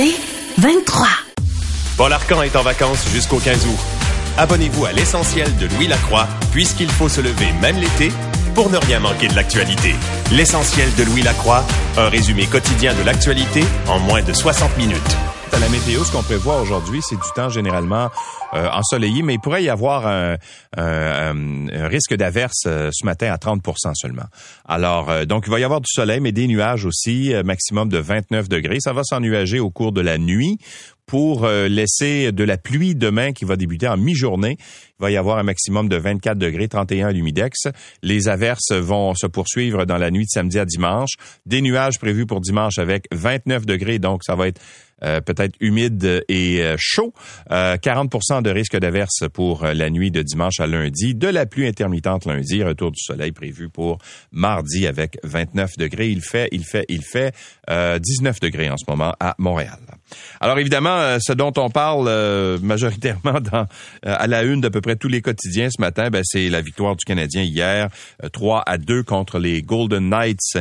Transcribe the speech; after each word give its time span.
C'est 0.00 0.14
23. 0.58 1.08
Paul 1.96 2.12
Arcan 2.12 2.42
est 2.42 2.54
en 2.54 2.62
vacances 2.62 3.04
jusqu'au 3.12 3.38
15 3.38 3.66
août. 3.66 3.78
Abonnez-vous 4.36 4.84
à 4.84 4.92
l'essentiel 4.92 5.48
de 5.56 5.66
Louis 5.74 5.88
Lacroix, 5.88 6.28
puisqu'il 6.52 6.88
faut 6.88 7.08
se 7.08 7.20
lever 7.20 7.52
même 7.60 7.76
l'été 7.78 8.12
pour 8.54 8.70
ne 8.70 8.76
rien 8.76 9.00
manquer 9.00 9.26
de 9.26 9.34
l'actualité. 9.34 9.96
L'essentiel 10.30 10.88
de 10.94 11.02
Louis 11.02 11.22
Lacroix, 11.22 11.64
un 11.96 12.08
résumé 12.10 12.46
quotidien 12.46 12.94
de 12.94 13.02
l'actualité 13.02 13.64
en 13.88 13.98
moins 13.98 14.22
de 14.22 14.32
60 14.32 14.78
minutes. 14.78 15.16
À 15.52 15.58
la 15.60 15.68
météo, 15.68 16.04
ce 16.04 16.12
qu'on 16.12 16.22
prévoit 16.22 16.60
aujourd'hui, 16.60 17.00
c'est 17.02 17.16
du 17.16 17.28
temps 17.34 17.48
généralement 17.48 18.10
euh, 18.54 18.68
ensoleillé, 18.70 19.22
mais 19.22 19.34
il 19.34 19.40
pourrait 19.40 19.62
y 19.62 19.68
avoir 19.68 20.06
un, 20.06 20.36
risque 21.88 22.14
d'averse 22.14 22.64
euh, 22.66 22.90
ce 22.92 23.04
matin 23.04 23.32
à 23.32 23.36
30% 23.36 23.94
seulement. 23.94 24.26
Alors, 24.66 25.10
euh, 25.10 25.24
donc, 25.24 25.44
il 25.46 25.50
va 25.50 25.60
y 25.60 25.64
avoir 25.64 25.80
du 25.80 25.90
soleil, 25.90 26.20
mais 26.20 26.32
des 26.32 26.46
nuages 26.46 26.84
aussi, 26.84 27.32
maximum 27.44 27.88
de 27.88 27.98
29 27.98 28.48
degrés. 28.48 28.78
Ça 28.80 28.92
va 28.92 29.02
s'ennuager 29.04 29.60
au 29.60 29.70
cours 29.70 29.92
de 29.92 30.00
la 30.00 30.18
nuit 30.18 30.58
pour 31.08 31.44
euh, 31.44 31.68
laisser 31.68 32.30
de 32.30 32.44
la 32.44 32.58
pluie 32.58 32.94
demain 32.94 33.32
qui 33.32 33.44
va 33.44 33.56
débuter 33.56 33.88
en 33.88 33.96
mi-journée. 33.96 34.58
Il 34.60 35.02
va 35.02 35.10
y 35.10 35.16
avoir 35.16 35.38
un 35.38 35.42
maximum 35.42 35.88
de 35.88 35.96
24 35.96 36.38
degrés, 36.38 36.68
31 36.68 37.08
à 37.08 37.12
l'humidex. 37.12 37.68
Les 38.02 38.28
averses 38.28 38.72
vont 38.72 39.14
se 39.14 39.26
poursuivre 39.26 39.86
dans 39.86 39.96
la 39.96 40.10
nuit 40.10 40.24
de 40.24 40.30
samedi 40.30 40.58
à 40.58 40.66
dimanche. 40.66 41.12
Des 41.46 41.62
nuages 41.62 41.98
prévus 41.98 42.26
pour 42.26 42.40
dimanche 42.40 42.78
avec 42.78 43.06
29 43.10 43.64
degrés, 43.64 43.98
donc 43.98 44.22
ça 44.22 44.34
va 44.34 44.48
être 44.48 44.60
euh, 45.04 45.20
peut-être 45.20 45.54
humide 45.60 46.24
et 46.28 46.62
euh, 46.62 46.76
chaud. 46.78 47.12
40% 47.50 48.42
de 48.42 48.50
risque 48.50 48.76
d'averse 48.76 49.24
pour 49.32 49.64
la 49.64 49.90
nuit 49.90 50.10
de 50.10 50.22
dimanche 50.22 50.60
à 50.60 50.66
lundi. 50.66 51.14
De 51.14 51.28
la 51.28 51.46
pluie 51.46 51.66
intermittente 51.66 52.26
lundi. 52.26 52.62
Retour 52.62 52.90
du 52.90 53.00
soleil 53.00 53.32
prévu 53.32 53.68
pour 53.68 53.98
mardi 54.32 54.86
avec 54.86 55.18
29 55.24 55.76
degrés. 55.78 56.08
Il 56.08 56.22
fait, 56.22 56.48
il 56.52 56.64
fait, 56.64 56.84
il 56.88 57.02
fait 57.02 57.34
19 57.68 58.40
degrés 58.40 58.70
en 58.70 58.76
ce 58.76 58.84
moment 58.88 59.14
à 59.20 59.34
Montréal. 59.38 59.78
Alors 60.40 60.58
évidemment, 60.58 60.96
euh, 60.98 61.18
ce 61.20 61.32
dont 61.32 61.52
on 61.56 61.70
parle 61.70 62.06
euh, 62.08 62.58
majoritairement 62.60 63.40
dans, 63.40 63.66
euh, 64.06 64.14
à 64.18 64.26
la 64.26 64.42
une 64.42 64.60
d'à 64.60 64.70
peu 64.70 64.80
près 64.80 64.96
tous 64.96 65.08
les 65.08 65.20
quotidiens 65.20 65.68
ce 65.70 65.80
matin, 65.80 66.10
ben, 66.10 66.22
c'est 66.24 66.48
la 66.48 66.60
victoire 66.60 66.96
du 66.96 67.04
Canadien 67.04 67.42
hier, 67.42 67.88
3 68.32 68.62
à 68.66 68.78
2 68.78 69.02
contre 69.02 69.38
les 69.38 69.62
Golden 69.62 70.08
Knights 70.08 70.58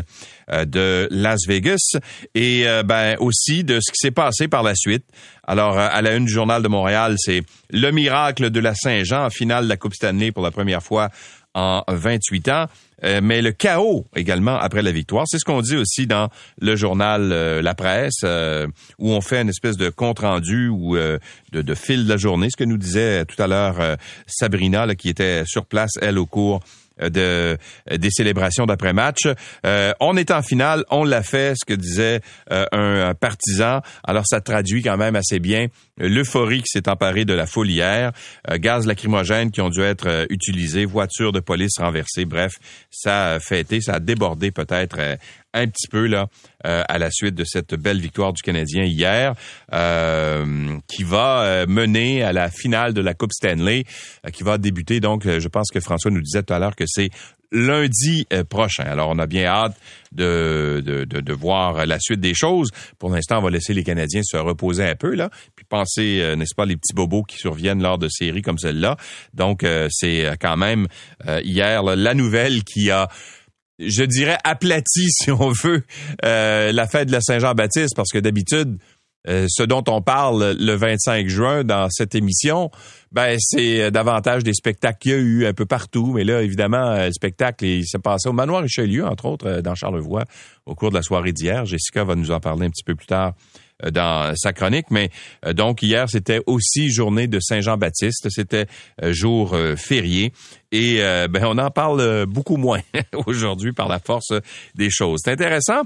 de 0.50 1.08
Las 1.12 1.40
Vegas, 1.48 1.98
et 2.36 2.66
ben 2.86 3.18
aussi 3.20 3.64
de 3.64 3.80
ce 3.82 3.92
qui 3.92 3.98
s'est 3.98 4.12
passé 4.12 4.48
par 4.48 4.64
la 4.64 4.76
suite. 4.76 5.06
Alors 5.46 5.78
à 5.78 6.02
la 6.02 6.16
une 6.16 6.26
du 6.26 6.32
journal 6.32 6.62
de 6.64 6.68
Montréal, 6.68 7.16
c'est 7.18 7.44
le 7.70 7.92
miracle 7.92 8.50
de 8.50 8.60
la 8.60 8.74
Saint-Jean 8.76 9.30
finale 9.30 9.66
de 9.66 9.70
la 9.70 9.78
Coupe 9.78 9.94
Stanley 9.94 10.32
pour 10.32 10.44
la 10.44 10.52
première 10.52 10.84
fois 10.84 11.10
en 11.54 11.84
28 11.88 12.50
ans. 12.50 12.66
Euh, 13.04 13.20
mais 13.22 13.42
le 13.42 13.52
chaos 13.52 14.08
également 14.16 14.58
après 14.58 14.82
la 14.82 14.92
victoire. 14.92 15.26
C'est 15.28 15.38
ce 15.38 15.46
qu'on 15.46 15.62
dit 15.62 15.76
aussi 15.76 16.08
dans 16.08 16.30
le 16.60 16.76
journal 16.76 17.32
euh, 17.32 17.62
La 17.62 17.76
Presse, 17.76 18.22
euh, 18.24 18.68
où 18.98 19.12
on 19.12 19.22
fait 19.22 19.42
une 19.42 19.50
espèce 19.50 19.78
de 19.78 19.90
compte-rendu 19.90 20.68
ou 20.68 20.96
de, 20.98 21.20
de, 21.52 21.76
fil 21.76 22.06
de 22.06 22.10
la 22.10 22.18
journée, 22.18 22.50
ce 22.50 22.58
que 22.58 22.64
nous 22.64 22.78
disait 22.78 23.26
tout 23.26 23.42
à 23.42 23.48
l'heure 23.48 23.98
Sabrina, 24.26 24.96
qui 24.96 25.10
était 25.10 25.44
sur 25.46 25.66
place, 25.66 25.92
elle, 26.02 26.18
au 26.18 26.26
cours 26.26 26.62
de 27.02 27.58
des 27.92 28.10
célébrations 28.10 28.66
d'après-match. 28.66 29.28
on 30.00 30.18
est 30.18 30.32
en 30.32 30.42
finale, 30.42 30.84
on 30.90 31.04
l'a 31.04 31.24
fait, 31.24 31.54
ce 31.56 31.66
que 31.66 31.74
disait 31.74 32.22
un, 32.50 33.14
partisan. 33.14 33.82
Alors 34.04 34.24
ça 34.26 34.42
traduit 34.42 34.82
quand 34.82 34.98
même 34.98 35.16
assez 35.16 35.40
bien 35.40 35.68
l'euphorie 35.98 36.60
qui 36.60 36.70
s'est 36.70 36.90
emparée 36.90 37.26
de 37.26 37.34
la 37.34 37.48
foule 37.48 37.70
hier, 37.70 38.12
gaz 38.58 38.86
lacrymogène 38.86 39.52
qui 39.52 39.62
ont 39.62 39.70
dû 39.70 39.82
être 39.82 40.28
utilisés, 40.30 40.86
voitures 40.86 41.32
de 41.32 41.40
police 41.40 41.80
renversées, 41.80 42.26
bref, 42.26 42.54
ça 42.92 43.34
a 43.34 43.40
fêté, 43.40 43.82
ça 43.82 43.96
a 43.96 44.00
débordé 44.00 44.52
peut-être 44.52 45.18
un 45.58 45.68
petit 45.68 45.88
peu 45.88 46.08
là 46.08 46.28
à 46.64 46.98
la 46.98 47.10
suite 47.12 47.36
de 47.36 47.46
cette 47.46 47.76
belle 47.76 48.00
victoire 48.00 48.34
du 48.34 48.42
Canadien 48.42 48.84
hier, 48.84 49.36
qui 50.88 51.04
va 51.04 51.66
mener 51.68 52.24
à 52.24 52.34
la 52.34 52.50
finale 52.50 52.94
de 52.94 53.02
la 53.02 53.14
Coupe 53.14 53.32
Stanley, 53.32 53.86
qui 54.34 54.44
va 54.44 54.58
débuter 54.58 55.00
donc. 55.00 55.28
Je 55.28 55.48
pense 55.48 55.70
que 55.72 55.80
François 55.80 56.12
nous 56.12 56.22
disait 56.22 56.44
tout 56.44 56.54
à 56.54 56.60
l'heure 56.60 56.76
que 56.76 56.86
c'est 56.88 57.10
lundi 57.52 58.26
prochain. 58.50 58.84
Alors, 58.84 59.10
on 59.10 59.20
a 59.20 59.26
bien 59.26 59.46
hâte 59.46 59.78
de, 60.12 60.84
de, 60.86 61.06
de, 61.06 61.34
voir 61.34 61.86
la 61.86 62.00
suite 62.00 62.20
des 62.20 62.34
choses. 62.34 62.70
Pour 63.00 63.10
l'instant, 63.10 63.40
on 63.40 63.42
va 63.42 63.50
laisser 63.50 63.74
les 63.74 63.84
Canadiens 63.84 64.22
se 64.24 64.38
reposer 64.38 64.84
un 64.84 64.96
peu, 64.96 65.16
là, 65.16 65.30
puis 65.56 65.66
penser, 65.66 66.36
n'est-ce 66.38 66.56
pas, 66.56 66.66
les 66.66 66.76
petits 66.76 66.94
bobos 66.94 67.24
qui 67.24 67.38
surviennent 67.38 67.82
lors 67.82 67.98
de 67.98 68.10
séries 68.10 68.42
comme 68.42 68.58
celle-là. 68.58 68.98
Donc, 69.34 69.66
c'est 69.90 70.30
quand 70.42 70.58
même 70.58 70.88
hier 71.44 71.84
la 71.84 72.14
nouvelle 72.14 72.64
qui 72.64 72.92
a 72.92 73.08
je 73.80 74.04
dirais 74.04 74.38
aplati, 74.44 75.06
si 75.10 75.32
on 75.32 75.52
veut, 75.52 75.84
euh, 76.26 76.72
la 76.72 76.88
fête 76.88 77.08
de 77.08 77.14
la 77.14 77.22
Saint-Jean-Baptiste, 77.22 77.96
parce 77.96 78.12
que 78.12 78.20
d'habitude, 78.20 78.78
euh, 79.28 79.46
ce 79.50 79.64
dont 79.64 79.84
on 79.88 80.02
parle 80.02 80.56
le 80.58 80.74
25 80.74 81.28
juin 81.28 81.64
dans 81.64 81.90
cette 81.90 82.16
émission, 82.16 82.72
ben 83.12 83.36
c'est 83.40 83.92
davantage 83.92 84.44
des 84.44 84.54
spectacles 84.54 84.98
qu'il 85.00 85.12
y 85.12 85.16
a 85.16 85.18
eu 85.18 85.46
un 85.46 85.54
peu 85.54 85.66
partout. 85.66 86.14
Mais 86.14 86.24
là, 86.24 86.42
évidemment, 86.42 86.96
le 86.96 87.12
spectacle 87.12 87.66
il 87.66 87.86
s'est 87.86 88.00
passé 88.00 88.30
au 88.30 88.34
Manoir 88.34 88.62
Richelieu, 88.62 89.06
entre 89.06 89.26
autres, 89.26 89.48
euh, 89.48 89.62
dans 89.62 89.76
Charlevoix, 89.76 90.24
au 90.66 90.76
cours 90.76 90.90
de 90.90 90.96
la 90.96 91.02
soirée 91.02 91.34
d'hier. 91.34 91.66
Jessica 91.66 92.06
va 92.06 92.16
nous 92.16 92.32
en 92.32 92.40
parler 92.40 92.68
un 92.68 92.70
petit 92.70 92.84
peu 92.86 92.96
plus 92.96 93.08
tard 93.08 93.34
euh, 93.34 93.67
dans 93.92 94.34
sa 94.36 94.54
chronique. 94.54 94.88
Mais 94.92 95.10
euh, 95.46 95.54
donc 95.54 95.84
hier, 95.84 96.10
c'était 96.10 96.42
aussi 96.46 96.90
journée 96.90 97.28
de 97.28 97.40
Saint-Jean-Baptiste. 97.40 98.28
C'était 98.30 98.66
euh, 99.04 99.14
jour 99.14 99.56
férié. 99.76 100.34
Et 100.72 100.98
ben 100.98 101.46
on 101.46 101.58
en 101.58 101.70
parle 101.70 102.26
beaucoup 102.26 102.58
moins 102.58 102.82
aujourd'hui 103.26 103.72
par 103.72 103.88
la 103.88 104.00
force 104.00 104.34
des 104.76 104.90
choses. 104.90 105.22
C'est 105.24 105.32
intéressant. 105.32 105.84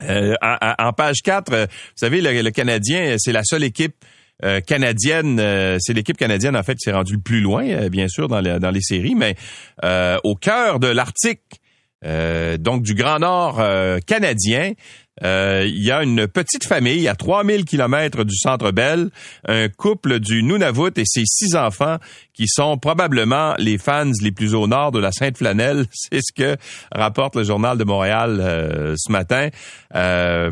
en, 0.00 0.92
page 0.92 1.22
4, 1.24 1.50
vous 1.50 1.66
savez, 1.96 2.20
le, 2.20 2.50
Canadien, 2.50 3.16
c'est 3.18 3.32
la 3.32 3.42
seule 3.42 3.64
équipe 3.64 3.96
canadienne, 4.66 5.38
c'est 5.80 5.92
l'équipe 5.92 6.16
canadienne 6.16 6.56
en 6.56 6.62
fait 6.62 6.74
qui 6.74 6.84
s'est 6.84 6.92
rendue 6.92 7.14
le 7.14 7.20
plus 7.20 7.40
loin, 7.40 7.88
bien 7.88 8.06
sûr, 8.06 8.28
dans, 8.28 8.42
dans 8.60 8.70
les 8.70 8.80
séries, 8.80 9.16
mais 9.16 9.34
au 10.22 10.36
cœur 10.36 10.78
de 10.78 10.86
l'Arctique, 10.86 11.60
donc 12.04 12.82
du 12.82 12.94
Grand 12.94 13.18
Nord 13.18 13.60
canadien, 14.06 14.74
euh, 15.22 15.64
il 15.66 15.84
y 15.84 15.90
a 15.90 16.02
une 16.02 16.26
petite 16.26 16.64
famille 16.64 17.06
à 17.08 17.14
3000 17.14 17.64
kilomètres 17.64 18.24
du 18.24 18.36
Centre 18.36 18.70
Bell, 18.70 19.10
un 19.46 19.68
couple 19.68 20.18
du 20.18 20.42
Nunavut 20.42 20.96
et 20.96 21.04
ses 21.04 21.24
six 21.26 21.56
enfants 21.56 21.98
qui 22.32 22.46
sont 22.48 22.78
probablement 22.78 23.54
les 23.58 23.76
fans 23.76 24.10
les 24.22 24.32
plus 24.32 24.54
au 24.54 24.66
nord 24.66 24.92
de 24.92 24.98
la 24.98 25.12
Sainte-Flanelle. 25.12 25.84
C'est 25.92 26.20
ce 26.22 26.32
que 26.32 26.56
rapporte 26.92 27.36
le 27.36 27.44
Journal 27.44 27.76
de 27.76 27.84
Montréal 27.84 28.38
euh, 28.40 28.94
ce 28.96 29.12
matin. 29.12 29.48
Euh, 29.94 30.50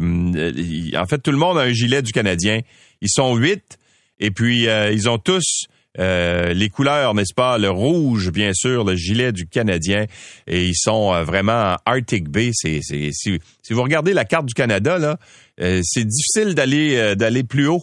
en 0.97 1.07
fait, 1.07 1.19
tout 1.19 1.33
le 1.33 1.39
monde 1.39 1.57
a 1.59 1.63
un 1.63 1.73
gilet 1.73 2.03
du 2.03 2.13
Canadien. 2.13 2.61
Ils 3.01 3.11
sont 3.11 3.37
huit 3.37 3.79
et 4.21 4.31
puis 4.31 4.67
ils 4.67 5.09
ont 5.09 5.19
tous 5.19 5.69
euh, 5.98 6.53
les 6.53 6.69
couleurs, 6.69 7.14
n'est-ce 7.14 7.34
pas? 7.34 7.59
Le 7.59 7.70
rouge, 7.70 8.31
bien 8.31 8.53
sûr, 8.54 8.84
le 8.84 8.94
gilet 8.94 9.32
du 9.32 9.47
Canadien. 9.47 10.06
Et 10.47 10.64
ils 10.64 10.76
sont 10.76 11.12
euh, 11.12 11.25
vraiment 11.25 11.76
Arctic 11.84 12.28
Bay. 12.28 12.50
Si, 12.53 12.81
si, 12.82 13.41
vous 13.70 13.82
regardez 13.82 14.12
la 14.12 14.25
carte 14.25 14.47
du 14.47 14.54
Canada, 14.54 15.19
euh, 15.60 15.81
c'est 15.82 16.04
difficile 16.04 16.54
d'aller 16.54 17.16
d'aller 17.16 17.42
plus 17.42 17.66
haut. 17.66 17.82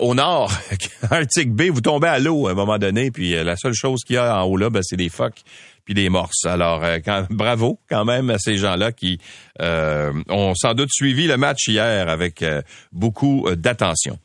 au 0.00 0.14
nord, 0.14 0.52
Arctic 1.10 1.52
Bay, 1.52 1.68
vous 1.68 1.80
tombez 1.80 2.08
à 2.08 2.18
l'eau 2.18 2.48
à 2.48 2.50
un 2.50 2.54
moment 2.54 2.78
donné, 2.78 3.10
puis 3.10 3.32
la 3.32 3.56
seule 3.56 3.74
chose 3.74 4.02
qu'il 4.04 4.14
y 4.14 4.18
a 4.18 4.36
en 4.36 4.44
haut 4.44 4.56
là, 4.56 4.70
ben, 4.70 4.82
c'est 4.82 4.96
des 4.96 5.08
phoques 5.08 5.42
puis 5.84 5.94
des 5.94 6.10
morses. 6.10 6.44
Alors, 6.44 6.82
bravo 7.30 7.78
quand 7.88 8.04
même 8.04 8.28
à 8.28 8.38
ces 8.38 8.56
gens-là 8.58 8.92
qui 8.92 9.18
ont 9.60 10.54
sans 10.54 10.74
doute 10.74 10.90
suivi 10.92 11.26
le 11.26 11.36
match 11.36 11.68
hier 11.68 12.08
avec 12.08 12.44
beaucoup 12.92 13.48
d'attention. 13.54 14.18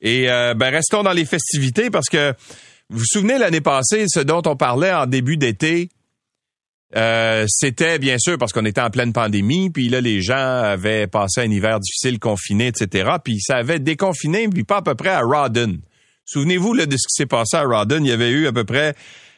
Et 0.00 0.30
euh, 0.30 0.54
ben, 0.54 0.70
restons 0.70 1.02
dans 1.02 1.12
les 1.12 1.24
festivités 1.24 1.90
parce 1.90 2.08
que 2.08 2.34
vous 2.88 2.98
vous 2.98 3.04
souvenez 3.06 3.38
l'année 3.38 3.60
passée, 3.60 4.06
ce 4.08 4.20
dont 4.20 4.42
on 4.46 4.56
parlait 4.56 4.92
en 4.92 5.06
début 5.06 5.36
d'été, 5.36 5.90
euh, 6.96 7.44
c'était 7.48 7.98
bien 7.98 8.18
sûr 8.18 8.36
parce 8.36 8.52
qu'on 8.52 8.64
était 8.64 8.80
en 8.80 8.90
pleine 8.90 9.12
pandémie, 9.12 9.70
puis 9.70 9.88
là 9.88 10.00
les 10.00 10.22
gens 10.22 10.34
avaient 10.34 11.06
passé 11.06 11.40
un 11.42 11.50
hiver 11.50 11.78
difficile, 11.78 12.18
confiné, 12.18 12.68
etc. 12.68 13.10
Puis 13.22 13.40
ça 13.40 13.56
avait 13.56 13.78
déconfiné, 13.78 14.48
puis 14.48 14.64
pas 14.64 14.78
à 14.78 14.82
peu 14.82 14.94
près 14.94 15.10
à 15.10 15.20
Rawdon. 15.20 15.78
Souvenez-vous 16.24 16.74
là, 16.74 16.86
de 16.86 16.96
ce 16.96 17.06
qui 17.08 17.14
s'est 17.14 17.26
passé 17.26 17.56
à 17.56 17.62
Rawdon. 17.62 18.02
Il 18.02 18.08
y 18.08 18.12
avait 18.12 18.30
eu 18.30 18.46
à 18.46 18.52
peu 18.52 18.64
près 18.64 18.94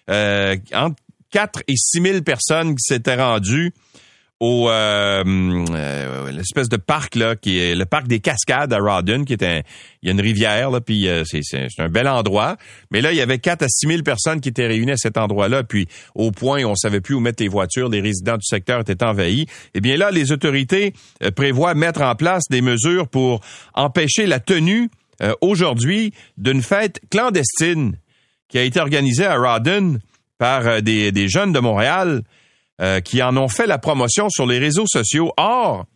euh, 0.08 0.56
entre 0.74 0.96
4 1.30 1.62
et 1.68 1.76
6 1.76 2.02
000 2.02 2.22
personnes 2.22 2.74
qui 2.74 2.82
s'étaient 2.82 3.16
rendues 3.16 3.72
au 4.42 4.68
euh, 4.68 5.22
euh, 5.24 6.32
l'espèce 6.32 6.68
de 6.68 6.76
parc 6.76 7.14
là 7.14 7.36
qui 7.36 7.60
est 7.60 7.76
le 7.76 7.84
parc 7.84 8.08
des 8.08 8.18
Cascades 8.18 8.72
à 8.72 8.78
Rawdon 8.78 9.22
qui 9.22 9.34
est 9.34 9.44
un 9.44 9.60
il 10.02 10.06
y 10.06 10.08
a 10.08 10.12
une 10.12 10.20
rivière 10.20 10.72
là 10.72 10.80
puis 10.80 11.06
euh, 11.06 11.22
c'est 11.24 11.42
c'est 11.44 11.68
un 11.78 11.88
bel 11.88 12.08
endroit. 12.08 12.56
Mais 12.90 13.00
là 13.00 13.12
il 13.12 13.18
y 13.18 13.20
avait 13.20 13.38
4 13.38 13.62
à 13.62 13.68
6 13.68 13.86
000 13.86 14.02
personnes 14.02 14.40
qui 14.40 14.48
étaient 14.48 14.66
réunies 14.66 14.90
à 14.90 14.96
cet 14.96 15.16
endroit-là 15.16 15.62
puis 15.62 15.86
au 16.16 16.32
point 16.32 16.64
où 16.64 16.66
on 16.66 16.74
savait 16.74 17.00
plus 17.00 17.14
où 17.14 17.20
mettre 17.20 17.40
les 17.40 17.48
voitures 17.48 17.88
les 17.88 18.00
résidents 18.00 18.36
du 18.36 18.44
secteur 18.44 18.80
étaient 18.80 19.04
envahis. 19.04 19.46
Eh 19.74 19.80
bien 19.80 19.96
là 19.96 20.10
les 20.10 20.32
autorités 20.32 20.92
prévoient 21.36 21.74
mettre 21.74 22.02
en 22.02 22.16
place 22.16 22.42
des 22.50 22.62
mesures 22.62 23.06
pour 23.06 23.42
empêcher 23.74 24.26
la 24.26 24.40
tenue 24.40 24.90
aujourd'hui 25.40 26.12
d'une 26.36 26.62
fête 26.62 27.00
clandestine 27.12 27.96
qui 28.48 28.58
a 28.58 28.64
été 28.64 28.80
organisée 28.80 29.24
à 29.24 29.36
Rawdon 29.36 30.00
par 30.36 30.82
des, 30.82 31.12
des 31.12 31.28
jeunes 31.28 31.52
de 31.52 31.60
Montréal 31.60 32.22
euh, 32.80 33.00
qui 33.00 33.22
en 33.22 33.36
ont 33.36 33.48
fait 33.48 33.66
la 33.66 33.78
promotion 33.78 34.28
sur 34.30 34.46
les 34.46 34.58
réseaux 34.58 34.86
sociaux. 34.86 35.32
Or, 35.36 35.86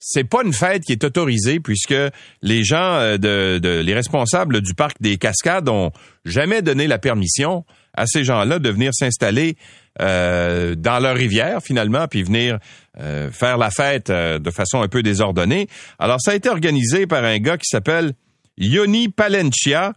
c'est 0.00 0.24
pas 0.24 0.42
une 0.42 0.54
fête 0.54 0.82
qui 0.82 0.92
est 0.92 1.04
autorisée 1.04 1.60
puisque 1.60 1.94
les 2.42 2.64
gens 2.64 2.94
euh, 2.94 3.18
de, 3.18 3.80
les 3.80 3.94
responsables 3.94 4.62
du 4.62 4.74
parc 4.74 4.96
des 5.00 5.18
Cascades 5.18 5.68
ont 5.68 5.92
jamais 6.24 6.62
donné 6.62 6.86
la 6.86 6.98
permission 6.98 7.64
à 7.94 8.06
ces 8.06 8.24
gens-là 8.24 8.58
de 8.58 8.70
venir 8.70 8.92
s'installer 8.94 9.56
euh, 10.00 10.74
dans 10.74 11.00
leur 11.00 11.16
rivière 11.16 11.60
finalement 11.62 12.08
puis 12.08 12.22
venir 12.22 12.58
euh, 12.98 13.30
faire 13.30 13.58
la 13.58 13.70
fête 13.70 14.10
de 14.10 14.50
façon 14.50 14.80
un 14.80 14.88
peu 14.88 15.02
désordonnée. 15.02 15.68
Alors 15.98 16.20
ça 16.20 16.30
a 16.30 16.34
été 16.34 16.48
organisé 16.48 17.06
par 17.06 17.24
un 17.24 17.38
gars 17.38 17.58
qui 17.58 17.68
s'appelle 17.68 18.14
Yoni 18.56 19.10
Palencia 19.10 19.92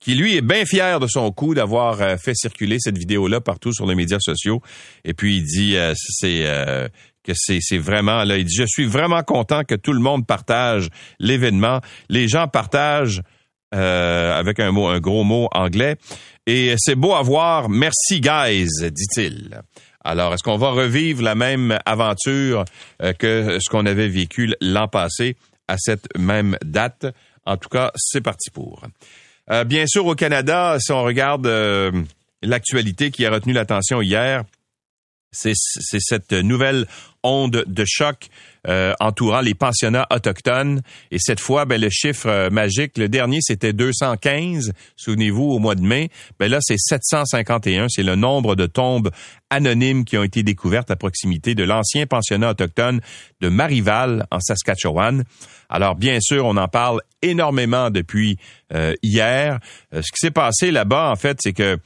qui 0.00 0.14
lui 0.14 0.36
est 0.36 0.42
bien 0.42 0.64
fier 0.64 1.00
de 1.00 1.06
son 1.06 1.30
coup 1.32 1.54
d'avoir 1.54 2.18
fait 2.20 2.34
circuler 2.34 2.78
cette 2.78 2.96
vidéo-là 2.96 3.40
partout 3.40 3.72
sur 3.72 3.86
les 3.86 3.94
médias 3.94 4.20
sociaux. 4.20 4.62
Et 5.04 5.14
puis 5.14 5.38
il 5.38 5.44
dit 5.44 5.76
c'est 5.94 6.90
que 7.24 7.32
c'est 7.34 7.78
vraiment 7.78 8.24
là. 8.24 8.38
Il 8.38 8.44
dit 8.44 8.54
je 8.54 8.66
suis 8.66 8.86
vraiment 8.86 9.22
content 9.22 9.64
que 9.64 9.74
tout 9.74 9.92
le 9.92 10.00
monde 10.00 10.26
partage 10.26 10.88
l'événement. 11.18 11.80
Les 12.08 12.28
gens 12.28 12.48
partagent 12.48 13.22
euh, 13.74 14.38
avec 14.38 14.60
un 14.60 14.72
mot, 14.72 14.86
un 14.86 14.98
gros 14.98 15.24
mot 15.24 15.48
anglais. 15.52 15.96
Et 16.46 16.74
c'est 16.78 16.94
beau 16.94 17.14
à 17.14 17.22
voir. 17.22 17.68
Merci 17.68 18.20
guys, 18.20 18.66
dit-il. 18.80 19.60
Alors, 20.02 20.32
est-ce 20.32 20.42
qu'on 20.42 20.56
va 20.56 20.70
revivre 20.70 21.22
la 21.22 21.34
même 21.34 21.78
aventure 21.84 22.64
euh, 23.02 23.12
que 23.12 23.58
ce 23.60 23.68
qu'on 23.68 23.84
avait 23.84 24.08
vécu 24.08 24.54
l'an 24.62 24.88
passé 24.88 25.36
à 25.66 25.76
cette 25.76 26.06
même 26.16 26.56
date? 26.64 27.06
En 27.44 27.58
tout 27.58 27.68
cas, 27.68 27.92
c'est 27.94 28.22
parti 28.22 28.50
pour. 28.50 28.82
Euh, 29.50 29.64
bien 29.64 29.86
sûr, 29.86 30.06
au 30.06 30.14
Canada, 30.14 30.76
si 30.80 30.92
on 30.92 31.02
regarde 31.02 31.46
l'actualité 32.42 33.10
qui 33.10 33.24
a 33.26 33.30
retenu 33.30 33.52
l'attention 33.52 34.02
hier, 34.02 34.44
c'est 35.30 35.54
cette 35.54 36.32
nouvelle 36.32 36.86
onde 37.22 37.64
de 37.66 37.84
choc 37.86 38.28
euh, 38.68 38.92
entourant 39.00 39.40
les 39.40 39.54
pensionnats 39.54 40.06
autochtones. 40.10 40.82
Et 41.10 41.18
cette 41.18 41.40
fois, 41.40 41.64
ben, 41.64 41.80
le 41.80 41.88
chiffre 41.90 42.28
euh, 42.28 42.50
magique, 42.50 42.98
le 42.98 43.08
dernier, 43.08 43.38
c'était 43.40 43.72
215, 43.72 44.72
souvenez-vous, 44.96 45.44
au 45.44 45.58
mois 45.58 45.74
de 45.74 45.82
mai. 45.82 46.10
Ben 46.38 46.50
là, 46.50 46.58
c'est 46.60 46.76
751, 46.78 47.86
c'est 47.88 48.02
le 48.02 48.14
nombre 48.14 48.56
de 48.56 48.66
tombes 48.66 49.10
anonymes 49.50 50.04
qui 50.04 50.18
ont 50.18 50.22
été 50.22 50.42
découvertes 50.42 50.90
à 50.90 50.96
proximité 50.96 51.54
de 51.54 51.64
l'ancien 51.64 52.06
pensionnat 52.06 52.50
autochtone 52.50 53.00
de 53.40 53.48
Marival, 53.48 54.26
en 54.30 54.40
Saskatchewan. 54.40 55.24
Alors, 55.70 55.94
bien 55.94 56.18
sûr, 56.20 56.44
on 56.44 56.56
en 56.56 56.68
parle 56.68 57.00
énormément 57.22 57.90
depuis 57.90 58.36
euh, 58.74 58.94
hier. 59.02 59.60
ce 59.92 60.00
qui 60.00 60.18
s'est 60.18 60.30
passé 60.30 60.70
là-bas, 60.70 61.10
en 61.10 61.16
fait, 61.16 61.38
c'est 61.40 61.52
que 61.52 61.78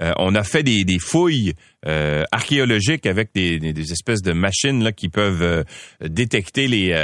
euh, 0.00 0.12
on 0.16 0.34
a 0.34 0.42
fait 0.42 0.62
des, 0.62 0.98
fouilles 0.98 1.54
euh, 1.86 2.24
archéologiques 2.30 3.06
avec 3.06 3.30
des, 3.34 3.92
espèces 3.92 4.22
de 4.22 4.32
machines 4.32 4.84
là, 4.84 4.92
qui 4.92 5.08
peuvent 5.08 5.42
euh, 5.42 5.64
détecter 6.02 6.68
les, 6.68 6.94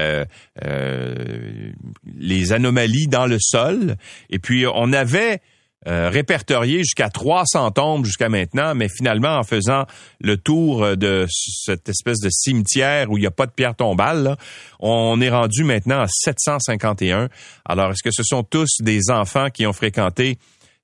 les 2.19 2.52
anomalies 2.52 3.08
dans 3.08 3.26
le 3.26 3.38
sol. 3.40 3.96
Et 4.31 4.38
puis, 4.38 4.67
on 4.67 4.93
avait 4.93 5.40
répertorié 5.88 6.78
jusqu'à 6.78 7.11
300 7.11 7.70
tombes 7.70 8.05
jusqu'à 8.05 8.28
maintenant, 8.28 8.75
mais 8.75 8.88
finalement, 8.88 9.37
en 9.37 9.44
faisant 9.44 9.84
le 10.20 10.37
tour 10.37 10.96
de 10.96 11.26
cette 11.31 11.88
espèce 11.88 12.19
de 12.19 12.29
cimetière 12.29 13.08
où 13.08 13.19
il 13.19 13.20
n'y 13.20 13.26
a 13.26 13.31
pas 13.31 13.46
de 13.46 13.52
pierre 13.52 13.76
tombale, 13.76 14.37
on 14.81 15.20
est 15.20 15.31
rendu 15.31 15.62
maintenant 15.62 16.00
à 16.00 16.06
751. 16.08 17.29
Alors, 17.64 17.93
est-ce 17.93 18.02
que 18.02 18.11
ce 18.12 18.25
sont 18.25 18.43
tous 18.43 18.79
des 18.81 19.11
enfants 19.11 19.49
qui 19.49 19.64
ont 19.64 19.72
fréquenté 19.72 20.38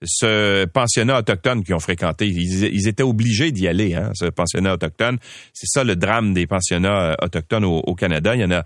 ce 0.04 0.64
pensionnat 0.66 1.18
autochtone 1.18 1.64
qu'ils 1.64 1.74
ont 1.74 1.80
fréquenté. 1.80 2.26
Ils, 2.26 2.88
étaient 2.88 3.02
obligés 3.02 3.52
d'y 3.52 3.68
aller, 3.68 3.94
hein, 3.94 4.10
ce 4.14 4.26
pensionnat 4.26 4.74
autochtone. 4.74 5.18
C'est 5.52 5.68
ça 5.68 5.84
le 5.84 5.96
drame 5.96 6.34
des 6.34 6.46
pensionnats 6.46 7.12
euh, 7.12 7.14
autochtones 7.22 7.64
au, 7.64 7.94
Canada. 7.94 8.34
Il 8.34 8.40
y 8.40 8.44
en 8.44 8.50
a 8.50 8.64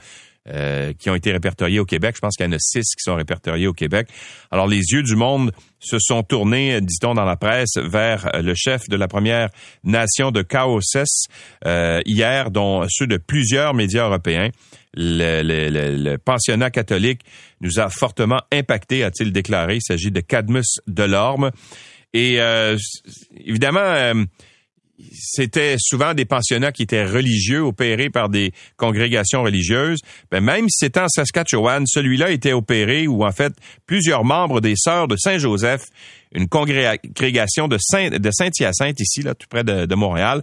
euh, 0.48 0.92
qui 0.92 1.10
ont 1.10 1.14
été 1.16 1.32
répertoriés 1.32 1.80
au 1.80 1.84
Québec. 1.84 2.14
Je 2.16 2.20
pense 2.20 2.36
qu'il 2.36 2.46
y 2.46 2.48
en 2.48 2.52
a 2.52 2.58
six 2.58 2.82
qui 2.94 3.02
sont 3.02 3.16
répertoriés 3.16 3.66
au 3.66 3.72
Québec. 3.72 4.08
Alors, 4.52 4.68
les 4.68 4.80
yeux 4.92 5.02
du 5.02 5.16
monde 5.16 5.50
se 5.80 5.98
sont 5.98 6.22
tournés, 6.22 6.80
dit-on 6.80 7.14
dans 7.14 7.24
la 7.24 7.36
presse, 7.36 7.76
vers 7.76 8.30
le 8.40 8.54
chef 8.54 8.88
de 8.88 8.96
la 8.96 9.08
première 9.08 9.48
nation 9.82 10.30
de 10.30 10.42
Kaoses 10.42 11.26
euh, 11.66 12.00
hier, 12.06 12.50
dont 12.50 12.86
ceux 12.88 13.08
de 13.08 13.16
plusieurs 13.16 13.74
médias 13.74 14.06
européens 14.06 14.50
le, 14.96 16.16
pensionnat 16.16 16.70
catholique 16.70 17.22
nous 17.60 17.78
a 17.78 17.88
fortement 17.88 18.40
impacté, 18.52 19.04
a-t-il 19.04 19.32
déclaré. 19.32 19.76
Il 19.76 19.82
s'agit 19.82 20.10
de 20.10 20.20
Cadmus 20.20 20.80
Delorme. 20.86 21.50
Et 22.12 22.40
euh, 22.40 22.76
évidemment, 23.44 23.80
euh, 23.80 24.24
c'était 25.12 25.76
souvent 25.78 26.14
des 26.14 26.24
pensionnats 26.24 26.72
qui 26.72 26.82
étaient 26.82 27.04
religieux, 27.04 27.60
opérés 27.60 28.10
par 28.10 28.28
des 28.28 28.52
congrégations 28.76 29.42
religieuses. 29.42 30.00
Ben, 30.30 30.42
même 30.42 30.68
si 30.68 30.86
c'était 30.86 31.00
en 31.00 31.08
Saskatchewan, 31.08 31.84
celui-là 31.86 32.30
était 32.30 32.52
opéré 32.52 33.06
où, 33.06 33.24
en 33.24 33.32
fait, 33.32 33.52
plusieurs 33.86 34.24
membres 34.24 34.60
des 34.60 34.74
Sœurs 34.76 35.08
de 35.08 35.16
Saint-Joseph, 35.16 35.84
une 36.32 36.48
congrégation 36.48 37.68
de, 37.68 37.78
Saint, 37.78 38.10
de 38.10 38.30
Saint-Hyacinthe, 38.30 39.00
ici, 39.00 39.22
là, 39.22 39.34
tout 39.34 39.46
près 39.48 39.64
de 39.64 39.94
Montréal, 39.94 40.42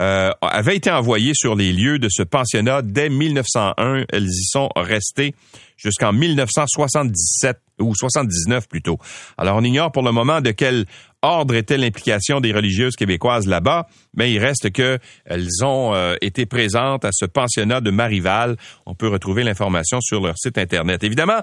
euh, 0.00 0.30
avait 0.42 0.76
été 0.76 0.90
envoyée 0.90 1.32
sur 1.34 1.54
les 1.54 1.72
lieux 1.72 2.00
de 2.00 2.08
ce 2.10 2.24
pensionnat 2.24 2.82
dès 2.82 3.08
1901. 3.08 4.04
Elles 4.08 4.28
y 4.28 4.44
sont 4.44 4.68
restées 4.74 5.34
jusqu'en 5.76 6.12
1977 6.12 7.58
ou 7.80 7.94
79 7.94 8.68
plutôt. 8.68 8.98
Alors 9.36 9.56
on 9.56 9.64
ignore 9.64 9.92
pour 9.92 10.02
le 10.02 10.12
moment 10.12 10.40
de 10.40 10.50
quel 10.50 10.86
ordre 11.22 11.54
était 11.54 11.76
l'implication 11.76 12.40
des 12.40 12.52
religieuses 12.52 12.96
québécoises 12.96 13.46
là-bas, 13.46 13.88
mais 14.14 14.32
il 14.32 14.38
reste 14.38 14.70
que 14.70 14.98
elles 15.24 15.48
ont 15.62 15.94
euh, 15.94 16.16
été 16.20 16.46
présentes 16.46 17.04
à 17.04 17.10
ce 17.12 17.24
pensionnat 17.24 17.80
de 17.80 17.90
Marival. 17.90 18.56
On 18.86 18.94
peut 18.94 19.08
retrouver 19.08 19.42
l'information 19.42 20.00
sur 20.00 20.20
leur 20.20 20.38
site 20.38 20.58
internet. 20.58 21.02
Évidemment, 21.02 21.40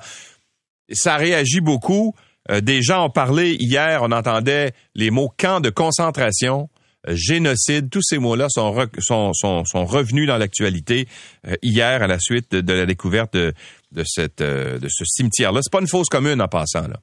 ça 0.92 1.18
réagit 1.18 1.62
beaucoup. 1.62 2.16
Euh, 2.50 2.62
des 2.62 2.82
gens 2.82 3.06
ont 3.06 3.10
parlé 3.10 3.56
hier, 3.60 4.02
on 4.04 4.12
entendait 4.12 4.74
les 4.96 5.12
mots 5.12 5.32
camp 5.36 5.60
de 5.60 5.70
concentration, 5.70 6.70
génocide, 7.08 7.90
tous 7.90 8.02
ces 8.04 8.18
mots-là 8.18 8.48
sont, 8.50 8.76
sont, 9.00 9.34
sont, 9.34 9.86
revenus 9.86 10.28
dans 10.28 10.38
l'actualité 10.38 11.08
euh, 11.48 11.56
hier 11.62 12.04
à 12.04 12.08
la 12.08 12.20
suite 12.20 12.54
de, 12.54 12.74
la 12.74 12.86
découverte 12.86 13.34
de, 13.34 13.54
de, 13.92 14.04
cette, 14.06 14.42
euh, 14.42 14.80
de 14.80 14.88
ce 14.90 15.04
cimetière-là. 15.06 15.62
C'est 15.64 15.72
pas 15.72 15.82
une 15.82 15.88
fausse 15.88 16.08
commune 16.08 16.42
en 16.42 16.48
passant. 16.48 16.88
là. 16.88 17.00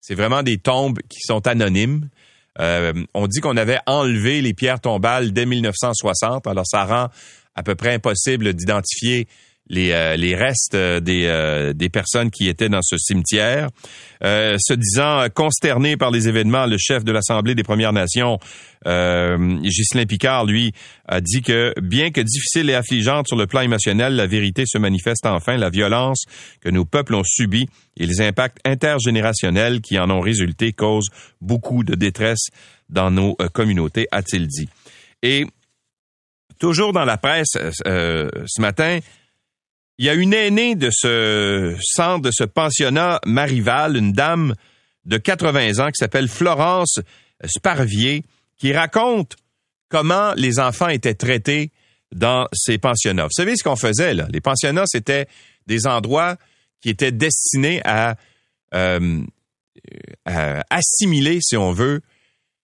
C'est 0.00 0.14
vraiment 0.14 0.42
des 0.42 0.58
tombes 0.58 0.98
qui 1.08 1.20
sont 1.20 1.46
anonymes. 1.46 2.08
Euh, 2.60 2.92
on 3.14 3.26
dit 3.26 3.40
qu'on 3.40 3.56
avait 3.56 3.80
enlevé 3.86 4.40
les 4.40 4.54
pierres 4.54 4.80
tombales 4.80 5.32
dès 5.32 5.46
1960, 5.46 6.46
alors 6.46 6.66
ça 6.66 6.84
rend 6.84 7.08
à 7.54 7.62
peu 7.62 7.74
près 7.74 7.94
impossible 7.94 8.54
d'identifier 8.54 9.28
les, 9.68 9.90
euh, 9.92 10.16
les 10.16 10.34
restes 10.34 10.74
euh, 10.74 11.00
des, 11.00 11.26
euh, 11.26 11.72
des 11.72 11.88
personnes 11.88 12.30
qui 12.30 12.48
étaient 12.48 12.68
dans 12.68 12.82
ce 12.82 12.96
cimetière. 12.96 13.68
se 14.22 14.74
disant 14.74 15.26
consterné 15.34 15.96
par 15.96 16.10
les 16.10 16.28
événements, 16.28 16.66
le 16.66 16.78
chef 16.78 17.04
de 17.04 17.12
l'Assemblée 17.12 17.54
des 17.54 17.62
Premières 17.62 17.92
Nations, 17.92 18.38
euh, 18.86 19.58
Ghislain 19.60 20.06
Picard, 20.06 20.44
lui, 20.44 20.72
a 21.06 21.20
dit 21.20 21.42
que 21.42 21.74
bien 21.80 22.10
que 22.10 22.20
difficile 22.20 22.70
et 22.70 22.74
affligeante 22.74 23.26
sur 23.26 23.36
le 23.36 23.46
plan 23.46 23.60
émotionnel, 23.60 24.14
la 24.14 24.26
vérité 24.26 24.64
se 24.66 24.78
manifeste 24.78 25.26
enfin. 25.26 25.56
La 25.56 25.70
violence 25.70 26.24
que 26.60 26.70
nos 26.70 26.84
peuples 26.84 27.14
ont 27.14 27.24
subie 27.24 27.68
et 27.96 28.06
les 28.06 28.20
impacts 28.20 28.58
intergénérationnels 28.64 29.80
qui 29.80 29.98
en 29.98 30.10
ont 30.10 30.20
résulté 30.20 30.72
causent 30.72 31.10
beaucoup 31.40 31.82
de 31.82 31.94
détresse 31.94 32.48
dans 32.88 33.10
nos 33.10 33.34
communautés, 33.52 34.06
a-t-il 34.12 34.46
dit. 34.46 34.68
Et 35.22 35.44
toujours 36.60 36.92
dans 36.92 37.04
la 37.04 37.16
presse 37.16 37.56
ce 37.84 38.60
matin, 38.60 39.00
il 39.98 40.06
y 40.06 40.08
a 40.08 40.14
une 40.14 40.34
aînée 40.34 40.74
de 40.74 40.90
ce 40.92 41.76
centre, 41.80 42.22
de 42.22 42.30
ce 42.32 42.44
pensionnat 42.44 43.20
Marival, 43.24 43.96
une 43.96 44.12
dame 44.12 44.54
de 45.04 45.16
80 45.16 45.78
ans 45.78 45.88
qui 45.88 45.98
s'appelle 45.98 46.28
Florence 46.28 47.00
Sparvier, 47.44 48.24
qui 48.58 48.72
raconte 48.72 49.36
comment 49.88 50.34
les 50.36 50.58
enfants 50.58 50.88
étaient 50.88 51.14
traités 51.14 51.70
dans 52.12 52.46
ces 52.52 52.78
pensionnats. 52.78 53.24
Vous 53.24 53.32
savez 53.32 53.56
ce 53.56 53.64
qu'on 53.64 53.76
faisait 53.76 54.14
là? 54.14 54.26
Les 54.30 54.40
pensionnats, 54.40 54.84
c'était 54.86 55.26
des 55.66 55.86
endroits 55.86 56.36
qui 56.80 56.90
étaient 56.90 57.12
destinés 57.12 57.80
à, 57.84 58.16
euh, 58.74 59.22
assimiler, 60.70 61.38
si 61.40 61.56
on 61.56 61.72
veut, 61.72 62.02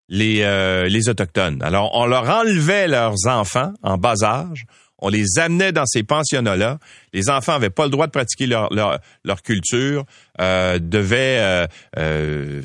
les, 0.10 0.42
euh, 0.42 0.88
les 0.88 1.10
Autochtones. 1.10 1.62
Alors, 1.64 1.92
on 1.94 2.06
leur 2.06 2.30
enlevait 2.30 2.88
leurs 2.88 3.28
enfants 3.28 3.74
en 3.82 3.98
bas 3.98 4.24
âge, 4.24 4.66
on 5.02 5.10
les 5.10 5.40
amenait 5.40 5.72
dans 5.72 5.86
ces 5.86 6.04
pensionnats-là. 6.04 6.80
Les 7.14 7.30
enfants 7.30 7.54
avaient 7.54 7.72
pas 7.72 7.86
le 7.86 7.90
droit 7.90 8.06
de 8.06 8.12
pratiquer 8.12 8.46
leur, 8.46 8.70
leur, 8.72 9.42
culture, 9.42 10.06
euh, 10.40 10.80
devaient 10.80 11.40
euh, 11.40 11.68
euh, 11.98 12.62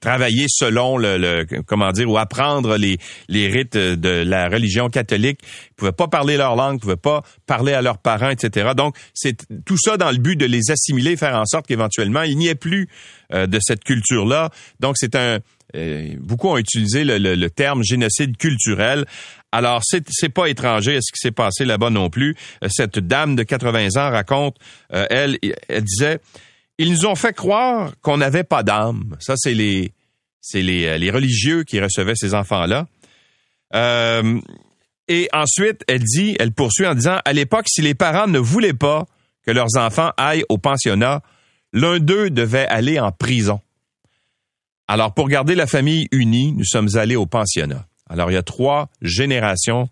travailler 0.00 0.46
selon 0.48 0.96
le, 0.96 1.18
le, 1.18 1.44
comment 1.66 1.90
dire 1.90 2.08
ou 2.08 2.16
apprendre 2.16 2.76
les, 2.76 2.98
les 3.28 3.48
rites 3.48 3.76
de 3.76 4.22
la 4.22 4.48
religion 4.48 4.88
catholique. 4.88 5.40
Ils 5.42 5.74
pouvaient 5.74 5.92
pas 5.92 6.08
parler 6.08 6.36
leur 6.36 6.54
langue, 6.54 6.76
ils 6.76 6.80
pouvaient 6.80 6.96
pas 6.96 7.22
parler 7.46 7.72
à 7.72 7.82
leurs 7.82 7.98
parents, 7.98 8.30
etc. 8.30 8.70
Donc 8.76 8.96
c'est 9.12 9.36
tout 9.64 9.78
ça 9.78 9.96
dans 9.96 10.12
le 10.12 10.18
but 10.18 10.36
de 10.36 10.46
les 10.46 10.70
assimiler, 10.70 11.16
faire 11.16 11.34
en 11.34 11.44
sorte 11.44 11.66
qu'éventuellement 11.66 12.22
il 12.22 12.38
n'y 12.38 12.48
ait 12.48 12.54
plus 12.54 12.88
de 13.30 13.58
cette 13.60 13.84
culture-là. 13.84 14.50
Donc 14.80 14.94
c'est 14.96 15.14
un 15.14 15.40
beaucoup 16.20 16.48
ont 16.48 16.56
utilisé 16.56 17.04
le, 17.04 17.18
le, 17.18 17.50
terme 17.50 17.82
génocide 17.82 18.36
culturel. 18.36 19.04
Alors, 19.50 19.80
c'est, 19.82 20.04
c'est 20.10 20.28
pas 20.28 20.48
étranger 20.48 20.96
à 20.96 21.00
ce 21.00 21.10
qui 21.12 21.18
s'est 21.18 21.32
passé 21.32 21.64
là-bas 21.64 21.90
non 21.90 22.10
plus. 22.10 22.36
Euh, 22.62 22.68
cette 22.70 22.98
dame 22.98 23.34
de 23.34 23.42
80 23.42 23.96
ans 23.96 24.10
raconte, 24.10 24.56
euh, 24.92 25.06
elle, 25.10 25.38
elle 25.68 25.84
disait, 25.84 26.20
ils 26.76 26.90
nous 26.90 27.06
ont 27.06 27.14
fait 27.14 27.32
croire 27.32 27.92
qu'on 28.02 28.18
n'avait 28.18 28.44
pas 28.44 28.62
d'âme. 28.62 29.16
Ça, 29.20 29.34
c'est 29.36 29.54
les, 29.54 29.92
c'est 30.40 30.62
les, 30.62 30.86
euh, 30.86 30.98
les 30.98 31.10
religieux 31.10 31.64
qui 31.64 31.80
recevaient 31.80 32.14
ces 32.14 32.34
enfants-là. 32.34 32.86
et 35.08 35.28
ensuite, 35.32 35.82
elle 35.88 36.02
dit, 36.02 36.36
elle 36.38 36.52
poursuit 36.52 36.86
en 36.86 36.94
disant, 36.94 37.18
à 37.24 37.32
l'époque, 37.32 37.66
si 37.68 37.80
les 37.80 37.94
parents 37.94 38.26
ne 38.26 38.38
voulaient 38.38 38.74
pas 38.74 39.06
que 39.46 39.50
leurs 39.50 39.76
enfants 39.76 40.12
aillent 40.18 40.44
au 40.50 40.58
pensionnat, 40.58 41.22
l'un 41.72 41.98
d'eux 42.00 42.28
devait 42.28 42.66
aller 42.66 43.00
en 43.00 43.12
prison. 43.12 43.60
Alors, 44.88 45.14
pour 45.14 45.28
garder 45.28 45.54
la 45.54 45.66
famille 45.66 46.06
unie, 46.12 46.52
nous 46.52 46.64
sommes 46.64 46.88
allés 46.96 47.16
au 47.16 47.26
pensionnat. 47.26 47.87
Alors, 48.08 48.30
il 48.30 48.34
y 48.34 48.38
a 48.38 48.42
trois 48.42 48.88
générations 49.02 49.88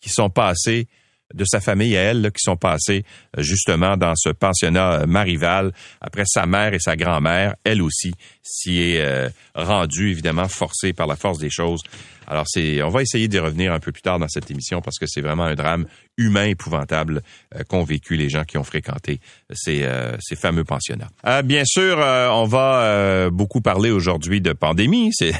qui 0.00 0.10
sont 0.10 0.30
passées 0.30 0.88
de 1.32 1.44
sa 1.44 1.60
famille 1.60 1.96
à 1.96 2.02
elle, 2.02 2.30
qui 2.32 2.42
sont 2.42 2.56
passées 2.56 3.04
euh, 3.36 3.42
justement 3.42 3.96
dans 3.96 4.14
ce 4.14 4.30
pensionnat 4.30 5.00
euh, 5.00 5.06
Marival. 5.06 5.72
Après, 6.00 6.24
sa 6.26 6.46
mère 6.46 6.74
et 6.74 6.78
sa 6.78 6.96
grand-mère, 6.96 7.54
elle 7.64 7.82
aussi, 7.82 8.12
s'y 8.42 8.78
est 8.78 9.00
euh, 9.00 9.28
rendue, 9.54 10.10
évidemment, 10.10 10.48
forcée 10.48 10.92
par 10.92 11.06
la 11.06 11.16
force 11.16 11.38
des 11.38 11.50
choses 11.50 11.82
alors, 12.26 12.44
c'est, 12.46 12.82
on 12.82 12.88
va 12.88 13.02
essayer 13.02 13.28
d'y 13.28 13.38
revenir 13.38 13.72
un 13.72 13.80
peu 13.80 13.92
plus 13.92 14.02
tard 14.02 14.18
dans 14.18 14.28
cette 14.28 14.50
émission 14.50 14.80
parce 14.80 14.98
que 14.98 15.06
c'est 15.06 15.20
vraiment 15.20 15.44
un 15.44 15.54
drame 15.54 15.86
humain 16.16 16.44
épouvantable 16.44 17.22
euh, 17.54 17.62
qu'ont 17.68 17.82
vécu 17.82 18.16
les 18.16 18.28
gens 18.28 18.44
qui 18.44 18.58
ont 18.58 18.64
fréquenté 18.64 19.20
ces, 19.52 19.82
euh, 19.82 20.16
ces 20.20 20.36
fameux 20.36 20.64
pensionnats. 20.64 21.08
Euh, 21.26 21.42
bien 21.42 21.64
sûr, 21.64 21.98
on 21.98 22.44
va 22.44 23.30
beaucoup 23.30 23.60
parler 23.60 23.90
aujourd'hui 23.90 24.40
de 24.40 24.52
pandémie, 24.52 25.10
c'est, 25.12 25.34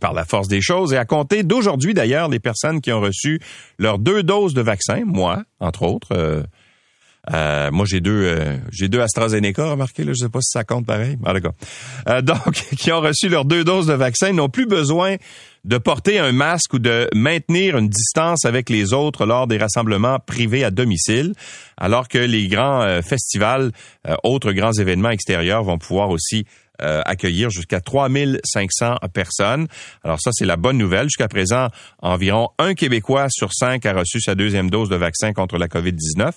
par 0.00 0.12
la 0.12 0.24
force 0.24 0.48
des 0.48 0.60
choses, 0.60 0.92
et 0.92 0.96
à 0.96 1.04
compter 1.04 1.42
d'aujourd'hui 1.42 1.94
d'ailleurs, 1.94 2.28
les 2.28 2.40
personnes 2.40 2.80
qui 2.80 2.92
ont 2.92 3.00
reçu 3.00 3.40
leurs 3.78 3.98
deux 3.98 4.22
doses 4.22 4.54
de 4.54 4.62
vaccin, 4.62 5.02
moi, 5.04 5.44
entre 5.60 5.82
autres, 5.82 6.44
euh, 7.32 7.70
moi, 7.70 7.86
j'ai 7.88 8.00
deux, 8.00 8.22
euh, 8.24 8.56
j'ai 8.70 8.88
deux 8.88 9.00
AstraZeneca, 9.00 9.70
remarquez, 9.70 10.04
là, 10.04 10.12
je 10.12 10.24
sais 10.24 10.28
pas 10.28 10.40
si 10.40 10.50
ça 10.50 10.64
compte 10.64 10.86
pareil. 10.86 11.16
Ah, 11.24 11.32
d'accord. 11.32 11.54
Euh, 12.08 12.20
donc, 12.22 12.52
qui 12.76 12.92
ont 12.92 13.00
reçu 13.00 13.28
leurs 13.28 13.44
deux 13.44 13.64
doses 13.64 13.86
de 13.86 13.94
vaccin 13.94 14.32
n'ont 14.32 14.48
plus 14.48 14.66
besoin 14.66 15.16
de 15.64 15.78
porter 15.78 16.18
un 16.18 16.32
masque 16.32 16.74
ou 16.74 16.78
de 16.78 17.08
maintenir 17.14 17.78
une 17.78 17.88
distance 17.88 18.44
avec 18.44 18.68
les 18.68 18.92
autres 18.92 19.24
lors 19.24 19.46
des 19.46 19.56
rassemblements 19.56 20.18
privés 20.18 20.62
à 20.62 20.70
domicile, 20.70 21.32
alors 21.78 22.08
que 22.08 22.18
les 22.18 22.48
grands 22.48 23.00
festivals, 23.00 23.72
autres 24.24 24.52
grands 24.52 24.74
événements 24.74 25.08
extérieurs 25.08 25.64
vont 25.64 25.78
pouvoir 25.78 26.10
aussi 26.10 26.44
accueillir 26.80 27.48
jusqu'à 27.48 27.80
3500 27.80 28.96
personnes. 29.14 29.66
Alors 30.02 30.20
ça, 30.20 30.32
c'est 30.34 30.44
la 30.44 30.56
bonne 30.56 30.76
nouvelle. 30.76 31.04
Jusqu'à 31.04 31.28
présent, 31.28 31.68
environ 32.02 32.50
un 32.58 32.74
Québécois 32.74 33.28
sur 33.30 33.54
cinq 33.54 33.86
a 33.86 33.94
reçu 33.94 34.20
sa 34.20 34.34
deuxième 34.34 34.68
dose 34.68 34.90
de 34.90 34.96
vaccin 34.96 35.32
contre 35.32 35.56
la 35.56 35.68
COVID-19 35.68 36.32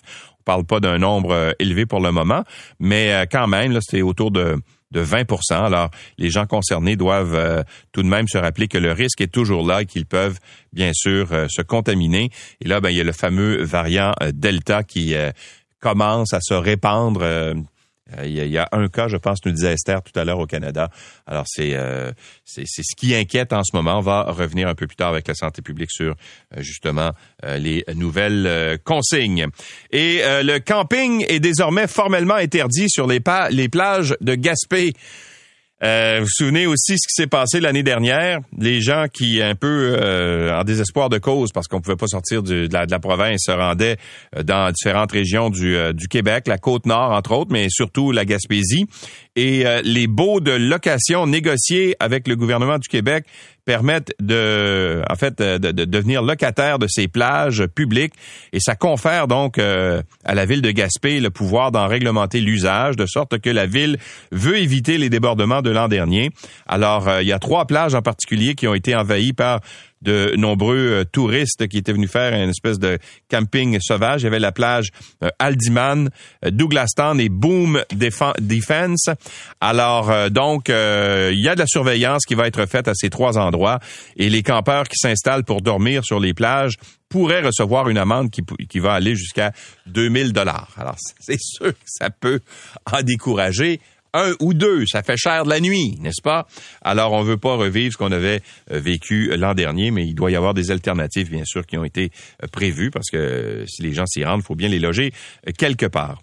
parle 0.47 0.63
pas 0.63 0.79
d'un 0.79 0.97
nombre 0.97 1.31
euh, 1.31 1.51
élevé 1.59 1.85
pour 1.85 1.99
le 1.99 2.13
moment, 2.13 2.43
mais 2.79 3.11
euh, 3.11 3.25
quand 3.29 3.47
même, 3.47 3.77
c'était 3.81 4.01
autour 4.01 4.31
de 4.31 4.57
de 4.91 5.03
20% 5.03 5.65
Alors, 5.65 5.91
les 6.17 6.29
gens 6.29 6.45
concernés 6.45 6.95
doivent 6.95 7.35
euh, 7.35 7.61
tout 7.91 8.03
de 8.03 8.07
même 8.07 8.25
se 8.29 8.37
rappeler 8.37 8.69
que 8.69 8.77
le 8.77 8.93
risque 8.93 9.19
est 9.19 9.27
toujours 9.27 9.67
là 9.67 9.81
et 9.81 9.85
qu'ils 9.85 10.05
peuvent, 10.05 10.39
bien 10.71 10.91
sûr, 10.93 11.27
se 11.49 11.61
contaminer. 11.61 12.29
Et 12.61 12.69
là, 12.69 12.79
ben, 12.79 12.89
il 12.89 12.95
y 12.95 13.01
a 13.01 13.03
le 13.03 13.11
fameux 13.11 13.61
variant 13.63 14.13
Delta 14.31 14.83
qui 14.83 15.13
commence 15.81 16.31
à 16.31 16.39
se 16.39 16.53
répandre 16.53 17.21
euh, 18.17 18.25
il 18.25 18.33
y, 18.33 18.57
a, 18.57 18.67
un 18.71 18.87
cas, 18.87 19.07
je 19.07 19.17
pense, 19.17 19.39
nous 19.45 19.51
disait 19.51 19.73
Esther 19.73 20.01
tout 20.01 20.17
à 20.17 20.23
l'heure 20.23 20.39
au 20.39 20.45
Canada. 20.45 20.89
Alors, 21.25 21.45
c'est 21.47 21.75
euh, 21.75 22.11
c'est 22.45 22.65
ce 22.67 22.95
qui 22.95 23.13
inquiète 23.15 23.53
en 23.53 23.63
ce 23.63 23.75
moment. 23.75 23.97
On 23.97 24.01
va 24.01 24.23
revenir 24.23 24.67
un 24.67 24.75
peu 24.75 24.87
plus 24.87 24.95
tard 24.95 25.09
avec 25.09 25.27
la 25.27 25.33
santé 25.33 25.61
publique 25.61 25.91
sur 25.91 26.11
euh, 26.55 26.61
justement 26.61 27.11
les 27.43 27.83
nouvelles 27.95 28.79
consignes. 28.83 29.47
Et 29.91 30.21
le 30.23 30.57
camping 30.59 31.25
est 31.27 31.39
désormais 31.39 31.87
formellement 31.87 32.35
interdit 32.35 32.89
sur 32.89 33.07
les, 33.07 33.21
les 33.51 33.69
plages 33.69 34.15
de 34.21 34.35
Gaspé. 34.35 34.93
Euh, 35.83 36.17
vous 36.19 36.25
vous 36.25 36.31
souvenez 36.31 36.65
aussi 36.65 36.97
ce 36.97 37.07
qui 37.07 37.13
s'est 37.13 37.27
passé 37.27 37.59
l'année 37.59 37.83
dernière, 37.83 38.39
les 38.57 38.81
gens 38.81 39.05
qui 39.13 39.43
un 39.43 39.53
peu 39.53 39.95
euh, 39.95 40.59
en 40.59 40.63
désespoir 40.63 41.09
de 41.09 41.19
cause 41.19 41.51
parce 41.51 41.67
qu'on 41.67 41.81
pouvait 41.81 41.95
pas 41.95 42.07
sortir 42.07 42.41
de, 42.41 42.67
la, 42.71 42.99
province 42.99 43.43
se 43.45 43.51
rendaient 43.51 43.97
euh, 44.35 44.41
dans 44.41 44.71
différentes 44.71 45.11
régions 45.11 45.51
du, 45.51 45.75
euh, 45.75 45.93
Québec, 46.09 46.47
la 46.47 46.57
côte 46.57 46.87
nord 46.87 47.11
entre 47.11 47.33
autres, 47.33 47.51
mais 47.51 47.67
surtout 47.69 48.11
la 48.11 48.25
Gaspésie. 48.25 48.87
Et 49.35 49.65
les 49.83 50.07
baux 50.07 50.39
de 50.39 50.51
location 50.51 51.27
négociés 51.27 51.95
avec 51.99 52.27
le 52.27 52.35
gouvernement 52.35 52.79
du 52.79 52.87
Québec 52.87 53.25
permettent 53.67 54.13
de, 54.21 55.03
en 55.09 55.15
fait, 55.15 55.39
de, 55.39 55.57
de, 55.57 55.83
devenir 55.83 56.21
locataire 56.21 56.79
de 56.79 56.87
ces 56.87 57.09
plages 57.09 57.67
publiques 57.67 58.13
et 58.53 58.61
ça 58.61 58.75
confère 58.75 59.27
donc 59.27 59.59
euh, 59.59 60.01
à 60.23 60.35
la 60.35 60.45
ville 60.45 60.61
de 60.61 60.71
Gaspé 60.71 61.19
le 61.19 61.29
pouvoir 61.31 61.73
d'en 61.73 61.85
réglementer 61.85 62.39
l'usage 62.39 62.95
de 62.95 63.05
sorte 63.05 63.39
que 63.39 63.49
la 63.49 63.65
ville 63.65 63.97
veut 64.31 64.57
éviter 64.57 64.97
les 64.97 65.09
débordements 65.09 65.61
de 65.61 65.69
l'an 65.69 65.89
dernier. 65.89 66.31
Alors, 66.65 67.09
euh, 67.09 67.21
il 67.21 67.27
y 67.27 67.33
a 67.33 67.39
trois 67.39 67.67
plages 67.67 67.93
en 67.93 68.01
particulier 68.01 68.55
qui 68.55 68.69
ont 68.69 68.73
été 68.73 68.95
envahies 68.95 69.33
par 69.33 69.59
de 70.01 70.33
nombreux 70.37 70.77
euh, 70.77 71.03
touristes 71.05 71.67
qui 71.67 71.77
étaient 71.77 71.93
venus 71.93 72.11
faire 72.11 72.33
une 72.33 72.49
espèce 72.49 72.79
de 72.79 72.99
camping 73.29 73.79
sauvage. 73.81 74.21
Il 74.21 74.25
y 74.25 74.27
avait 74.27 74.39
la 74.39 74.51
plage 74.51 74.89
euh, 75.23 75.29
Aldiman, 75.39 76.09
euh, 76.45 76.51
Douglastown 76.51 77.19
et 77.19 77.29
Boom 77.29 77.83
Defense. 77.91 79.09
Alors 79.59 80.29
donc, 80.29 80.69
il 80.69 81.39
y 81.39 81.47
a 81.47 81.55
de 81.55 81.59
la 81.59 81.67
surveillance 81.67 82.25
qui 82.25 82.35
va 82.35 82.47
être 82.47 82.65
faite 82.67 82.87
à 82.87 82.93
ces 82.93 83.09
trois 83.09 83.37
endroits 83.37 83.79
et 84.15 84.29
les 84.29 84.43
campeurs 84.43 84.87
qui 84.87 84.97
s'installent 84.97 85.43
pour 85.43 85.61
dormir 85.61 86.03
sur 86.03 86.19
les 86.19 86.33
plages 86.33 86.75
pourraient 87.09 87.41
recevoir 87.41 87.89
une 87.89 87.97
amende 87.97 88.29
qui, 88.31 88.79
va 88.79 88.93
aller 88.93 89.15
jusqu'à 89.15 89.51
2000 89.87 90.33
dollars. 90.33 90.69
Alors, 90.77 90.95
c'est 91.19 91.39
sûr 91.39 91.71
que 91.71 91.85
ça 91.85 92.09
peut 92.09 92.39
en 92.91 93.01
décourager 93.01 93.79
un 94.17 94.33
ou 94.39 94.53
deux, 94.53 94.85
ça 94.85 95.03
fait 95.03 95.17
cher 95.17 95.43
de 95.43 95.49
la 95.49 95.59
nuit, 95.59 95.97
n'est-ce 95.99 96.21
pas? 96.21 96.47
Alors, 96.81 97.13
on 97.13 97.23
veut 97.23 97.37
pas 97.37 97.55
revivre 97.55 97.93
ce 97.93 97.97
qu'on 97.97 98.11
avait 98.11 98.41
euh, 98.71 98.79
vécu 98.79 99.35
l'an 99.37 99.53
dernier, 99.53 99.91
mais 99.91 100.05
il 100.05 100.15
doit 100.15 100.31
y 100.31 100.35
avoir 100.35 100.53
des 100.53 100.71
alternatives, 100.71 101.29
bien 101.29 101.45
sûr, 101.45 101.65
qui 101.65 101.77
ont 101.77 101.83
été 101.83 102.11
euh, 102.43 102.47
prévues, 102.47 102.91
parce 102.91 103.09
que 103.09 103.17
euh, 103.17 103.65
si 103.67 103.81
les 103.81 103.93
gens 103.93 104.05
s'y 104.05 104.23
rendent, 104.23 104.41
il 104.41 104.45
faut 104.45 104.55
bien 104.55 104.69
les 104.69 104.79
loger 104.79 105.13
quelque 105.57 105.85
part. 105.85 106.21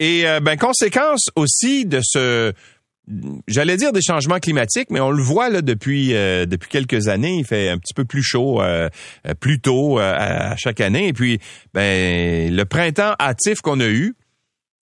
Et, 0.00 0.24
ben, 0.42 0.56
conséquence 0.56 1.28
aussi 1.36 1.86
de 1.86 2.00
ce, 2.02 2.52
j'allais 3.46 3.76
dire 3.76 3.92
des 3.92 4.02
changements 4.02 4.40
climatiques, 4.40 4.90
mais 4.90 4.98
on 4.98 5.12
le 5.12 5.22
voit 5.22 5.48
là 5.48 5.62
depuis 5.62 6.08
depuis 6.08 6.68
quelques 6.68 7.06
années. 7.06 7.36
Il 7.38 7.44
fait 7.44 7.68
un 7.68 7.78
petit 7.78 7.94
peu 7.94 8.04
plus 8.04 8.22
chaud, 8.24 8.60
plus 9.38 9.60
tôt 9.60 10.00
à 10.00 10.56
chaque 10.56 10.80
année. 10.80 11.06
Et 11.06 11.12
puis, 11.12 11.38
ben 11.72 12.52
le 12.52 12.64
printemps 12.64 13.14
hâtif 13.20 13.60
qu'on 13.60 13.78
a 13.78 13.86
eu 13.86 14.16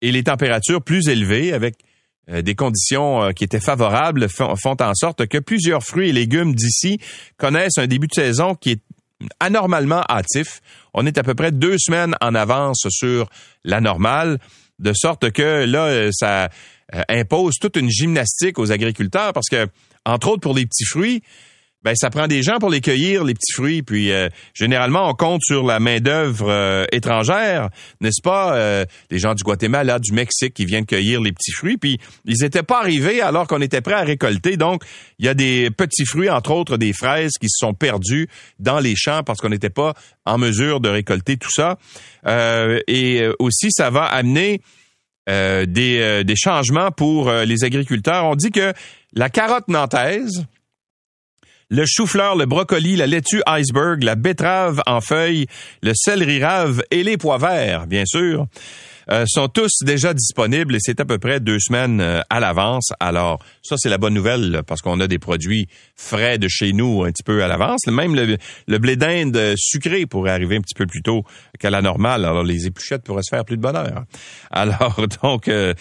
et 0.02 0.12
les 0.12 0.25
températures 0.25 0.82
plus 0.82 1.09
élevées 1.09 1.52
avec 1.52 1.75
euh, 1.75 1.89
des 2.28 2.54
conditions 2.54 3.22
euh, 3.22 3.32
qui 3.32 3.44
étaient 3.44 3.60
favorables 3.60 4.28
font, 4.28 4.54
en 4.80 4.94
sorte 4.94 5.26
que 5.26 5.38
plusieurs 5.38 5.82
fruits 5.82 6.10
et 6.10 6.12
légumes 6.12 6.54
d'ici 6.54 7.00
connaissent 7.36 7.78
un 7.78 7.86
début 7.86 8.06
de 8.06 8.14
saison 8.14 8.54
qui 8.54 8.72
est 8.72 8.80
anormalement 9.38 10.02
hâtif. 10.08 10.60
On 10.94 11.06
est 11.06 11.18
à 11.18 11.22
peu 11.22 11.34
près 11.34 11.52
deux 11.52 11.76
semaines 11.78 12.14
en 12.20 12.34
avance 12.34 12.86
sur 12.88 13.28
la 13.64 13.80
normale, 13.80 14.38
de 14.78 14.92
sorte 14.94 15.30
que 15.30 15.64
là, 15.64 15.86
euh, 15.86 16.10
ça 16.12 16.48
impose 17.08 17.54
toute 17.60 17.76
une 17.76 17.90
gymnastique 17.90 18.58
aux 18.58 18.72
agriculteurs 18.72 19.32
parce 19.32 19.48
que, 19.48 19.68
entre 20.04 20.28
autres 20.28 20.40
pour 20.40 20.54
les 20.54 20.66
petits 20.66 20.86
fruits, 20.86 21.22
ben 21.82 21.94
ça 21.94 22.10
prend 22.10 22.26
des 22.26 22.42
gens 22.42 22.58
pour 22.58 22.68
les 22.68 22.80
cueillir 22.80 23.25
les 23.25 23.34
petits 23.34 23.52
fruits. 23.52 23.82
Puis 23.82 24.12
euh, 24.12 24.28
généralement 24.54 25.08
on 25.08 25.14
compte 25.14 25.40
sur 25.42 25.64
la 25.64 25.80
main 25.80 25.99
d'œuvre 25.99 26.50
euh, 26.50 26.84
étrangère 26.92 27.70
n'est-ce 28.00 28.20
pas? 28.22 28.54
Euh, 28.54 28.84
les 29.10 29.18
gens 29.18 29.34
du 29.34 29.42
Guatemala 29.42 29.99
du 29.99 30.12
Mexique 30.12 30.54
qui 30.54 30.66
viennent 30.66 30.84
cueillir 30.84 31.20
les 31.20 31.32
petits 31.32 31.52
fruits. 31.52 31.78
Puis 31.78 31.99
ils 32.25 32.44
étaient 32.44 32.62
pas 32.62 32.80
arrivés 32.80 33.22
alors 33.22 33.46
qu'on 33.46 33.60
était 33.60 33.80
prêt 33.80 33.94
à 33.94 34.02
récolter. 34.02 34.56
Donc 34.56 34.84
il 35.18 35.25
y 35.25 35.28
a 35.28 35.34
des 35.34 35.70
petits 35.70 36.04
fruits 36.04 36.28
entre 36.28 36.50
autres 36.50 36.76
des 36.76 36.92
fraises 36.92 37.32
qui 37.40 37.49
se 37.49 37.58
sont 37.58 37.72
perdus 37.72 38.28
dans 38.58 38.78
les 38.78 38.94
champs 38.96 39.22
parce 39.22 39.40
qu'on 39.40 39.49
n'était 39.49 39.70
pas 39.70 39.94
en 40.26 40.37
mesure 40.37 40.80
de 40.80 40.88
récolter 40.88 41.37
tout 41.37 41.50
ça. 41.50 41.78
Et 42.26 43.26
aussi 43.38 43.68
ça 43.70 43.90
va 43.90 44.04
amener 44.04 44.60
des, 45.26 46.25
des 46.25 46.37
changements 46.37 46.90
pour 46.90 47.30
les 47.32 47.64
agriculteurs. 47.64 48.25
On 48.26 48.34
dit 48.34 48.50
que 48.50 48.72
la 49.14 49.30
carotte 49.30 49.68
nantaise 49.68 50.46
le 51.70 51.84
chou-fleur, 51.86 52.36
le 52.36 52.46
brocoli, 52.46 52.96
la 52.96 53.06
laitue 53.06 53.42
iceberg, 53.46 54.02
la 54.02 54.16
betterave 54.16 54.82
en 54.86 55.00
feuilles, 55.00 55.46
le 55.82 55.92
céleri 55.94 56.42
rave 56.42 56.82
et 56.90 57.02
les 57.02 57.16
pois 57.16 57.38
verts, 57.38 57.86
bien 57.86 58.04
sûr. 58.04 58.46
Euh, 59.11 59.25
sont 59.26 59.49
tous 59.49 59.71
déjà 59.83 60.14
disponibles 60.14 60.75
et 60.75 60.78
c'est 60.80 61.00
à 61.00 61.04
peu 61.04 61.19
près 61.19 61.40
deux 61.40 61.59
semaines 61.59 62.00
euh, 62.00 62.21
à 62.30 62.40
l'avance. 62.40 62.92
Alors, 63.00 63.42
ça, 63.62 63.76
c'est 63.78 63.88
la 63.88 63.99
bonne 63.99 64.14
nouvelle 64.14 64.62
parce 64.66 64.83
qu'on 64.83 65.00
a 65.00 65.07
des 65.07 65.19
produits 65.19 65.69
frais 65.97 66.38
de 66.38 66.49
chez 66.49 66.73
nous 66.73 67.04
un 67.04 67.11
petit 67.11 67.23
peu 67.23 67.42
à 67.42 67.49
l'avance. 67.49 67.87
Même 67.87 68.14
le, 68.14 68.78
blé 68.78 68.97
d'Inde 68.97 69.54
sucré 69.57 70.07
pourrait 70.07 70.33
arriver 70.33 70.57
un 70.57 70.61
petit 70.61 70.75
peu 70.75 70.87
plus 70.87 71.02
tôt 71.02 71.25
qu'à 71.59 71.71
la 71.71 71.83
normale. 71.83 72.25
Alors, 72.25 72.42
les 72.42 72.66
épluchettes 72.66 73.02
pourraient 73.02 73.23
se 73.23 73.35
faire 73.35 73.45
plus 73.45 73.57
de 73.57 73.62
bonheur. 73.62 74.04
Alors, 74.50 75.07
donc, 75.23 75.49
euh, 75.49 75.75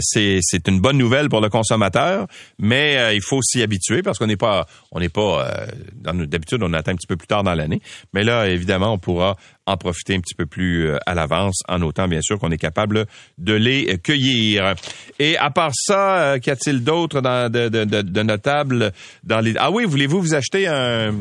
c'est, 0.00 0.38
c'est 0.42 0.68
une 0.68 0.80
bonne 0.80 0.98
nouvelle 0.98 1.28
pour 1.28 1.40
le 1.40 1.48
consommateur, 1.48 2.26
mais 2.58 3.14
il 3.14 3.22
faut 3.22 3.42
s'y 3.42 3.62
habituer 3.62 4.02
parce 4.02 4.18
qu'on 4.18 4.26
n'est 4.26 4.36
pas, 4.36 4.66
on 4.92 5.00
n'est 5.00 5.08
pas, 5.08 5.66
d'habitude, 5.94 6.62
on 6.62 6.72
attend 6.72 6.92
un 6.92 6.96
petit 6.96 7.06
peu 7.06 7.16
plus 7.16 7.26
tard 7.26 7.42
dans 7.42 7.54
l'année. 7.54 7.80
Mais 8.12 8.24
là, 8.24 8.48
évidemment, 8.48 8.92
on 8.92 8.98
pourra 8.98 9.36
en 9.68 9.76
profiter 9.76 10.14
un 10.14 10.20
petit 10.20 10.34
peu 10.34 10.46
plus 10.46 10.88
euh, 10.88 10.98
à 11.06 11.14
l'avance, 11.14 11.60
en 11.68 11.82
autant 11.82 12.08
bien 12.08 12.22
sûr 12.22 12.38
qu'on 12.38 12.50
est 12.50 12.58
capable 12.58 13.06
de 13.36 13.52
les 13.52 13.98
cueillir. 13.98 14.74
Et 15.18 15.36
à 15.36 15.50
part 15.50 15.72
ça, 15.74 16.22
euh, 16.22 16.38
qu'y 16.38 16.50
a-t-il 16.50 16.82
d'autre 16.82 17.20
de, 17.20 17.68
de, 17.68 17.84
de, 17.84 18.02
de, 18.02 18.22
notable 18.22 18.92
dans 19.24 19.40
les... 19.40 19.54
Ah 19.58 19.70
oui, 19.70 19.84
voulez-vous 19.84 20.20
vous 20.20 20.34
acheter 20.34 20.66
un, 20.66 21.14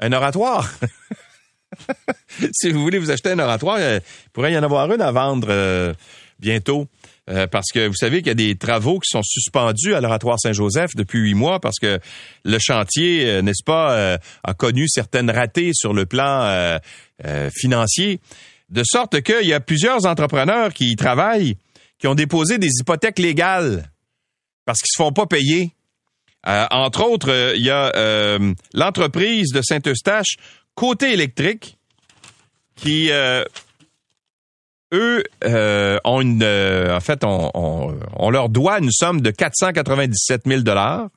un 0.00 0.12
oratoire? 0.12 0.70
si 2.52 2.70
vous 2.70 2.80
voulez 2.80 2.98
vous 2.98 3.10
acheter 3.10 3.30
un 3.30 3.38
oratoire, 3.38 3.76
euh, 3.78 4.00
il 4.02 4.30
pourrait 4.30 4.52
y 4.52 4.58
en 4.58 4.62
avoir 4.62 4.90
une 4.90 5.02
à 5.02 5.12
vendre 5.12 5.94
bientôt. 6.38 6.88
Euh, 7.30 7.46
parce 7.46 7.66
que 7.72 7.86
vous 7.86 7.94
savez 7.94 8.18
qu'il 8.18 8.28
y 8.28 8.30
a 8.30 8.34
des 8.34 8.56
travaux 8.56 8.98
qui 8.98 9.08
sont 9.08 9.22
suspendus 9.22 9.94
à 9.94 10.00
l'oratoire 10.00 10.36
Saint-Joseph 10.40 10.90
depuis 10.96 11.20
huit 11.20 11.34
mois 11.34 11.60
parce 11.60 11.78
que 11.78 12.00
le 12.44 12.58
chantier, 12.58 13.28
euh, 13.28 13.42
n'est-ce 13.42 13.62
pas, 13.62 13.92
euh, 13.92 14.18
a 14.42 14.54
connu 14.54 14.88
certaines 14.88 15.30
ratées 15.30 15.70
sur 15.72 15.92
le 15.92 16.06
plan 16.06 16.78
financier, 17.54 18.20
de 18.68 18.82
sorte 18.84 19.20
qu'il 19.22 19.46
y 19.46 19.52
a 19.52 19.60
plusieurs 19.60 20.06
entrepreneurs 20.06 20.72
qui 20.72 20.92
y 20.92 20.96
travaillent, 20.96 21.56
qui 21.98 22.06
ont 22.06 22.14
déposé 22.14 22.58
des 22.58 22.70
hypothèques 22.80 23.18
légales 23.18 23.90
parce 24.64 24.80
qu'ils 24.80 24.92
se 24.92 25.02
font 25.02 25.12
pas 25.12 25.26
payer. 25.26 25.72
entre 26.46 27.02
autres, 27.02 27.54
il 27.56 27.62
y 27.62 27.70
a 27.70 28.38
l'entreprise 28.72 29.52
de 29.52 29.62
Saint-Eustache, 29.62 30.36
Côté 30.74 31.12
électrique, 31.12 31.76
qui 32.76 33.10
eux 34.92 35.24
euh, 35.44 35.98
ont 36.04 36.20
une, 36.20 36.42
euh, 36.42 36.96
en 36.96 37.00
fait, 37.00 37.24
on, 37.24 37.50
on, 37.54 38.30
leur 38.30 38.48
doit 38.48 38.78
une 38.78 38.90
somme 38.90 39.20
de 39.20 39.30
497 39.30 40.42
000 40.46 40.60
dollars. 40.62 41.08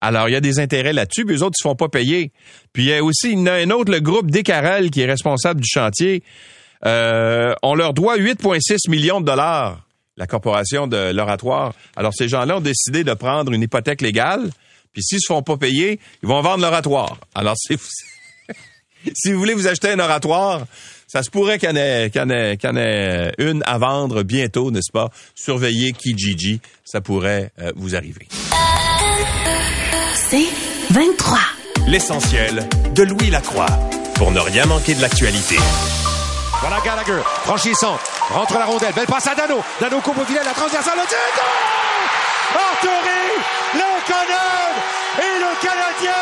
Alors, 0.00 0.28
il 0.28 0.32
y 0.32 0.36
a 0.36 0.40
des 0.40 0.60
intérêts 0.60 0.92
là-dessus, 0.92 1.24
puis 1.24 1.36
eux 1.36 1.42
autres, 1.42 1.56
ils 1.58 1.62
se 1.62 1.68
font 1.68 1.74
pas 1.74 1.88
payer. 1.88 2.32
Puis 2.72 2.84
il 2.84 2.88
y 2.88 2.94
a 2.94 3.02
aussi 3.02 3.30
une, 3.30 3.48
un 3.48 3.70
autre, 3.70 3.90
le 3.90 4.00
groupe 4.00 4.30
Descarel, 4.30 4.90
qui 4.90 5.00
est 5.00 5.06
responsable 5.06 5.60
du 5.60 5.68
chantier. 5.68 6.22
Euh, 6.86 7.54
on 7.62 7.74
leur 7.74 7.94
doit 7.94 8.16
8,6 8.16 8.88
millions 8.88 9.20
de 9.20 9.26
dollars, 9.26 9.84
la 10.16 10.26
corporation 10.26 10.86
de 10.86 11.12
l'oratoire. 11.12 11.74
Alors, 11.96 12.12
ces 12.14 12.28
gens-là 12.28 12.58
ont 12.58 12.60
décidé 12.60 13.02
de 13.02 13.14
prendre 13.14 13.52
une 13.52 13.62
hypothèque 13.62 14.00
légale, 14.00 14.50
puis 14.92 15.02
s'ils 15.02 15.20
se 15.20 15.26
font 15.26 15.42
pas 15.42 15.56
payer, 15.56 15.98
ils 16.22 16.28
vont 16.28 16.40
vendre 16.40 16.62
l'oratoire. 16.62 17.18
Alors, 17.34 17.56
si 17.56 17.74
vous 19.32 19.38
voulez 19.38 19.54
vous 19.54 19.66
acheter 19.66 19.90
un 19.90 19.98
oratoire, 19.98 20.66
ça 21.08 21.22
se 21.22 21.30
pourrait 21.30 21.58
qu'il 21.58 21.70
y, 21.70 21.72
en 21.72 21.76
ait, 21.76 22.10
qu'il 22.10 22.76
ait, 22.76 23.32
une 23.38 23.62
à 23.66 23.78
vendre 23.78 24.22
bientôt, 24.22 24.70
n'est-ce 24.70 24.92
pas? 24.92 25.10
Surveillez 25.34 25.92
Kijiji, 25.92 26.60
ça 26.84 27.00
pourrait 27.00 27.50
euh, 27.58 27.72
vous 27.76 27.96
arriver. 27.96 28.28
C'est 30.30 30.46
23. 30.90 31.38
L'essentiel 31.86 32.68
de 32.92 33.02
Louis 33.02 33.30
Lacroix, 33.30 33.66
pour 34.16 34.30
ne 34.30 34.40
rien 34.40 34.66
manquer 34.66 34.94
de 34.94 35.00
l'actualité. 35.00 35.56
Voilà 36.60 36.80
Gallagher, 36.84 37.22
franchissant, 37.44 37.98
rentre 38.30 38.58
la 38.58 38.66
rondelle, 38.66 38.92
belle 38.92 39.06
passe 39.06 39.26
à 39.26 39.34
Dano. 39.34 39.62
Dano 39.80 40.00
coupe 40.00 40.18
au 40.18 40.24
filet, 40.26 40.40
la 40.44 40.52
transversale, 40.52 40.98
le 40.98 41.06
tir, 41.08 41.18
Arthurie, 42.54 43.40
le 43.74 44.06
Canadien 44.06 44.36
et 45.18 45.38
le 45.40 45.66
Canadien 45.66 46.12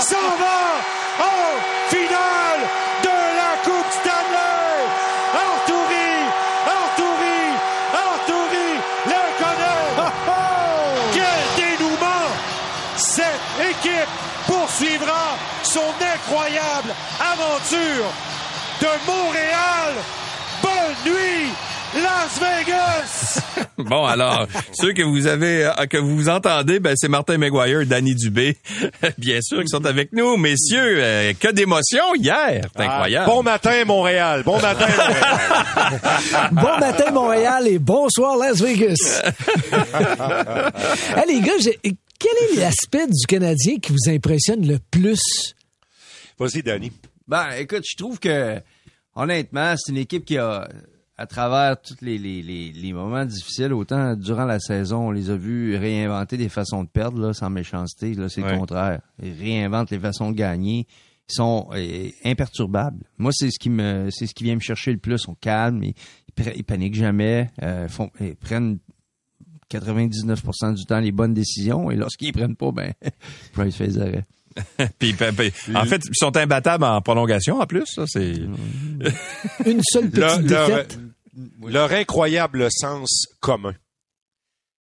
s'en 0.00 0.36
va 0.38 1.24
en 1.26 1.90
finale 1.90 2.83
poursuivra 14.74 15.36
son 15.62 15.80
incroyable 15.80 16.94
aventure 17.20 18.12
de 18.80 19.06
Montréal. 19.06 19.94
Bonne 20.62 21.12
nuit, 21.12 21.52
Las 22.02 22.40
Vegas. 22.40 23.40
bon, 23.78 24.04
alors, 24.04 24.46
ceux 24.72 24.92
que 24.92 25.02
vous 25.02 25.26
avez, 25.26 25.64
euh, 25.64 25.86
que 25.88 25.98
vous 25.98 26.28
entendez, 26.28 26.80
ben, 26.80 26.94
c'est 26.96 27.08
Martin 27.08 27.38
McGuire, 27.38 27.86
Danny 27.86 28.14
Dubé, 28.14 28.56
bien 29.18 29.38
sûr, 29.42 29.60
qui 29.60 29.68
sont 29.68 29.84
avec 29.86 30.12
nous. 30.12 30.36
Messieurs, 30.36 30.96
euh, 30.98 31.32
que 31.38 31.52
d'émotion 31.52 32.14
hier. 32.16 32.66
C'est 32.76 32.82
ah, 32.82 32.94
incroyable. 32.94 33.26
bon 33.26 33.42
matin, 33.42 33.84
Montréal. 33.84 34.42
Bon 34.44 34.60
matin, 34.60 34.86
Montréal. 34.88 36.50
bon 36.52 36.78
matin, 36.80 37.10
Montréal 37.12 37.68
et 37.68 37.78
bonsoir, 37.78 38.36
Las 38.36 38.60
Vegas. 38.60 39.22
hey, 41.16 41.22
les 41.28 41.40
gars, 41.40 41.52
quel 42.24 42.56
est 42.56 42.60
l'aspect 42.60 43.06
du 43.06 43.26
Canadien 43.26 43.76
qui 43.78 43.92
vous 43.92 44.08
impressionne 44.10 44.66
le 44.66 44.78
plus? 44.78 45.54
Vas-y, 46.38 46.62
Danny. 46.62 46.90
Ben, 47.28 47.50
écoute, 47.58 47.84
je 47.86 47.96
trouve 47.96 48.18
que, 48.18 48.60
honnêtement, 49.14 49.74
c'est 49.76 49.92
une 49.92 49.98
équipe 49.98 50.24
qui 50.24 50.38
a, 50.38 50.66
à 51.18 51.26
travers 51.26 51.80
tous 51.80 51.96
les, 52.00 52.16
les, 52.16 52.42
les, 52.42 52.92
moments 52.92 53.26
difficiles, 53.26 53.74
autant 53.74 54.16
durant 54.16 54.46
la 54.46 54.58
saison, 54.58 55.08
on 55.08 55.10
les 55.10 55.28
a 55.28 55.36
vus 55.36 55.76
réinventer 55.76 56.38
des 56.38 56.48
façons 56.48 56.84
de 56.84 56.88
perdre, 56.88 57.20
là, 57.20 57.34
sans 57.34 57.50
méchanceté. 57.50 58.14
Là, 58.14 58.28
c'est 58.28 58.40
le 58.40 58.58
contraire. 58.58 59.00
Ils 59.22 59.34
réinventent 59.38 59.90
les 59.90 60.00
façons 60.00 60.30
de 60.30 60.36
gagner. 60.36 60.86
Ils 61.28 61.34
sont 61.34 61.68
euh, 61.74 62.08
imperturbables. 62.24 63.04
Moi, 63.18 63.32
c'est 63.34 63.50
ce 63.50 63.58
qui 63.58 63.70
me, 63.70 64.08
c'est 64.10 64.26
ce 64.26 64.34
qui 64.34 64.44
vient 64.44 64.54
me 64.54 64.60
chercher 64.60 64.92
le 64.92 64.98
plus. 64.98 65.14
Ils 65.14 65.18
sont 65.18 65.34
calmes, 65.34 65.82
ils, 65.82 65.94
ils, 66.56 66.64
paniquent 66.64 66.96
jamais, 66.96 67.50
euh, 67.62 67.88
font, 67.88 68.10
ils 68.20 68.36
prennent 68.36 68.78
99% 69.78 70.74
du 70.74 70.84
temps 70.84 71.00
les 71.00 71.12
bonnes 71.12 71.34
décisions 71.34 71.90
et 71.90 71.96
lorsqu'ils 71.96 72.32
prennent 72.32 72.56
pas, 72.56 72.70
ben, 72.72 72.92
Price 73.52 73.76
fait 73.76 73.88
des 73.88 73.98
arrêts. 74.00 74.26
puis, 74.98 75.14
en 75.74 75.84
fait, 75.84 76.02
ils 76.06 76.14
sont 76.14 76.36
imbattables 76.36 76.84
en 76.84 77.00
prolongation 77.00 77.60
en 77.60 77.66
plus. 77.66 77.86
Ça, 77.86 78.04
c'est 78.06 78.34
une 79.66 79.80
seule 79.82 80.10
petite 80.10 80.46
défaite. 80.46 80.98
leur 81.66 81.92
incroyable 81.92 82.68
sens 82.70 83.26
commun 83.40 83.74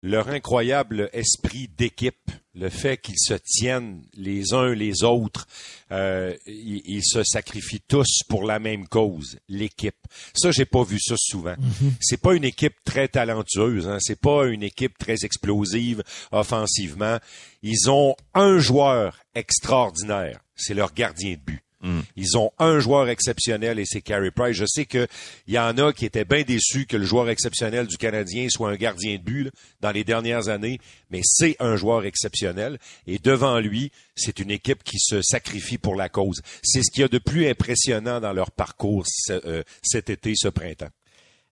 leur 0.03 0.29
incroyable 0.29 1.09
esprit 1.13 1.69
d'équipe, 1.77 2.31
le 2.55 2.69
fait 2.69 2.99
qu'ils 2.99 3.19
se 3.19 3.35
tiennent 3.35 4.03
les 4.15 4.53
uns 4.53 4.75
les 4.75 5.05
autres, 5.05 5.47
euh, 5.91 6.35
ils, 6.47 7.05
se 7.05 7.23
sacrifient 7.23 7.83
tous 7.87 8.23
pour 8.29 8.45
la 8.45 8.59
même 8.59 8.89
cause, 8.89 9.39
l'équipe. 9.49 9.97
Ça, 10.35 10.51
j'ai 10.51 10.65
pas 10.65 10.83
vu 10.83 10.99
ça 11.01 11.15
souvent. 11.17 11.55
Mhm. 11.57 11.95
C'est 12.01 12.21
pas 12.21 12.35
une 12.35 12.45
équipe 12.45 12.77
très 12.85 13.09
talentueuse, 13.09 13.89
hein, 13.89 13.99
c'est 14.01 14.21
pas 14.21 14.47
une 14.47 14.63
équipe 14.63 14.99
très 14.99 15.25
explosive 15.25 16.03
offensivement. 16.33 17.19
Ils 17.63 17.89
ont 17.89 18.17
un 18.35 18.59
joueur 18.59 19.19
extraordinaire, 19.35 20.41
c'est 20.57 20.75
leur 20.75 20.93
gardien 20.93 21.33
de 21.33 21.41
but. 21.41 21.63
Mm. 21.83 22.01
Ils 22.17 22.39
ont 22.39 22.53
un 22.59 22.79
joueur 22.79 23.09
exceptionnel 23.09 23.79
et 23.79 23.85
c'est 23.85 24.01
Carey 24.01 24.31
Price. 24.31 24.57
Je 24.57 24.67
sais 24.67 24.87
qu'il 24.87 25.09
y 25.49 25.59
en 25.59 25.77
a 25.79 25.93
qui 25.93 26.07
étaient 26.07 26.25
bien 26.25 26.43
déçus 26.43 26.87
que 26.87 26.97
le 26.97 27.05
joueur 27.05 27.29
exceptionnel 27.29 27.87
du 27.87 27.97
Canadien 27.97 28.47
soit 28.49 28.71
un 28.71 28.77
gardien 28.77 29.17
de 29.17 29.23
but 29.23 29.51
dans 29.81 29.91
les 29.91 30.05
dernières 30.05 30.49
années, 30.49 30.79
mais 31.11 31.21
c'est 31.25 31.57
un 31.61 31.77
joueur 31.77 32.05
exceptionnel 32.05 32.79
et 33.07 33.19
devant 33.19 33.59
lui, 33.59 33.91
c'est 34.15 34.39
une 34.39 34.51
équipe 34.51 34.85
qui 34.85 34.99
se 34.99 35.21
sacrifie 35.23 35.79
pour 35.79 35.97
la 35.97 36.09
cause. 36.09 36.41
C'est 36.63 36.83
ce 36.83 36.91
qu'il 36.91 37.03
y 37.03 37.05
a 37.05 37.09
de 37.09 37.19
plus 37.19 37.49
impressionnant 37.49 38.21
dans 38.21 38.33
leur 38.33 38.51
parcours 38.51 39.05
euh, 39.31 39.63
cet 39.83 40.11
été, 40.11 40.35
ce 40.37 40.49
printemps. 40.49 40.91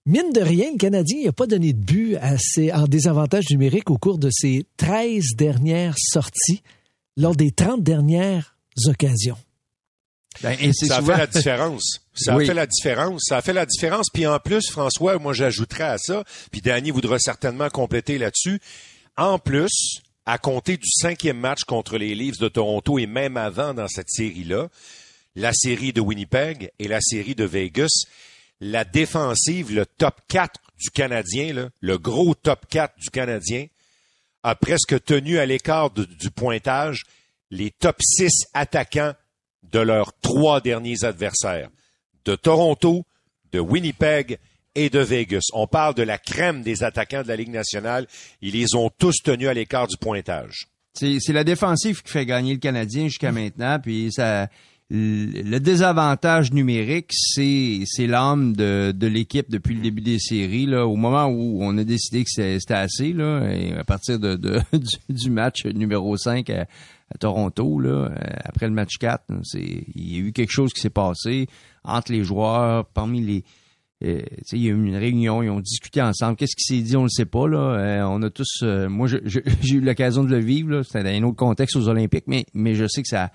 Mine 0.06 0.32
de 0.32 0.40
rien, 0.40 0.72
le 0.72 0.78
Canadien 0.78 1.24
n'a 1.24 1.32
pas 1.32 1.46
donné 1.46 1.72
de 1.72 1.78
but 1.78 2.16
à 2.16 2.36
en 2.74 2.86
désavantage 2.86 3.44
numérique 3.50 3.90
au 3.90 3.98
cours 3.98 4.18
de 4.18 4.30
ses 4.32 4.64
13 4.78 5.36
dernières 5.36 5.96
sorties 5.98 6.62
lors 7.16 7.36
des 7.36 7.50
30 7.50 7.82
dernières 7.82 8.56
occasions. 8.86 9.36
Ben, 10.42 10.72
ça 10.72 10.98
a 10.98 11.02
fait 11.02 11.16
la 11.16 11.26
différence. 11.26 12.00
Ça 12.14 12.34
a 12.34 12.38
fait 12.38 12.54
la 12.54 12.66
différence. 12.66 13.22
Ça 13.26 13.38
a 13.38 13.42
fait 13.42 13.52
la 13.52 13.64
différence. 13.64 14.08
Puis 14.12 14.26
en 14.26 14.38
plus, 14.38 14.70
François, 14.70 15.18
moi 15.18 15.32
j'ajouterais 15.32 15.84
à 15.84 15.96
ça, 15.96 16.22
puis 16.50 16.60
Danny 16.60 16.90
voudra 16.90 17.18
certainement 17.18 17.70
compléter 17.70 18.18
là-dessus. 18.18 18.60
En 19.16 19.38
plus, 19.38 20.02
à 20.26 20.36
compter 20.36 20.76
du 20.76 20.88
cinquième 20.88 21.38
match 21.38 21.64
contre 21.64 21.96
les 21.96 22.14
Leafs 22.14 22.38
de 22.38 22.48
Toronto 22.48 22.98
et 22.98 23.06
même 23.06 23.36
avant 23.36 23.72
dans 23.72 23.88
cette 23.88 24.10
série-là, 24.10 24.68
la 25.34 25.52
série 25.52 25.92
de 25.92 26.00
Winnipeg 26.00 26.70
et 26.78 26.88
la 26.88 27.00
série 27.00 27.34
de 27.34 27.44
Vegas, 27.44 28.04
la 28.60 28.84
défensive, 28.84 29.74
le 29.74 29.86
top 29.86 30.20
4 30.28 30.60
du 30.78 30.90
Canadien, 30.90 31.70
le 31.80 31.98
gros 31.98 32.34
top 32.34 32.66
4 32.68 32.94
du 32.98 33.10
Canadien, 33.10 33.66
a 34.42 34.54
presque 34.54 35.02
tenu 35.04 35.38
à 35.38 35.46
l'écart 35.46 35.90
du 35.90 36.30
pointage 36.30 37.04
les 37.50 37.70
top 37.70 37.96
6 38.02 38.30
attaquants 38.52 39.14
de 39.72 39.80
leurs 39.80 40.12
trois 40.20 40.60
derniers 40.60 41.04
adversaires, 41.04 41.68
de 42.24 42.34
Toronto, 42.34 43.04
de 43.52 43.60
Winnipeg 43.60 44.38
et 44.74 44.90
de 44.90 45.00
Vegas. 45.00 45.40
On 45.52 45.66
parle 45.66 45.94
de 45.94 46.02
la 46.02 46.18
crème 46.18 46.62
des 46.62 46.82
attaquants 46.84 47.22
de 47.22 47.28
la 47.28 47.36
Ligue 47.36 47.50
nationale. 47.50 48.06
Ils 48.40 48.54
les 48.54 48.74
ont 48.74 48.90
tous 48.98 49.16
tenus 49.22 49.48
à 49.48 49.54
l'écart 49.54 49.86
du 49.88 49.96
pointage. 49.96 50.66
C'est 50.94 51.32
la 51.32 51.44
défensive 51.44 52.02
qui 52.02 52.10
fait 52.10 52.26
gagner 52.26 52.52
le 52.54 52.58
Canadien 52.58 53.04
jusqu'à 53.04 53.32
maintenant. 53.32 53.78
Puis 53.80 54.10
ça, 54.12 54.48
le 54.90 55.58
désavantage 55.58 56.52
numérique, 56.52 57.10
c'est 57.12 57.80
c'est 57.86 58.08
l'âme 58.08 58.56
de, 58.56 58.92
de 58.94 59.06
l'équipe 59.06 59.48
depuis 59.48 59.74
le 59.76 59.82
début 59.82 60.02
des 60.02 60.18
séries. 60.18 60.66
Là, 60.66 60.86
au 60.86 60.96
moment 60.96 61.26
où 61.26 61.62
on 61.62 61.78
a 61.78 61.84
décidé 61.84 62.24
que 62.24 62.30
c'était 62.30 62.74
assez, 62.74 63.12
là, 63.12 63.48
et 63.52 63.72
à 63.74 63.84
partir 63.84 64.18
de, 64.18 64.34
de- 64.34 64.60
du, 65.08 65.30
match 65.30 65.64
numéro 65.64 66.16
5 66.16 66.50
à, 66.50 66.66
à 67.12 67.18
Toronto, 67.18 67.80
là, 67.80 67.90
euh, 67.90 68.08
après 68.44 68.66
le 68.66 68.72
match 68.72 68.98
4, 68.98 69.24
c'est 69.42 69.84
il 69.94 70.12
y 70.12 70.16
a 70.16 70.20
eu 70.20 70.32
quelque 70.32 70.52
chose 70.52 70.72
qui 70.72 70.80
s'est 70.80 70.90
passé 70.90 71.46
entre 71.84 72.12
les 72.12 72.24
joueurs, 72.24 72.86
parmi 72.86 73.20
les 73.20 73.44
euh, 74.02 74.22
il 74.52 74.62
y 74.62 74.68
a 74.68 74.70
eu 74.70 74.86
une 74.86 74.96
réunion, 74.96 75.42
ils 75.42 75.50
ont 75.50 75.60
discuté 75.60 76.00
ensemble. 76.00 76.36
Qu'est-ce 76.36 76.56
qui 76.56 76.64
s'est 76.64 76.82
dit, 76.82 76.96
on 76.96 77.02
le 77.02 77.10
sait 77.10 77.26
pas 77.26 77.46
là. 77.46 77.58
Euh, 77.58 78.02
on 78.04 78.22
a 78.22 78.30
tous, 78.30 78.60
euh, 78.62 78.88
moi, 78.88 79.06
j'ai 79.24 79.42
eu 79.70 79.80
l'occasion 79.80 80.24
de 80.24 80.30
le 80.30 80.40
vivre. 80.40 80.82
C'était 80.82 81.02
dans 81.02 81.10
un 81.10 81.22
autre 81.28 81.36
contexte 81.36 81.76
aux 81.76 81.88
Olympiques, 81.88 82.24
mais 82.26 82.46
mais 82.54 82.74
je 82.74 82.86
sais 82.86 83.02
que 83.02 83.08
ça, 83.08 83.30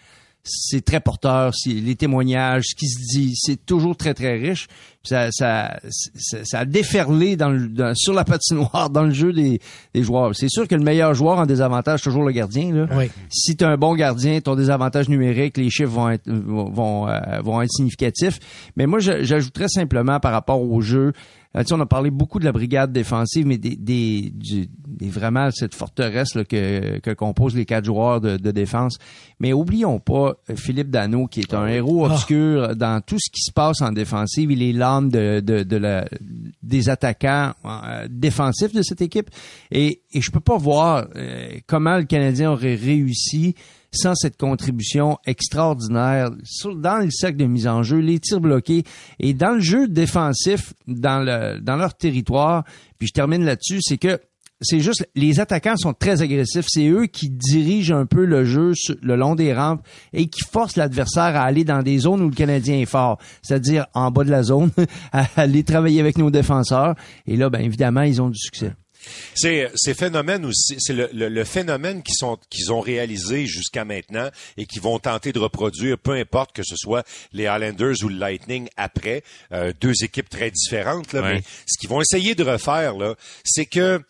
c'est 0.45 0.83
très 0.85 0.99
porteur. 0.99 1.51
Les 1.65 1.95
témoignages, 1.95 2.63
ce 2.67 2.75
qui 2.75 2.87
se 2.87 2.99
dit, 2.99 3.33
c'est 3.35 3.65
toujours 3.65 3.97
très 3.97 4.13
très 4.13 4.37
riche. 4.37 4.67
Ça, 5.03 5.27
ça, 5.31 5.79
ça, 5.89 6.37
ça 6.43 6.59
a 6.59 6.65
déferlé 6.65 7.35
dans 7.35 7.49
le, 7.49 7.67
dans- 7.67 7.93
sur 7.95 8.13
la 8.13 8.23
patinoire, 8.25 8.89
dans 8.89 9.03
le 9.03 9.11
jeu 9.11 9.33
des, 9.33 9.59
des 9.93 10.03
joueurs. 10.03 10.35
C'est 10.35 10.49
sûr 10.49 10.67
que 10.67 10.73
le 10.75 10.83
meilleur 10.83 11.13
joueur 11.13 11.37
en 11.39 11.45
désavantage, 11.45 12.01
toujours 12.01 12.23
le 12.23 12.31
gardien. 12.31 12.73
Là. 12.73 12.87
Oui. 12.95 13.09
Si 13.29 13.55
tu 13.55 13.63
un 13.65 13.77
bon 13.77 13.95
gardien, 13.95 14.39
ton 14.41 14.55
désavantage 14.55 15.09
numérique, 15.09 15.57
les 15.57 15.69
chiffres 15.69 15.91
vont 15.91 16.09
être 16.09 16.27
vont 16.29 16.69
vont, 16.71 17.07
euh, 17.07 17.19
vont 17.43 17.61
être 17.61 17.71
significatifs. 17.71 18.39
Mais 18.75 18.85
moi, 18.87 18.99
j'ajouterais 18.99 19.67
simplement 19.67 20.19
par 20.19 20.31
rapport 20.31 20.61
au 20.61 20.81
jeu. 20.81 21.13
Euh, 21.55 21.63
on 21.71 21.79
a 21.79 21.85
parlé 21.85 22.11
beaucoup 22.11 22.39
de 22.39 22.45
la 22.45 22.51
brigade 22.51 22.91
défensive, 22.91 23.45
mais 23.45 23.57
des, 23.57 23.75
des, 23.75 24.31
du- 24.33 24.67
des- 24.87 25.09
vraiment 25.09 25.49
cette 25.51 25.75
forteresse 25.75 26.35
là, 26.35 26.43
que, 26.43 26.99
que 26.99 27.11
composent 27.13 27.55
les 27.55 27.65
quatre 27.65 27.85
joueurs 27.85 28.19
de, 28.21 28.37
de 28.37 28.51
défense. 28.51 28.97
Mais 29.39 29.53
oublions 29.53 29.99
pas 29.99 30.35
euh, 30.49 30.55
Philippe 30.55 30.89
Dano, 30.89 31.27
qui 31.27 31.41
est 31.41 31.53
un 31.53 31.67
héros 31.67 32.05
obscur 32.05 32.75
dans 32.75 33.01
tout 33.01 33.17
ce 33.19 33.29
qui 33.31 33.41
se 33.41 33.51
passe 33.51 33.81
en 33.81 33.91
défensive. 33.91 34.51
Il 34.51 34.61
est 34.63 34.73
l'âme 34.73 35.09
de, 35.09 35.39
de, 35.39 35.63
de 35.63 35.77
la, 35.77 36.07
des 36.63 36.89
attaquants 36.89 37.53
euh, 37.65 38.07
défensifs 38.09 38.73
de 38.73 38.81
cette 38.81 39.01
équipe. 39.01 39.29
Et, 39.71 40.01
et 40.11 40.21
je 40.21 40.31
peux 40.31 40.39
pas 40.39 40.57
voir 40.57 41.07
euh, 41.15 41.49
comment 41.67 41.97
le 41.97 42.03
Canadien 42.03 42.51
aurait 42.51 42.75
réussi 42.75 43.55
sans 43.95 44.15
cette 44.15 44.37
contribution 44.37 45.17
extraordinaire 45.25 46.29
dans 46.75 47.03
le 47.03 47.09
cercle 47.11 47.37
de 47.37 47.45
mise 47.45 47.67
en 47.67 47.83
jeu, 47.83 47.97
les 47.97 48.19
tirs 48.19 48.39
bloqués 48.39 48.83
et 49.19 49.33
dans 49.33 49.51
le 49.51 49.61
jeu 49.61 49.87
défensif 49.87 50.73
dans 50.87 51.19
le 51.19 51.59
dans 51.59 51.75
leur 51.75 51.95
territoire. 51.95 52.63
Puis 52.97 53.07
je 53.07 53.13
termine 53.13 53.43
là-dessus, 53.43 53.79
c'est 53.81 53.97
que 53.97 54.19
c'est 54.61 54.79
juste 54.79 55.07
les 55.15 55.39
attaquants 55.39 55.75
sont 55.75 55.93
très 55.93 56.21
agressifs, 56.21 56.65
c'est 56.67 56.87
eux 56.87 57.07
qui 57.07 57.29
dirigent 57.29 57.95
un 57.95 58.05
peu 58.05 58.25
le 58.25 58.45
jeu 58.45 58.73
le 59.01 59.15
long 59.15 59.35
des 59.35 59.53
rampes 59.53 59.85
et 60.13 60.27
qui 60.27 60.41
forcent 60.49 60.77
l'adversaire 60.77 61.35
à 61.35 61.41
aller 61.41 61.63
dans 61.63 61.83
des 61.83 61.97
zones 61.99 62.21
où 62.21 62.29
le 62.29 62.35
Canadien 62.35 62.77
est 62.77 62.85
fort, 62.85 63.17
c'est-à-dire 63.41 63.87
en 63.93 64.11
bas 64.11 64.23
de 64.23 64.31
la 64.31 64.43
zone, 64.43 64.71
à 65.11 65.25
aller 65.35 65.63
travailler 65.63 65.99
avec 65.99 66.17
nos 66.17 66.31
défenseurs 66.31 66.95
et 67.27 67.35
là 67.35 67.49
ben 67.49 67.61
évidemment, 67.61 68.01
ils 68.01 68.21
ont 68.21 68.29
du 68.29 68.39
succès. 68.39 68.73
C'est 69.35 69.69
ces 69.75 69.93
phénomènes 69.93 70.45
aussi, 70.45 70.75
c'est 70.79 70.93
le, 70.93 71.09
le- 71.13 71.29
le 71.29 71.43
phénomène 71.43 72.03
qu'ils 72.03 72.15
sont 72.15 72.37
qu'ils 72.49 72.71
ont 72.71 72.79
réalisé 72.79 73.45
jusqu'à 73.45 73.85
maintenant 73.85 74.29
et 74.57 74.65
qu'ils 74.65 74.81
vont 74.81 74.99
tenter 74.99 75.31
de 75.33 75.39
reproduire, 75.39 75.97
peu 75.97 76.13
importe 76.13 76.53
que 76.55 76.63
ce 76.63 76.75
soit 76.75 77.05
les 77.33 77.43
Islanders 77.43 77.95
ou 78.03 78.09
le 78.09 78.17
Lightning 78.17 78.67
après, 78.77 79.23
euh, 79.51 79.73
deux 79.79 79.93
équipes 80.03 80.29
très 80.29 80.51
différentes. 80.51 81.13
Là, 81.13 81.21
Ouais. 81.21 81.33
Mais 81.35 81.43
ce 81.65 81.77
qu'ils 81.79 81.89
vont 81.89 82.01
essayer 82.01 82.35
de 82.35 82.43
refaire 82.43 82.95
là, 82.95 83.15
c'est 83.43 83.65
que 83.65 84.01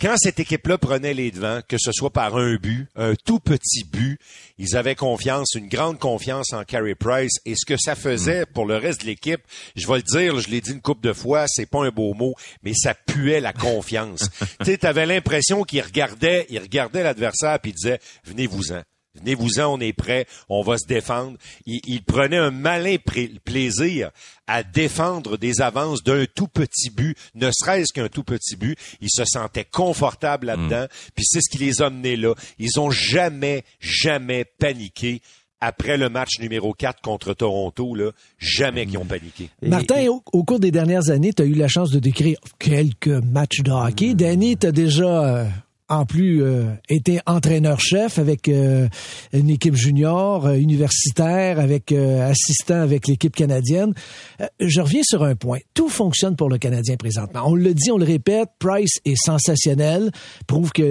quand 0.00 0.16
cette 0.16 0.40
équipe-là 0.40 0.78
prenait 0.78 1.14
les 1.14 1.30
devants, 1.30 1.60
que 1.68 1.76
ce 1.78 1.92
soit 1.92 2.10
par 2.10 2.36
un 2.36 2.56
but, 2.56 2.88
un 2.96 3.14
tout 3.14 3.38
petit 3.38 3.84
but, 3.84 4.18
ils 4.58 4.76
avaient 4.76 4.94
confiance, 4.94 5.54
une 5.54 5.68
grande 5.68 5.98
confiance 5.98 6.52
en 6.52 6.64
Carey 6.64 6.94
Price. 6.94 7.34
Et 7.44 7.54
ce 7.54 7.66
que 7.66 7.76
ça 7.76 7.94
faisait 7.94 8.46
pour 8.46 8.66
le 8.66 8.76
reste 8.76 9.02
de 9.02 9.06
l'équipe, 9.06 9.40
je 9.76 9.86
vais 9.86 9.96
le 9.96 10.02
dire, 10.02 10.40
je 10.40 10.48
l'ai 10.48 10.60
dit 10.60 10.72
une 10.72 10.80
couple 10.80 11.06
de 11.06 11.12
fois, 11.12 11.44
c'est 11.48 11.66
pas 11.66 11.84
un 11.84 11.90
beau 11.90 12.14
mot, 12.14 12.34
mais 12.62 12.72
ça 12.74 12.94
puait 12.94 13.40
la 13.40 13.52
confiance. 13.52 14.30
tu 14.40 14.46
sais, 14.64 14.78
t'avais 14.78 15.06
l'impression 15.06 15.64
qu'ils 15.64 15.82
regardaient, 15.82 16.46
ils 16.48 16.58
regardaient 16.58 17.02
l'adversaire 17.02 17.58
puis 17.60 17.72
ils 17.72 17.74
disaient, 17.74 18.00
venez-vous-en. 18.24 18.82
Venez-vous-en, 19.18 19.66
on 19.74 19.80
est 19.80 19.92
prêt, 19.92 20.26
on 20.48 20.62
va 20.62 20.78
se 20.78 20.86
défendre. 20.86 21.36
Il, 21.66 21.80
il 21.86 22.02
prenait 22.02 22.36
un 22.36 22.50
malin 22.50 22.96
plaisir 23.44 24.10
à 24.46 24.62
défendre 24.62 25.36
des 25.36 25.60
avances 25.60 26.02
d'un 26.02 26.24
tout 26.32 26.46
petit 26.48 26.90
but, 26.90 27.16
ne 27.34 27.50
serait-ce 27.52 27.92
qu'un 27.92 28.08
tout 28.08 28.22
petit 28.24 28.56
but. 28.56 28.78
Il 29.00 29.08
se 29.10 29.24
sentait 29.24 29.64
confortable 29.64 30.46
là-dedans, 30.48 30.86
puis 31.14 31.24
c'est 31.26 31.40
ce 31.40 31.50
qui 31.50 31.58
les 31.64 31.82
a 31.82 31.90
menés 31.90 32.16
là. 32.16 32.34
Ils 32.58 32.78
ont 32.78 32.90
jamais, 32.90 33.64
jamais 33.80 34.44
paniqué 34.44 35.20
après 35.60 35.98
le 35.98 36.08
match 36.08 36.38
numéro 36.40 36.72
4 36.72 37.02
contre 37.02 37.34
Toronto, 37.34 37.94
là. 37.94 38.12
Jamais 38.38 38.86
qu'ils 38.86 38.96
ont 38.96 39.04
paniqué. 39.04 39.50
Et- 39.60 39.68
Martin, 39.68 40.06
au, 40.08 40.22
au 40.32 40.42
cours 40.44 40.58
des 40.58 40.70
dernières 40.70 41.10
années, 41.10 41.32
tu 41.34 41.42
as 41.42 41.46
eu 41.46 41.52
la 41.52 41.68
chance 41.68 41.90
de 41.90 41.98
décrire 41.98 42.38
quelques 42.58 43.08
matchs 43.08 43.60
de 43.60 43.70
hockey. 43.70 44.14
Danny, 44.14 44.56
tu 44.56 44.66
as 44.68 44.72
déjà, 44.72 45.24
euh, 45.36 45.44
en 45.90 46.06
plus, 46.06 46.42
euh, 46.42 46.66
été 46.88 47.18
entraîneur-chef 47.26 48.20
avec 48.20 48.48
euh, 48.48 48.88
une 49.32 49.50
équipe 49.50 49.74
junior, 49.74 50.46
euh, 50.46 50.54
universitaire, 50.54 51.58
avec 51.58 51.90
euh, 51.90 52.30
assistant 52.30 52.80
avec 52.80 53.08
l'équipe 53.08 53.34
canadienne. 53.34 53.92
Euh, 54.40 54.46
je 54.60 54.80
reviens 54.80 55.02
sur 55.02 55.24
un 55.24 55.34
point. 55.34 55.58
Tout 55.74 55.88
fonctionne 55.88 56.36
pour 56.36 56.48
le 56.48 56.58
Canadien 56.58 56.96
présentement. 56.96 57.42
On 57.44 57.56
le 57.56 57.74
dit, 57.74 57.90
on 57.90 57.98
le 57.98 58.04
répète, 58.04 58.50
Price 58.60 59.00
est 59.04 59.16
sensationnel, 59.16 60.12
prouve 60.46 60.70
qu'il 60.70 60.86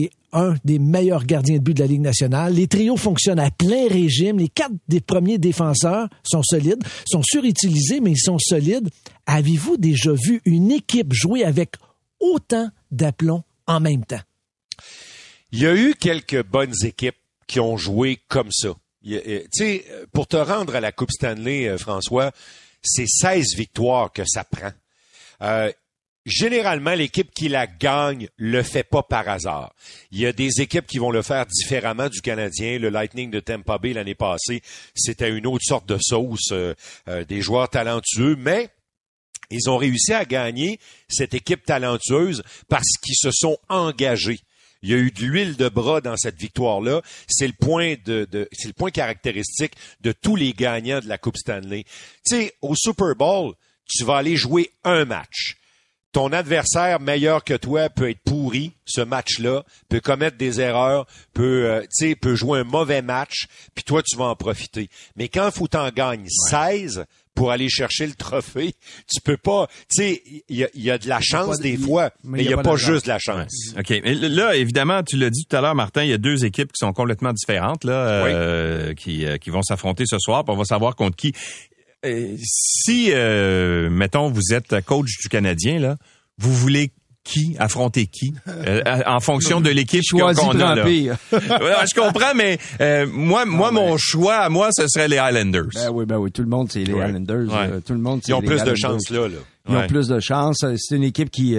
est 0.00 0.10
un 0.32 0.54
des 0.64 0.78
meilleurs 0.78 1.24
gardiens 1.24 1.56
de 1.56 1.62
but 1.62 1.74
de 1.74 1.82
la 1.82 1.88
Ligue 1.88 2.02
nationale. 2.02 2.54
Les 2.54 2.68
trios 2.68 2.96
fonctionnent 2.96 3.40
à 3.40 3.50
plein 3.50 3.88
régime. 3.88 4.38
Les 4.38 4.48
quatre 4.48 4.74
des 4.86 5.00
premiers 5.00 5.38
défenseurs 5.38 6.08
sont 6.22 6.42
solides, 6.44 6.84
sont 7.04 7.22
surutilisés, 7.24 7.98
mais 7.98 8.12
ils 8.12 8.20
sont 8.20 8.38
solides. 8.38 8.90
Avez-vous 9.26 9.76
déjà 9.76 10.12
vu 10.12 10.40
une 10.44 10.70
équipe 10.70 11.12
jouer 11.12 11.42
avec 11.42 11.74
autant 12.20 12.68
d'aplomb 12.92 13.42
en 13.66 13.80
même 13.80 14.04
temps? 14.04 14.20
Il 15.52 15.60
y 15.60 15.66
a 15.66 15.74
eu 15.74 15.94
quelques 15.94 16.42
bonnes 16.42 16.74
équipes 16.84 17.16
qui 17.46 17.60
ont 17.60 17.76
joué 17.76 18.18
comme 18.28 18.50
ça. 18.50 18.74
Euh, 19.06 19.42
Tu 19.42 19.48
sais, 19.52 19.84
euh, 19.90 20.06
pour 20.12 20.26
te 20.26 20.36
rendre 20.36 20.74
à 20.74 20.80
la 20.80 20.92
Coupe 20.92 21.12
Stanley, 21.12 21.68
euh, 21.68 21.78
François, 21.78 22.32
c'est 22.82 23.06
16 23.06 23.54
victoires 23.56 24.12
que 24.12 24.22
ça 24.26 24.44
prend. 24.44 24.72
Généralement, 26.24 26.94
l'équipe 26.94 27.32
qui 27.32 27.48
la 27.48 27.68
gagne 27.68 28.28
le 28.36 28.64
fait 28.64 28.82
pas 28.82 29.04
par 29.04 29.28
hasard. 29.28 29.72
Il 30.10 30.18
y 30.18 30.26
a 30.26 30.32
des 30.32 30.60
équipes 30.60 30.86
qui 30.86 30.98
vont 30.98 31.12
le 31.12 31.22
faire 31.22 31.46
différemment 31.46 32.08
du 32.08 32.20
Canadien. 32.20 32.80
Le 32.80 32.88
Lightning 32.88 33.30
de 33.30 33.38
Tampa 33.38 33.78
Bay 33.78 33.92
l'année 33.92 34.16
passée, 34.16 34.60
c'était 34.96 35.30
une 35.30 35.46
autre 35.46 35.64
sorte 35.64 35.88
de 35.88 35.98
sauce, 36.00 36.52
des 37.28 37.40
joueurs 37.42 37.68
talentueux, 37.68 38.34
mais 38.34 38.70
ils 39.50 39.70
ont 39.70 39.76
réussi 39.76 40.12
à 40.12 40.24
gagner 40.24 40.80
cette 41.08 41.34
équipe 41.34 41.64
talentueuse 41.64 42.42
parce 42.68 42.96
qu'ils 43.00 43.14
se 43.14 43.30
sont 43.30 43.58
engagés. 43.68 44.40
Il 44.82 44.90
y 44.90 44.94
a 44.94 44.98
eu 44.98 45.10
de 45.10 45.20
l'huile 45.20 45.56
de 45.56 45.68
bras 45.68 46.00
dans 46.00 46.16
cette 46.16 46.36
victoire-là. 46.38 47.02
C'est 47.28 47.46
le 47.46 47.52
point 47.54 47.94
de, 48.04 48.26
de- 48.30 48.48
c'est 48.52 48.68
le 48.68 48.74
point 48.74 48.90
caractéristique 48.90 49.72
de 50.00 50.12
tous 50.12 50.36
les 50.36 50.52
gagnants 50.52 51.00
de 51.00 51.08
la 51.08 51.18
Coupe 51.18 51.36
Stanley. 51.36 51.84
Tu 52.24 52.36
sais, 52.36 52.54
au 52.62 52.74
Super 52.76 53.14
Bowl, 53.16 53.54
tu 53.88 54.04
vas 54.04 54.16
aller 54.16 54.36
jouer 54.36 54.70
un 54.84 55.04
match. 55.04 55.56
Ton 56.12 56.32
adversaire 56.32 56.98
meilleur 56.98 57.44
que 57.44 57.52
toi 57.54 57.90
peut 57.90 58.08
être 58.08 58.22
pourri 58.24 58.72
ce 58.86 59.02
match-là, 59.02 59.64
peut 59.90 60.00
commettre 60.00 60.38
des 60.38 60.60
erreurs, 60.62 61.06
peut, 61.34 61.66
euh, 61.70 61.80
tu 61.82 62.08
sais, 62.08 62.14
peut 62.16 62.34
jouer 62.34 62.60
un 62.60 62.64
mauvais 62.64 63.02
match, 63.02 63.46
puis 63.74 63.84
toi 63.84 64.02
tu 64.02 64.16
vas 64.16 64.24
en 64.24 64.36
profiter. 64.36 64.88
Mais 65.16 65.28
quand 65.28 65.50
faut 65.50 65.68
t'en 65.68 65.90
gagner 65.90 66.28
16 66.48 67.04
pour 67.36 67.52
aller 67.52 67.68
chercher 67.68 68.06
le 68.08 68.14
trophée, 68.14 68.74
tu 69.06 69.20
peux 69.20 69.36
pas, 69.36 69.68
tu 69.88 70.02
sais, 70.02 70.22
il 70.48 70.56
y 70.56 70.64
a, 70.64 70.68
il 70.74 70.82
y 70.82 70.90
a 70.90 70.98
de 70.98 71.08
la 71.08 71.20
chance 71.20 71.58
de- 71.58 71.62
des 71.62 71.76
fois, 71.76 72.10
mais 72.24 72.42
il 72.42 72.50
y 72.50 72.52
a, 72.52 72.56
pas, 72.56 72.74
juste 72.76 73.04
de 73.04 73.10
la 73.10 73.18
chance. 73.20 73.52
OK. 73.78 73.90
Mais 74.02 74.14
là, 74.14 74.56
évidemment, 74.56 75.04
tu 75.04 75.16
l'as 75.16 75.30
dit 75.30 75.44
tout 75.48 75.54
à 75.56 75.60
l'heure, 75.60 75.76
Martin, 75.76 76.02
il 76.02 76.10
y 76.10 76.14
a 76.14 76.18
deux 76.18 76.44
équipes 76.44 76.72
qui 76.72 76.78
sont 76.84 76.92
complètement 76.92 77.32
différentes, 77.32 77.84
là, 77.84 77.92
euh, 77.92 78.94
qui, 78.94 79.24
euh, 79.24 79.36
qui 79.36 79.50
vont 79.50 79.62
s'affronter 79.62 80.04
ce 80.06 80.18
soir, 80.18 80.44
puis 80.44 80.52
on 80.52 80.58
va 80.58 80.64
savoir 80.64 80.96
contre 80.96 81.16
qui. 81.16 81.32
Euh, 82.04 82.34
si, 82.42 83.10
euh, 83.12 83.88
mettons, 83.90 84.30
vous 84.30 84.52
êtes 84.52 84.84
coach 84.84 85.10
du 85.22 85.28
Canadien, 85.28 85.78
là, 85.78 85.96
vous 86.38 86.52
voulez 86.52 86.90
qui 87.26 87.56
affronter 87.58 88.06
qui 88.06 88.32
Euh, 88.48 88.80
en 89.06 89.20
fonction 89.20 89.60
de 89.60 89.70
l'équipe 89.70 90.02
qu'on 90.12 90.28
a 90.60 90.74
là. 90.74 90.84
je 91.32 91.94
comprends, 91.94 92.34
mais 92.34 92.58
euh, 92.80 93.06
moi, 93.10 93.44
moi, 93.44 93.70
mon 93.72 93.96
choix, 93.96 94.48
moi, 94.48 94.68
ce 94.72 94.86
serait 94.88 95.08
les 95.08 95.18
Highlanders. 95.18 95.66
Ben 95.74 95.90
oui, 95.90 96.04
ben 96.06 96.16
oui, 96.18 96.30
tout 96.30 96.42
le 96.42 96.48
monde 96.48 96.70
c'est 96.70 96.84
les 96.84 96.94
Ouais. 96.94 97.02
Euh, 97.02 97.80
tout 97.84 97.92
le 97.92 97.98
monde 97.98 98.20
Ils 98.26 98.34
ont 98.34 98.40
les 98.40 98.46
plus 98.46 98.62
de 98.62 98.74
chance 98.74 99.10
là. 99.10 99.28
là. 99.28 99.36
Ils 99.68 99.76
ont 99.76 99.86
plus 99.86 100.08
de 100.08 100.20
chance. 100.20 100.64
C'est 100.76 100.96
une 100.96 101.02
équipe 101.02 101.30
qui 101.30 101.56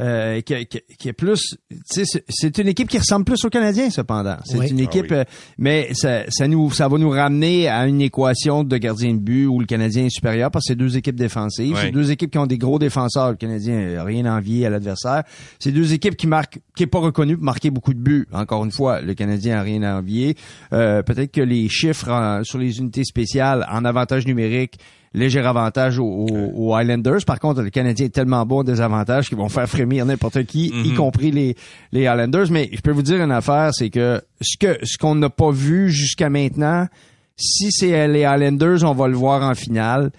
euh, 0.00 0.38
euh, 0.38 0.40
qui, 0.40 0.66
qui, 0.66 0.80
qui 0.98 1.08
est 1.08 1.12
plus, 1.12 1.56
c'est- 1.84 2.58
une 2.58 2.68
équipe 2.68 2.88
qui 2.88 2.98
ressemble 2.98 3.24
plus 3.24 3.44
aux 3.44 3.50
Canadiens 3.50 3.90
cependant. 3.90 4.36
C'est 4.44 4.58
Oui. 4.58 4.68
une 4.70 4.80
Ah 4.80 4.84
équipe, 4.84 5.06
oui. 5.10 5.16
euh, 5.18 5.24
mais 5.58 5.88
ça, 5.92 6.22
ça 6.30 6.48
nous, 6.48 6.70
ça 6.70 6.88
va 6.88 6.98
nous 6.98 7.10
ramener 7.10 7.68
à 7.68 7.86
une 7.86 8.00
équation 8.00 8.64
de 8.64 8.76
gardien 8.76 9.12
de 9.14 9.18
but 9.18 9.46
où 9.46 9.60
le 9.60 9.66
Canadien 9.66 10.06
est 10.06 10.10
supérieur 10.10 10.50
parce 10.50 10.64
que 10.66 10.72
c'est 10.72 10.76
deux 10.78 10.96
équipes 10.96 11.16
défensives, 11.16 11.74
Oui. 11.74 11.80
c'est 11.82 11.90
deux 11.90 12.10
équipes 12.10 12.30
qui 12.30 12.38
ont 12.38 12.46
des 12.46 12.58
gros 12.58 12.78
défenseurs. 12.78 13.30
Le 13.30 13.36
Canadien 13.36 13.98
a 13.98 14.04
rien 14.04 14.24
à 14.26 14.36
envier 14.36 14.66
à 14.66 14.70
l'adversaire. 14.70 15.22
C'est 15.58 15.72
deux 15.72 15.92
équipes 15.92 16.16
qui 16.16 16.26
marquent, 16.26 16.58
qui 16.76 16.82
est 16.84 16.86
pas 16.86 16.98
reconnu 17.00 17.36
pour 17.36 17.44
marquer 17.44 17.70
beaucoup 17.70 17.94
de 17.94 18.00
buts. 18.00 18.26
Encore 18.32 18.64
une 18.64 18.72
fois, 18.72 19.00
le 19.00 19.14
Canadien 19.14 19.58
a 19.58 19.62
rien 19.62 19.82
à 19.82 19.98
envier. 19.98 20.36
Euh, 20.72 21.02
Peut-être 21.02 21.32
que 21.32 21.40
les 21.40 21.68
chiffres 21.68 22.08
en- 22.10 22.42
sur 22.44 22.58
les 22.58 22.78
unités 22.78 23.04
spéciales 23.04 23.66
en 23.70 23.84
avantage 23.84 24.26
numérique 24.26 24.78
léger 25.12 25.40
avantage 25.40 25.98
aux, 25.98 26.04
aux- 26.54 26.74
Highlanders. 26.74 27.24
Par 27.26 27.40
contre, 27.40 27.62
le 27.62 27.70
Canadien 27.70 28.06
est 28.06 28.10
tellement 28.14 28.46
bon 28.46 28.62
des 28.62 28.80
avantages 28.80 29.28
qu'ils 29.28 29.38
vont 29.38 29.48
faire 29.48 29.68
frémir 29.68 30.06
n'importe 30.06 30.44
qui, 30.44 30.68
y 30.84 30.94
compris 30.94 31.30
les, 31.32 31.56
les 31.92 32.06
Highlanders. 32.06 32.50
Mais 32.50 32.70
je 32.72 32.80
peux 32.80 32.92
vous 32.92 33.02
dire 33.02 33.22
une 33.22 33.32
affaire, 33.32 33.70
c'est 33.72 33.90
que 33.90 34.20
ce 34.40 34.56
que 34.56 34.78
ce 34.84 34.96
qu'on 34.98 35.14
n'a 35.16 35.30
pas 35.30 35.50
vu 35.50 35.90
jusqu'à 35.90 36.30
maintenant, 36.30 36.86
si 37.36 37.72
c'est 37.72 38.06
les 38.08 38.24
Highlanders, 38.24 38.84
on 38.84 38.92
va 38.94 39.08
le 39.08 39.16
voir 39.16 39.42
en 39.42 39.54
finale. 39.54 40.10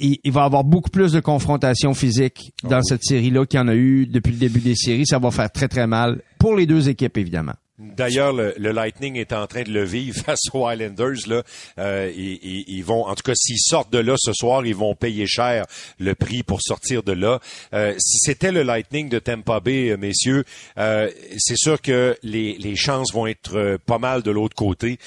Il, 0.00 0.18
il 0.24 0.32
va 0.32 0.42
y 0.42 0.44
avoir 0.44 0.64
beaucoup 0.64 0.90
plus 0.90 1.12
de 1.12 1.20
confrontations 1.20 1.94
physiques 1.94 2.52
dans 2.64 2.82
cette 2.82 3.04
série-là 3.04 3.46
qu'il 3.46 3.60
y 3.60 3.62
en 3.62 3.68
a 3.68 3.74
eu 3.76 4.06
depuis 4.06 4.32
le 4.32 4.38
début 4.38 4.58
des 4.58 4.74
séries. 4.74 5.06
Ça 5.06 5.18
va 5.20 5.30
faire 5.30 5.50
très, 5.52 5.68
très 5.68 5.86
mal 5.86 6.20
pour 6.38 6.56
les 6.56 6.66
deux 6.66 6.88
équipes, 6.88 7.16
évidemment. 7.16 7.52
D'ailleurs, 7.78 8.32
le, 8.32 8.54
Lightning 8.56 9.16
est 9.16 9.32
en 9.32 9.48
train 9.48 9.64
de 9.64 9.72
le 9.72 9.82
vivre 9.82 10.16
face 10.24 10.42
aux 10.52 10.70
Islanders. 10.70 11.26
Là, 11.26 11.42
Euh, 11.78 12.12
ils, 12.14 12.82
vont, 12.82 13.06
en 13.06 13.14
tout 13.14 13.22
cas, 13.22 13.34
s'ils 13.34 13.58
sortent 13.58 13.92
de 13.92 13.98
là 13.98 14.14
ce 14.16 14.32
soir, 14.32 14.64
ils 14.64 14.76
vont 14.76 14.94
payer 14.94 15.26
cher 15.26 15.66
le 15.98 16.14
prix 16.14 16.42
pour 16.42 16.60
sortir 16.62 17.02
de 17.02 17.12
là. 17.12 17.40
Euh, 17.72 17.94
si 17.98 18.18
c'était 18.18 18.52
le 18.52 18.62
Lightning 18.62 19.08
de 19.08 19.18
Tampa 19.18 19.60
Bay, 19.60 19.90
euh, 19.90 19.96
messieurs, 19.96 20.44
c'est 20.76 21.56
sûr 21.56 21.80
que 21.80 22.16
les, 22.22 22.76
chances 22.76 23.12
vont 23.12 23.26
être 23.26 23.78
pas 23.86 23.98
mal 23.98 24.22
de 24.22 24.30
l'autre 24.30 24.56
côté, 24.56 24.98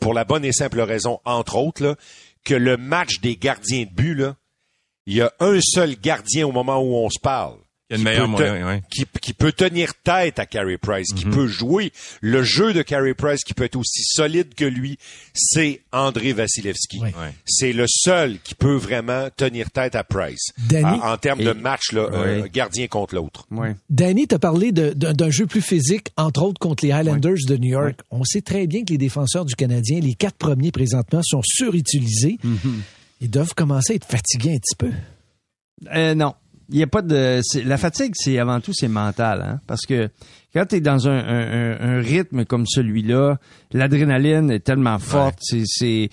pour 0.00 0.14
la 0.14 0.24
bonne 0.24 0.44
et 0.44 0.52
simple 0.52 0.80
raison, 0.80 1.20
entre 1.24 1.56
autres, 1.56 1.96
que 2.44 2.54
le 2.54 2.76
match 2.76 3.20
des 3.20 3.36
gardiens 3.36 3.84
de 3.84 3.94
but, 3.94 4.14
là, 4.14 4.36
il 5.06 5.14
y 5.14 5.20
a 5.20 5.32
un 5.40 5.60
seul 5.60 5.96
gardien 5.96 6.46
au 6.46 6.52
moment 6.52 6.78
où 6.78 6.94
on 6.94 7.10
se 7.10 7.20
parle. 7.20 7.58
Il 7.90 7.92
y 7.92 7.96
a 7.96 7.98
une 7.98 7.98
qui 7.98 8.04
meilleure 8.04 8.24
peut 8.24 8.30
moyen, 8.30 8.54
te- 8.60 8.64
ouais. 8.66 8.82
qui, 8.90 9.04
qui 9.20 9.32
peut 9.34 9.52
tenir 9.52 9.92
tête 10.02 10.38
à 10.38 10.46
Carey 10.46 10.78
Price, 10.78 11.12
qui 11.12 11.26
peut 11.26 11.46
jouer 11.46 11.92
le 12.22 12.42
jeu 12.42 12.72
de 12.72 12.80
Carey 12.80 13.12
Price, 13.12 13.44
qui 13.44 13.52
peut 13.52 13.64
être 13.64 13.76
aussi 13.76 14.02
solide 14.04 14.54
que 14.54 14.64
lui, 14.64 14.98
c'est 15.34 15.82
André 15.92 16.32
Vasilevski. 16.32 16.98
Oui. 17.02 17.08
Ouais. 17.10 17.34
C'est 17.44 17.74
le 17.74 17.84
seul 17.86 18.38
qui 18.42 18.54
peut 18.54 18.74
vraiment 18.76 19.28
tenir 19.36 19.70
tête 19.70 19.94
à 19.96 20.02
Price 20.02 20.46
Danny? 20.66 20.98
en, 20.98 21.12
en 21.12 21.16
termes 21.18 21.42
Et- 21.42 21.44
de 21.44 21.52
match 21.52 21.92
là, 21.92 22.08
euh, 22.10 22.48
gardien 22.50 22.86
contre 22.86 23.16
l'autre. 23.16 23.46
Ouais. 23.50 23.76
Danny, 23.90 24.26
tu 24.26 24.34
as 24.34 24.38
parlé 24.38 24.72
de- 24.72 24.94
d'un 24.94 25.12
d'un 25.12 25.30
jeu 25.30 25.44
plus 25.46 25.60
physique, 25.60 26.08
entre 26.16 26.42
autres 26.42 26.58
contre 26.58 26.86
les 26.86 26.92
Highlanders 26.92 27.36
de 27.46 27.56
New 27.58 27.68
York. 27.70 28.00
On 28.10 28.24
sait 28.24 28.40
très 28.40 28.66
bien 28.66 28.84
que 28.84 28.92
les 28.92 28.98
défenseurs 28.98 29.44
du 29.44 29.54
Canadien, 29.56 30.00
les 30.00 30.14
quatre 30.14 30.36
premiers 30.38 30.72
présentement, 30.72 31.20
sont 31.22 31.42
surutilisés. 31.44 32.38
Ils 33.20 33.30
doivent 33.30 33.54
commencer 33.54 33.92
à 33.92 33.96
être 33.96 34.06
fatigués 34.06 34.54
un 34.54 34.58
petit 34.58 34.76
peu. 34.78 34.90
Euh, 35.94 36.14
non. 36.14 36.34
Il 36.70 36.78
y 36.78 36.82
a 36.82 36.86
pas 36.86 37.02
de 37.02 37.40
la 37.64 37.76
fatigue 37.76 38.12
c'est 38.14 38.38
avant 38.38 38.60
tout 38.60 38.72
c'est 38.72 38.88
mental 38.88 39.42
hein 39.42 39.60
parce 39.66 39.82
que 39.82 40.08
quand 40.54 40.66
tu 40.66 40.76
es 40.76 40.80
dans 40.80 41.08
un, 41.08 41.18
un- 41.18 41.98
un- 41.98 42.00
rythme 42.00 42.44
comme 42.44 42.64
celui-là, 42.66 43.38
l'adrénaline 43.72 44.50
est 44.50 44.60
tellement 44.60 44.98
forte, 44.98 45.38
c'est 45.42 45.64
c'est 45.66 46.08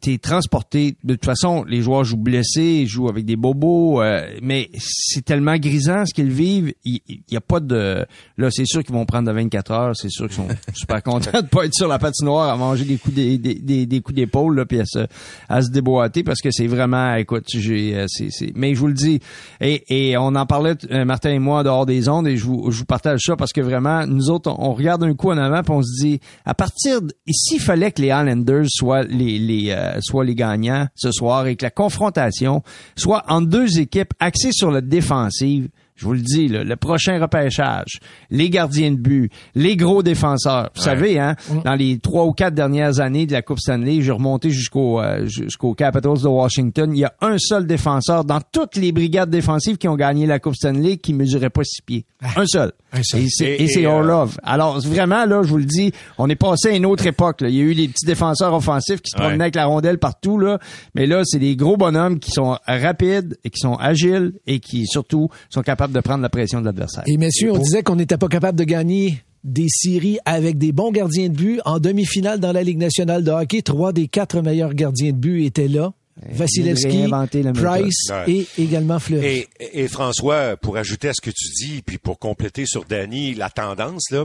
t'es 0.00 0.18
transporté. 0.18 0.96
De 1.04 1.14
toute 1.14 1.24
façon 1.24 1.64
les 1.64 1.80
joueurs 1.82 2.04
jouent 2.04 2.16
blessés, 2.16 2.80
ils 2.82 2.86
jouent 2.88 3.08
avec 3.08 3.24
des 3.24 3.36
bobos 3.36 4.02
euh, 4.02 4.26
mais 4.42 4.68
c'est 4.78 5.24
tellement 5.24 5.56
grisant 5.56 6.04
ce 6.06 6.12
qu'ils 6.14 6.30
vivent, 6.30 6.72
il 6.84 7.00
il 7.08 7.20
y, 7.30 7.36
a 7.36 7.40
pas 7.40 7.60
de 7.60 8.04
là 8.36 8.50
c'est 8.50 8.66
sûr 8.66 8.82
qu'ils 8.84 8.94
vont 8.94 9.06
prendre 9.06 9.28
de 9.28 9.32
24 9.32 9.70
heures, 9.72 9.96
c'est 9.96 10.10
sûr 10.10 10.26
qu'ils 10.26 10.36
sont 10.36 10.48
super 10.74 11.02
contents 11.02 11.40
de 11.40 11.46
pas 11.46 11.64
être 11.64 11.74
sur 11.74 11.88
la 11.88 11.98
patinoire 11.98 12.50
à 12.52 12.56
manger 12.56 12.84
des 12.84 12.96
coups 12.98 13.14
des, 13.14 13.38
des, 13.38 13.54
des, 13.54 13.86
des 13.86 14.00
coups 14.00 14.16
d'épaule 14.16 14.56
là 14.56 14.66
puis 14.66 14.80
à 14.80 14.84
se 14.84 15.06
à 15.48 15.62
se 15.62 15.70
déboîter 15.70 16.22
parce 16.22 16.40
que 16.40 16.50
c'est 16.50 16.66
vraiment 16.66 17.14
écoute, 17.14 17.44
j'ai 17.48 17.96
euh, 17.96 18.04
c'est 18.08 18.28
c'est 18.30 18.52
mais 18.54 18.74
je 18.74 18.80
vous 18.80 18.88
le 18.88 18.94
dis 18.94 19.20
et, 19.60 20.10
et 20.10 20.16
on 20.18 20.34
en 20.34 20.46
parlait 20.46 20.74
euh, 20.90 21.04
Martin 21.04 21.30
et 21.30 21.38
moi 21.38 21.62
dehors 21.62 21.86
des 21.86 22.08
ondes 22.08 22.26
et 22.28 22.36
je 22.36 22.44
vous 22.44 22.70
je 22.70 22.78
vous 22.80 22.84
partage 22.84 23.20
ça 23.24 23.36
parce 23.38 23.52
que 23.52 23.62
vraiment 23.62 24.06
nous 24.06 24.28
autres 24.30 24.54
on, 24.58 24.74
regarde 24.74 25.02
un 25.04 25.14
coup 25.14 25.30
en 25.30 25.38
avant 25.38 25.62
puis 25.62 25.72
on 25.72 25.82
se 25.82 26.02
dit 26.02 26.20
à 26.44 26.54
partir 26.54 26.98
et 27.26 27.32
s'il 27.32 27.60
fallait 27.60 27.92
que 27.92 28.02
les 28.02 28.10
Highlanders 28.10 28.66
soient 28.68 29.04
les 29.04 29.38
les 29.38 29.70
euh, 29.70 29.98
soient 30.00 30.24
les 30.24 30.34
gagnants 30.34 30.86
ce 30.94 31.10
soir 31.10 31.46
et 31.46 31.56
que 31.56 31.64
la 31.64 31.70
confrontation 31.70 32.62
soit 32.96 33.24
en 33.28 33.40
deux 33.40 33.78
équipes 33.78 34.12
axées 34.20 34.52
sur 34.52 34.70
la 34.70 34.82
défensive 34.82 35.68
je 35.98 36.04
vous 36.06 36.12
le 36.14 36.20
dis, 36.20 36.48
là, 36.48 36.64
le 36.64 36.76
prochain 36.76 37.20
repêchage, 37.20 37.98
les 38.30 38.48
gardiens 38.50 38.92
de 38.92 38.96
but, 38.96 39.30
les 39.54 39.76
gros 39.76 40.02
défenseurs. 40.02 40.70
Vous 40.74 40.82
savez, 40.82 41.18
hein, 41.18 41.34
dans 41.64 41.74
les 41.74 41.98
trois 41.98 42.24
ou 42.24 42.32
quatre 42.32 42.54
dernières 42.54 43.00
années 43.00 43.26
de 43.26 43.32
la 43.32 43.42
Coupe 43.42 43.58
Stanley, 43.58 44.00
j'ai 44.00 44.12
remonté 44.12 44.50
jusqu'au 44.50 45.00
euh, 45.00 45.26
jusqu'aux 45.26 45.74
Capitals 45.74 46.22
de 46.22 46.28
Washington. 46.28 46.90
Il 46.94 47.00
y 47.00 47.04
a 47.04 47.12
un 47.20 47.36
seul 47.38 47.66
défenseur 47.66 48.24
dans 48.24 48.40
toutes 48.52 48.76
les 48.76 48.92
brigades 48.92 49.30
défensives 49.30 49.76
qui 49.76 49.88
ont 49.88 49.96
gagné 49.96 50.26
la 50.26 50.38
Coupe 50.38 50.54
Stanley 50.54 50.96
qui 50.96 51.12
mesurait 51.12 51.50
pas 51.50 51.64
six 51.64 51.82
pieds. 51.82 52.04
Un 52.36 52.46
seul. 52.46 52.72
Un 52.92 53.02
seul. 53.02 53.20
Et 53.42 53.66
c'est 53.68 53.84
euh, 53.86 53.90
Orlov. 53.90 54.38
Alors 54.42 54.80
vraiment 54.80 55.24
là, 55.24 55.42
je 55.42 55.48
vous 55.48 55.58
le 55.58 55.64
dis, 55.64 55.92
on 56.16 56.28
est 56.28 56.36
passé 56.36 56.68
à 56.70 56.76
une 56.76 56.86
autre 56.86 57.06
époque. 57.06 57.40
là. 57.42 57.48
Il 57.48 57.54
y 57.56 57.60
a 57.60 57.64
eu 57.64 57.72
les 57.72 57.88
petits 57.88 58.06
défenseurs 58.06 58.54
offensifs 58.54 59.00
qui 59.02 59.10
se 59.10 59.16
Ouais. 59.16 59.22
promenaient 59.24 59.44
avec 59.44 59.56
la 59.56 59.66
rondelle 59.66 59.98
partout 59.98 60.38
là, 60.38 60.58
mais 60.94 61.06
là 61.06 61.22
c'est 61.24 61.38
des 61.38 61.56
gros 61.56 61.76
bonhommes 61.76 62.18
qui 62.20 62.30
sont 62.30 62.56
rapides 62.66 63.36
et 63.44 63.50
qui 63.50 63.58
sont 63.58 63.74
agiles 63.74 64.32
et 64.46 64.60
qui 64.60 64.86
surtout 64.86 65.28
sont 65.50 65.62
capables 65.62 65.87
de 65.92 66.00
prendre 66.00 66.22
la 66.22 66.28
pression 66.28 66.60
de 66.60 66.66
l'adversaire. 66.66 67.02
Et 67.06 67.16
messieurs, 67.16 67.52
on 67.52 67.58
disait 67.58 67.82
qu'on 67.82 67.96
n'était 67.96 68.16
pas 68.18 68.28
capable 68.28 68.58
de 68.58 68.64
gagner 68.64 69.22
des 69.44 69.68
séries 69.68 70.18
avec 70.24 70.58
des 70.58 70.72
bons 70.72 70.90
gardiens 70.90 71.28
de 71.28 71.34
but. 71.34 71.60
En 71.64 71.78
demi-finale 71.78 72.40
dans 72.40 72.52
la 72.52 72.62
Ligue 72.62 72.78
nationale 72.78 73.22
de 73.24 73.30
hockey, 73.30 73.62
trois 73.62 73.92
des 73.92 74.08
quatre 74.08 74.40
meilleurs 74.42 74.74
gardiens 74.74 75.12
de 75.12 75.16
but 75.16 75.44
étaient 75.44 75.68
là. 75.68 75.92
Vasilevski. 76.32 77.06
Price 77.54 78.10
Ouais. 78.10 78.32
et 78.32 78.46
également 78.58 78.98
Fleury. 78.98 79.46
Et, 79.60 79.82
et 79.82 79.88
François, 79.88 80.56
pour 80.56 80.76
ajouter 80.76 81.08
à 81.08 81.12
ce 81.14 81.20
que 81.20 81.30
tu 81.30 81.46
dis, 81.64 81.82
puis 81.82 81.98
pour 81.98 82.18
compléter 82.18 82.66
sur 82.66 82.84
Danny 82.84 83.34
la 83.34 83.50
tendance, 83.50 84.10
là, 84.10 84.24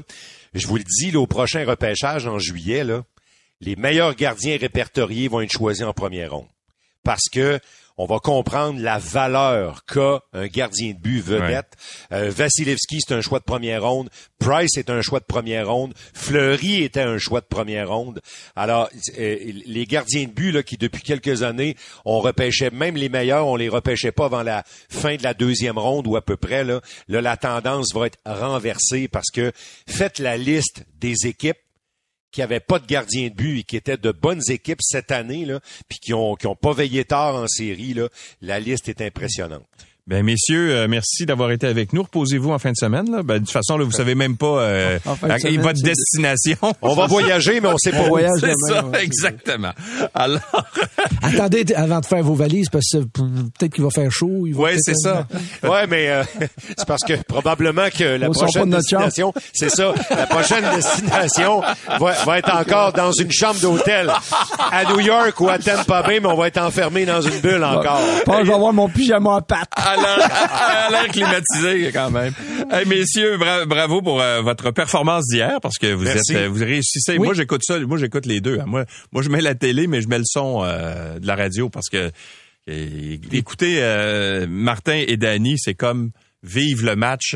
je 0.55 0.65
vous 0.67 0.77
le 0.77 0.83
dis, 0.83 1.11
là, 1.11 1.19
au 1.19 1.27
prochain 1.27 1.63
repêchage 1.65 2.25
en 2.27 2.39
juillet, 2.39 2.83
là, 2.83 3.03
les 3.61 3.75
meilleurs 3.75 4.15
gardiens 4.15 4.57
répertoriés 4.59 5.27
vont 5.27 5.41
être 5.41 5.51
choisis 5.51 5.83
en 5.83 5.93
première 5.93 6.31
ronde. 6.33 6.47
Parce 7.03 7.29
que 7.31 7.59
on 7.97 8.05
va 8.05 8.19
comprendre 8.19 8.79
la 8.79 8.97
valeur 8.97 9.85
qu'a 9.85 10.21
un 10.33 10.47
gardien 10.47 10.93
de 10.93 10.99
but 10.99 11.21
vedette. 11.21 11.73
Euh, 12.11 12.29
Vasilevski, 12.29 12.99
c'est 12.99 13.13
un 13.13 13.21
choix 13.21 13.39
de 13.39 13.43
première 13.43 13.83
ronde. 13.83 14.09
Price 14.39 14.77
est 14.77 14.89
un 14.89 15.01
choix 15.01 15.19
de 15.19 15.25
première 15.25 15.69
ronde. 15.69 15.93
Fleury 16.13 16.83
était 16.83 17.01
un 17.01 17.17
choix 17.17 17.41
de 17.41 17.45
première 17.45 17.89
ronde. 17.89 18.21
Alors, 18.55 18.89
euh, 19.17 19.37
les 19.65 19.85
gardiens 19.85 20.25
de 20.25 20.31
but 20.31 20.51
là, 20.51 20.63
qui, 20.63 20.77
depuis 20.77 21.03
quelques 21.03 21.43
années, 21.43 21.75
on 22.05 22.19
repêchait 22.19 22.71
même 22.71 22.95
les 22.95 23.09
meilleurs, 23.09 23.47
on 23.47 23.55
les 23.55 23.69
repêchait 23.69 24.11
pas 24.11 24.25
avant 24.25 24.43
la 24.43 24.63
fin 24.89 25.15
de 25.15 25.23
la 25.23 25.33
deuxième 25.33 25.77
ronde 25.77 26.07
ou 26.07 26.15
à 26.15 26.21
peu 26.21 26.37
près. 26.37 26.63
Là, 26.63 26.81
là 27.07 27.21
la 27.21 27.37
tendance 27.37 27.93
va 27.93 28.07
être 28.07 28.19
renversée 28.25 29.07
parce 29.07 29.29
que 29.31 29.51
faites 29.87 30.19
la 30.19 30.37
liste 30.37 30.85
des 30.99 31.27
équipes 31.27 31.57
qui 32.33 32.41
avaient 32.41 32.59
pas 32.59 32.79
de 32.79 32.87
gardien 32.87 33.29
de 33.29 33.33
but 33.33 33.59
et 33.59 33.63
qui 33.63 33.77
étaient 33.77 33.95
de 33.95 34.11
bonnes 34.11 34.41
équipes 34.49 34.81
cette 34.81 35.11
année, 35.11 35.45
là, 35.45 35.61
puis 35.87 35.99
qui 35.99 36.13
ont, 36.13 36.35
qui 36.35 36.47
ont 36.47 36.55
pas 36.55 36.73
veillé 36.73 37.05
tard 37.05 37.35
en 37.35 37.47
série, 37.47 37.93
là, 37.93 38.09
la 38.41 38.59
liste 38.59 38.89
est 38.89 39.01
impressionnante. 39.01 39.65
Ben 40.05 40.21
messieurs, 40.21 40.69
euh, 40.75 40.87
merci 40.89 41.25
d'avoir 41.25 41.51
été 41.51 41.65
avec 41.65 41.93
nous. 41.93 42.03
Reposez-vous 42.03 42.51
en 42.51 42.59
fin 42.59 42.71
de 42.71 42.75
semaine. 42.77 43.09
Là. 43.09 43.23
Ben, 43.23 43.35
de 43.35 43.39
toute 43.45 43.51
façon, 43.51 43.77
là, 43.77 43.85
vous 43.85 43.91
savez 43.93 44.15
même 44.15 44.35
pas 44.35 44.59
euh, 44.59 44.99
En 45.05 45.15
fin 45.15 45.27
de 45.27 45.31
à- 45.31 45.39
semaine, 45.39 45.61
votre 45.61 45.81
destination. 45.81 46.57
On 46.81 46.93
va 46.93 47.07
voyager, 47.07 47.61
mais 47.61 47.69
on 47.69 47.77
sait 47.77 47.91
pas 47.91 48.09
On 48.09 48.17
où. 48.17 48.19
C'est 48.37 48.51
ça, 48.67 48.85
ouais, 48.85 49.01
exactement. 49.01 49.71
Alors, 50.13 50.41
Attendez 51.21 51.63
avant 51.73 52.01
de 52.01 52.05
faire 52.05 52.21
vos 52.21 52.33
valises 52.33 52.67
parce 52.69 52.85
que 52.91 52.97
peut-être 52.97 53.73
qu'il 53.75 53.83
va 53.85 53.91
faire 53.91 54.11
chaud. 54.11 54.43
peut-être- 54.53 54.79
c'est 54.81 54.93
ça. 54.95 55.25
Ouais, 55.63 55.87
mais 55.87 56.09
euh, 56.09 56.23
c'est 56.77 56.85
parce 56.85 57.03
que 57.05 57.13
probablement 57.23 57.87
que 57.97 58.03
la 58.17 58.27
On 58.27 58.33
prochaine 58.33 58.69
de 58.69 58.75
destination, 58.75 59.33
c'est 59.53 59.69
ça, 59.69 59.93
la 60.09 60.27
prochaine 60.27 60.65
destination 60.75 61.61
va, 61.97 62.11
va 62.25 62.39
être 62.39 62.53
encore 62.53 62.91
dans 62.91 63.13
une 63.13 63.31
chambre 63.31 63.61
d'hôtel 63.61 64.11
à 64.69 64.83
New 64.83 64.99
York 64.99 65.39
ou 65.39 65.47
à 65.47 65.57
Tampa 65.59 66.03
Bay, 66.03 66.19
mais 66.19 66.27
on 66.27 66.35
va 66.35 66.47
être 66.49 66.57
enfermé 66.61 67.05
dans 67.05 67.21
une 67.21 67.39
bulle 67.39 67.63
encore. 67.63 68.01
Je 68.27 68.47
vais 68.47 68.53
avoir 68.53 68.73
mon 68.73 68.89
pyjama 68.89 69.37
à 69.37 69.41
pattes. 69.41 69.69
À 69.99 70.89
l'air- 70.91 71.07
climatisé 71.11 71.91
quand 71.93 72.11
même. 72.11 72.33
Hey, 72.71 72.85
messieurs, 72.85 73.37
bra- 73.37 73.65
bravo 73.65 74.01
pour 74.01 74.21
euh, 74.21 74.41
votre 74.41 74.71
performance 74.71 75.25
d'hier 75.27 75.59
parce 75.61 75.77
que 75.77 75.93
vous 75.93 76.03
Merci. 76.05 76.33
êtes, 76.33 76.37
euh, 76.43 76.49
vous 76.49 76.63
réussissez. 76.63 77.13
Oui. 77.17 77.25
Moi, 77.25 77.33
j'écoute 77.33 77.61
ça. 77.65 77.79
Moi, 77.79 77.97
j'écoute 77.97 78.25
les 78.25 78.41
deux. 78.41 78.59
hein. 78.59 78.65
Moi, 78.67 78.85
moi, 79.11 79.21
je 79.21 79.29
mets 79.29 79.41
la 79.41 79.55
télé, 79.55 79.87
mais 79.87 80.01
je 80.01 80.07
mets 80.07 80.17
le 80.17 80.23
son 80.25 80.61
euh, 80.63 81.19
de 81.19 81.27
la 81.27 81.35
radio 81.35 81.69
parce 81.69 81.89
que 81.89 82.11
euh, 82.69 84.45
Martin 84.49 85.03
et 85.07 85.17
Danny, 85.17 85.55
c'est 85.57 85.73
comme 85.75 86.11
vivent 86.43 86.85
le 86.85 86.95
match 86.95 87.35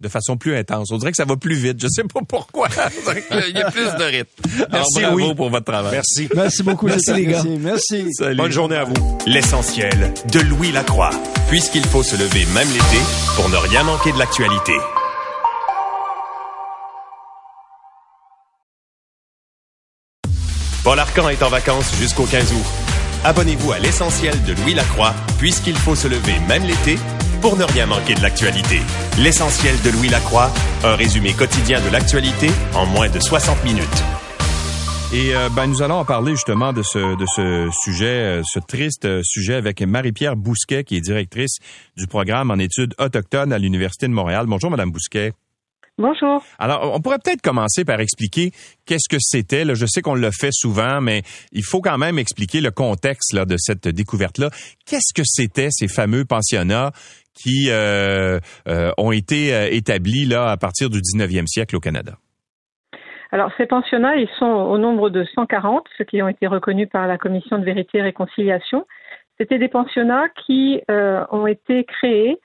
de 0.00 0.08
façon 0.08 0.36
plus 0.36 0.56
intense. 0.56 0.90
On 0.90 0.98
dirait 0.98 1.10
que 1.10 1.16
ça 1.16 1.24
va 1.24 1.36
plus 1.36 1.54
vite. 1.54 1.80
Je 1.80 1.88
sais 1.88 2.04
pas 2.04 2.20
pourquoi. 2.26 2.68
Il 3.48 3.56
y 3.56 3.62
a 3.62 3.70
plus 3.70 3.84
de 3.84 4.04
rythme. 4.04 4.28
Merci 4.44 4.68
Alors, 4.72 4.86
bravo 4.94 5.18
Louis 5.18 5.34
pour 5.34 5.50
votre 5.50 5.66
travail. 5.66 5.92
Merci. 5.92 6.28
Merci 6.34 6.62
beaucoup. 6.62 6.86
Merci, 6.86 7.12
les 7.12 7.26
gars. 7.26 7.42
Merci. 7.60 8.06
Salut. 8.12 8.36
Bonne 8.36 8.52
journée 8.52 8.76
à 8.76 8.84
vous. 8.84 9.18
L'essentiel 9.26 10.12
de 10.32 10.40
Louis 10.40 10.72
Lacroix, 10.72 11.10
puisqu'il 11.48 11.84
faut 11.84 12.02
se 12.02 12.16
lever 12.16 12.46
même 12.54 12.68
l'été 12.68 13.02
pour 13.36 13.48
ne 13.50 13.56
rien 13.56 13.82
manquer 13.82 14.12
de 14.12 14.18
l'actualité. 14.18 14.72
Paul 20.82 20.98
Arcan 20.98 21.28
est 21.28 21.42
en 21.42 21.50
vacances 21.50 21.94
jusqu'au 21.96 22.24
15 22.24 22.52
août. 22.52 22.64
Abonnez-vous 23.22 23.72
à 23.72 23.78
l'essentiel 23.78 24.34
de 24.44 24.54
Louis 24.54 24.72
Lacroix, 24.72 25.14
puisqu'il 25.38 25.76
faut 25.76 25.94
se 25.94 26.08
lever 26.08 26.38
même 26.48 26.64
l'été 26.64 26.96
pour 27.40 27.56
ne 27.56 27.64
rien 27.64 27.86
manquer 27.86 28.14
de 28.14 28.22
l'actualité. 28.22 28.80
L'essentiel 29.18 29.74
de 29.82 29.90
Louis 29.90 30.08
Lacroix, 30.08 30.50
un 30.84 30.94
résumé 30.94 31.32
quotidien 31.32 31.80
de 31.80 31.90
l'actualité 31.90 32.48
en 32.74 32.86
moins 32.86 33.08
de 33.08 33.18
60 33.18 33.64
minutes. 33.64 34.04
Et 35.12 35.34
euh, 35.34 35.48
ben, 35.48 35.66
nous 35.66 35.82
allons 35.82 35.96
en 35.96 36.04
parler 36.04 36.32
justement 36.32 36.72
de 36.72 36.82
ce, 36.82 37.16
de 37.16 37.26
ce 37.26 37.68
sujet, 37.82 38.40
euh, 38.40 38.42
ce 38.44 38.60
triste 38.60 39.06
euh, 39.06 39.22
sujet 39.24 39.54
avec 39.54 39.82
Marie-Pierre 39.82 40.36
Bousquet, 40.36 40.84
qui 40.84 40.96
est 40.96 41.00
directrice 41.00 41.58
du 41.96 42.06
programme 42.06 42.52
en 42.52 42.58
études 42.58 42.94
autochtones 42.98 43.52
à 43.52 43.58
l'Université 43.58 44.06
de 44.06 44.12
Montréal. 44.12 44.46
Bonjour, 44.46 44.70
Madame 44.70 44.92
Bousquet. 44.92 45.32
Bonjour. 46.00 46.42
Alors, 46.58 46.94
on 46.94 47.00
pourrait 47.00 47.18
peut-être 47.22 47.42
commencer 47.42 47.84
par 47.84 48.00
expliquer 48.00 48.52
qu'est-ce 48.86 49.08
que 49.08 49.18
c'était. 49.20 49.66
Là. 49.66 49.74
Je 49.74 49.84
sais 49.84 50.00
qu'on 50.00 50.14
le 50.14 50.30
fait 50.30 50.50
souvent, 50.50 51.02
mais 51.02 51.22
il 51.52 51.62
faut 51.62 51.82
quand 51.82 51.98
même 51.98 52.18
expliquer 52.18 52.62
le 52.62 52.70
contexte 52.70 53.34
là, 53.34 53.44
de 53.44 53.56
cette 53.58 53.86
découverte-là. 53.86 54.48
Qu'est-ce 54.86 55.12
que 55.14 55.22
c'était 55.26 55.68
ces 55.70 55.88
fameux 55.88 56.24
pensionnats? 56.24 56.92
Qui 57.34 57.68
euh, 57.70 58.38
euh, 58.68 58.90
ont 58.98 59.12
été 59.12 59.54
euh, 59.54 59.68
établis 59.70 60.26
là 60.26 60.50
à 60.50 60.56
partir 60.56 60.90
du 60.90 60.98
19e 60.98 61.46
siècle 61.46 61.76
au 61.76 61.80
Canada? 61.80 62.12
Alors, 63.32 63.50
ces 63.56 63.66
pensionnats, 63.66 64.16
ils 64.16 64.28
sont 64.38 64.46
au 64.46 64.76
nombre 64.78 65.08
de 65.08 65.24
140, 65.34 65.86
ceux 65.96 66.04
qui 66.04 66.20
ont 66.20 66.28
été 66.28 66.46
reconnus 66.48 66.88
par 66.90 67.06
la 67.06 67.16
Commission 67.16 67.58
de 67.58 67.64
vérité 67.64 67.98
et 67.98 68.02
réconciliation. 68.02 68.86
C'était 69.38 69.58
des 69.58 69.68
pensionnats 69.68 70.28
qui 70.46 70.80
euh, 70.90 71.24
ont 71.30 71.46
été 71.46 71.84
créés 71.84 72.38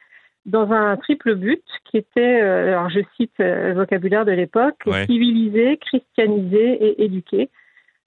dans 0.45 0.71
un 0.71 0.95
triple 0.97 1.33
but 1.35 1.63
qui 1.89 1.97
était, 1.97 2.39
alors 2.39 2.89
je 2.91 2.99
cite 3.17 3.33
le 3.39 3.73
vocabulaire 3.73 4.25
de 4.25 4.31
l'époque, 4.31 4.75
Ouais. 4.85 5.05
civiliser, 5.07 5.77
christianiser 5.77 6.73
et 6.85 7.03
éduquer. 7.03 7.49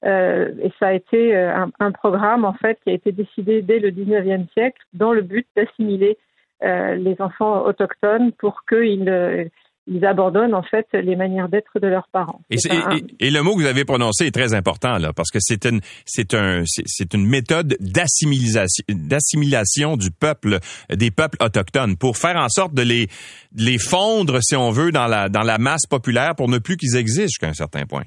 Euh, 0.05 0.53
et 0.63 0.71
ça 0.79 0.87
a 0.87 0.93
été 0.93 1.37
un, 1.37 1.73
un 1.81 1.91
programme 1.91 2.45
en 2.45 2.53
fait 2.53 2.79
qui 2.85 2.91
a 2.91 2.93
été 2.93 3.11
décidé 3.11 3.61
dès 3.63 3.81
le 3.81 3.91
19e 3.91 4.49
siècle 4.53 4.81
dans 4.93 5.13
le 5.13 5.23
but 5.23 5.49
d'assimiler 5.57 6.17
les 6.63 7.17
enfants 7.21 7.65
autochtones 7.65 8.33
pour 8.33 8.63
qu'ils 8.69 9.09
euh, 9.09 9.45
ils 9.91 10.05
abandonnent 10.05 10.55
en 10.55 10.63
fait 10.63 10.87
les 10.93 11.17
manières 11.17 11.49
d'être 11.49 11.79
de 11.81 11.87
leurs 11.87 12.09
parents. 12.13 12.41
Et, 12.51 12.59
C'est 12.59 12.69
c'est- 12.69 12.77
un- 12.85 12.97
et- 12.97 13.27
et 13.29 13.31
le 13.31 13.43
mot 13.43 13.55
que 13.57 13.61
vous 13.63 13.67
avez 13.67 13.87
prononcé 13.87 14.27
est 14.27 14.35
très 14.35 14.53
important 14.53 14.99
là, 14.99 15.13
parce 15.17 15.31
que 15.31 15.39
c'est 15.41 15.65
une 15.65 15.81
c'est 16.05 16.35
un 16.35 16.63
c'est- 16.67 16.83
c'est 16.87 17.15
une 17.15 17.27
méthode 17.27 17.75
d'assimilation 17.81 18.85
d'assimilation 18.91 19.97
du 19.97 20.11
peuple 20.11 20.59
des 20.91 21.11
peuples 21.11 21.39
autochtones 21.43 21.97
pour 21.97 22.17
faire 22.19 22.37
en 22.37 22.49
sorte 22.51 22.75
de 22.75 22.83
les 22.83 23.07
de 23.53 23.63
les 23.65 23.79
fondre 23.79 24.43
si 24.43 24.57
on 24.57 24.71
veut 24.71 24.93
dans 24.93 25.07
la 25.07 25.31
dans 25.31 25.43
la 25.43 25.57
masse 25.59 25.87
populaire 25.87 26.35
pour 26.37 26.49
ne 26.51 26.59
plus 26.59 26.77
qu'ils 26.77 26.97
existent 26.99 27.29
jusqu'à 27.29 27.49
un 27.49 27.55
certain 27.55 27.87
point. 27.87 28.03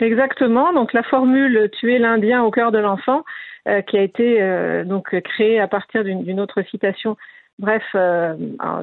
Exactement. 0.00 0.72
Donc 0.72 0.92
la 0.94 1.02
formule 1.02 1.68
tuer 1.78 1.98
l'Indien 1.98 2.42
au 2.42 2.50
cœur 2.50 2.72
de 2.72 2.78
l'enfant, 2.78 3.24
euh, 3.68 3.82
qui 3.82 3.98
a 3.98 4.02
été 4.02 4.40
euh, 4.40 4.84
donc 4.84 5.14
créée 5.22 5.60
à 5.60 5.68
partir 5.68 6.02
d'une 6.04 6.40
autre 6.40 6.62
citation. 6.70 7.16
Bref, 7.60 7.82
euh, 7.94 8.34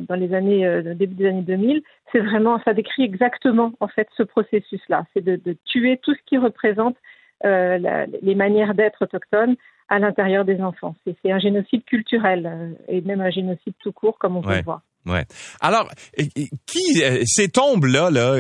dans 0.08 0.16
les 0.16 0.34
années 0.34 0.66
euh, 0.66 0.94
début 0.94 1.16
des 1.16 1.28
années 1.28 1.42
2000, 1.42 1.82
c'est 2.12 2.20
vraiment 2.20 2.62
ça 2.64 2.74
décrit 2.74 3.04
exactement 3.04 3.72
en 3.80 3.88
fait 3.88 4.08
ce 4.16 4.24
processus-là. 4.24 5.06
C'est 5.14 5.24
de, 5.26 5.36
de 5.44 5.58
tuer 5.66 6.00
tout 6.04 6.14
ce 6.14 6.20
qui 6.28 6.38
représente 6.38 6.96
euh, 7.44 7.78
la- 7.80 8.06
les 8.22 8.36
manières 8.36 8.74
d'être 8.76 9.02
autochtones 9.02 9.56
à 9.90 10.00
l'intérieur 10.00 10.46
des 10.46 10.62
enfants. 10.62 10.96
C'est 11.06 11.32
un 11.32 11.40
génocide 11.40 11.84
culturel 11.86 12.46
euh, 12.46 12.72
et 12.88 13.02
même 13.02 13.22
un 13.22 13.30
génocide 13.32 13.74
tout 13.82 13.92
court, 13.92 14.18
comme 14.20 14.38
on 14.38 14.42
peut 14.42 14.50
le 14.58 14.64
voir. 14.64 14.82
Ouais. 15.06 15.24
Alors, 15.62 15.90
qui 16.66 17.02
ces 17.26 17.48
tombes 17.48 17.86
là 17.86 18.10
là, 18.12 18.36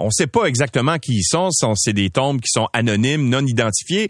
on 0.00 0.10
sait 0.10 0.26
pas 0.26 0.46
exactement 0.46 0.98
qui 0.98 1.12
ils 1.18 1.22
sont- 1.22 1.50
C'est 1.76 1.92
des 1.92 2.10
tombes 2.10 2.40
qui 2.40 2.48
sont 2.50 2.66
anonymes, 2.72 3.28
non 3.28 3.40
identifiées. 3.46 4.08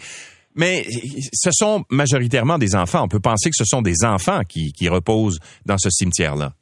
Mais 0.54 0.84
ce 1.32 1.50
sont 1.52 1.84
majoritairement 1.90 2.58
des 2.58 2.76
enfants. 2.76 3.02
On 3.04 3.08
peut 3.08 3.20
penser 3.20 3.50
que 3.50 3.56
ce 3.56 3.64
sont 3.64 3.82
des 3.82 4.04
enfants 4.04 4.40
qui, 4.48 4.72
qui 4.72 4.88
reposent 4.88 5.40
dans 5.66 5.78
ce 5.78 5.90
cimetière-là. 5.90 6.52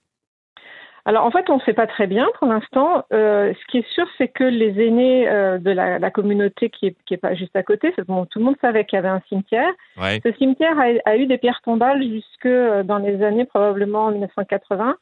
Alors 1.05 1.25
en 1.25 1.31
fait, 1.33 1.51
on 1.51 1.57
ne 1.57 1.63
sait 1.63 1.73
pas 1.73 1.87
très 1.87 2.07
bien 2.07 2.29
pour 2.39 2.47
l'instant. 2.47 3.05
Euh, 3.13 3.53
ce 3.53 3.71
qui 3.71 3.79
est 3.79 3.89
sûr, 3.93 4.07
c'est 4.19 4.29
que 4.29 4.45
les 4.45 4.81
aînés 4.81 5.29
euh, 5.29 5.59
de 5.59 5.71
la, 5.71 5.99
la 5.99 6.11
communauté 6.11 6.71
qui 6.71 6.87
est, 6.87 6.97
qui 7.07 7.15
est 7.15 7.19
pas 7.19 7.35
juste 7.35 7.57
à 7.57 7.65
côté, 7.65 7.93
bon, 8.07 8.25
tout 8.27 8.39
le 8.39 8.45
monde 8.45 8.57
savait 8.61 8.85
qu'il 8.85 8.97
y 8.97 9.01
avait 9.01 9.09
un 9.09 9.23
cimetière. 9.29 9.73
Ouais. 10.01 10.21
Ce 10.25 10.33
cimetière 10.35 10.79
a, 10.79 11.11
a 11.11 11.17
eu 11.17 11.27
des 11.27 11.39
pierres 11.39 11.61
tombales 11.65 12.03
jusque 12.03 12.47
euh, 12.47 12.85
dans 12.85 12.99
les 12.99 13.23
années 13.25 13.47
probablement 13.47 14.13
1980, 14.13 14.97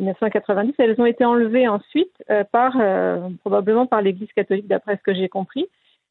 1990. 0.00 0.74
Elles 0.78 1.00
ont 1.00 1.06
été 1.06 1.24
enlevées 1.24 1.68
ensuite 1.68 2.10
par 2.50 2.72
probablement 3.42 3.86
par 3.86 4.02
l'Église 4.02 4.32
catholique, 4.34 4.66
d'après 4.66 4.96
ce 4.96 5.02
que 5.02 5.14
j'ai 5.14 5.28
compris. 5.28 5.68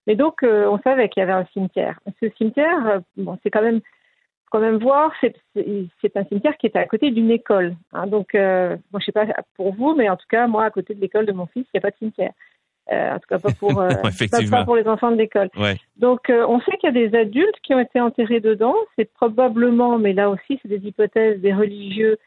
Mais 0.07 0.15
donc 0.15 0.43
euh, 0.43 0.67
on 0.69 0.79
savait 0.79 1.09
qu'il 1.09 1.21
y 1.21 1.23
avait 1.23 1.33
un 1.33 1.45
cimetière. 1.53 1.99
Ce 2.21 2.29
cimetière, 2.37 2.87
euh, 2.87 2.99
bon, 3.17 3.37
c'est 3.43 3.49
quand 3.49 3.61
même 3.61 3.81
quand 4.51 4.59
même 4.59 4.77
voir, 4.77 5.11
c'est 5.19 6.15
un 6.15 6.23
cimetière 6.25 6.55
qui 6.57 6.67
est 6.67 6.75
à 6.75 6.85
côté 6.85 7.09
d'une 7.09 7.31
école. 7.31 7.75
hein. 7.91 8.05
donc, 8.05 8.35
euh, 8.35 8.77
moi, 8.91 8.99
je 8.99 9.05
sais 9.05 9.11
pas 9.11 9.25
pour 9.55 9.73
vous, 9.73 9.95
mais 9.95 10.07
en 10.09 10.15
tout 10.15 10.27
cas, 10.29 10.45
moi, 10.45 10.65
à 10.65 10.69
côté 10.69 10.93
de 10.93 11.01
l'école 11.01 11.25
de 11.25 11.31
mon 11.31 11.47
fils, 11.47 11.65
il 11.65 11.69
n'y 11.73 11.79
a 11.79 11.81
pas 11.81 11.89
de 11.89 11.95
cimetière. 11.97 12.33
Euh, 12.91 13.13
en 13.15 13.19
tout 13.19 13.27
cas, 13.27 13.39
pas 13.39 13.49
pour, 13.51 13.71
euh, 13.81 13.89
pas- 14.29 14.65
pour 14.65 14.75
les 14.75 14.87
enfants 14.87 15.09
de 15.09 15.15
l'école. 15.17 15.49
Ouais. 15.57 15.77
Donc, 15.97 16.29
on 16.29 16.59
sait 16.61 16.77
qu'il 16.77 16.93
y 16.93 17.03
a 17.05 17.09
des 17.09 17.17
adultes 17.17 17.59
qui 17.63 17.73
ont 17.73 17.79
été 17.79 17.99
enterrés 17.99 18.41
dedans. 18.41 18.75
C'est 18.95 19.11
probablement, 19.13 19.97
mais 19.97 20.13
là 20.13 20.29
aussi, 20.29 20.59
c'est 20.61 20.67
des 20.69 20.85
hypothèses 20.87 21.41
des 21.41 21.53
religieux 21.55 22.19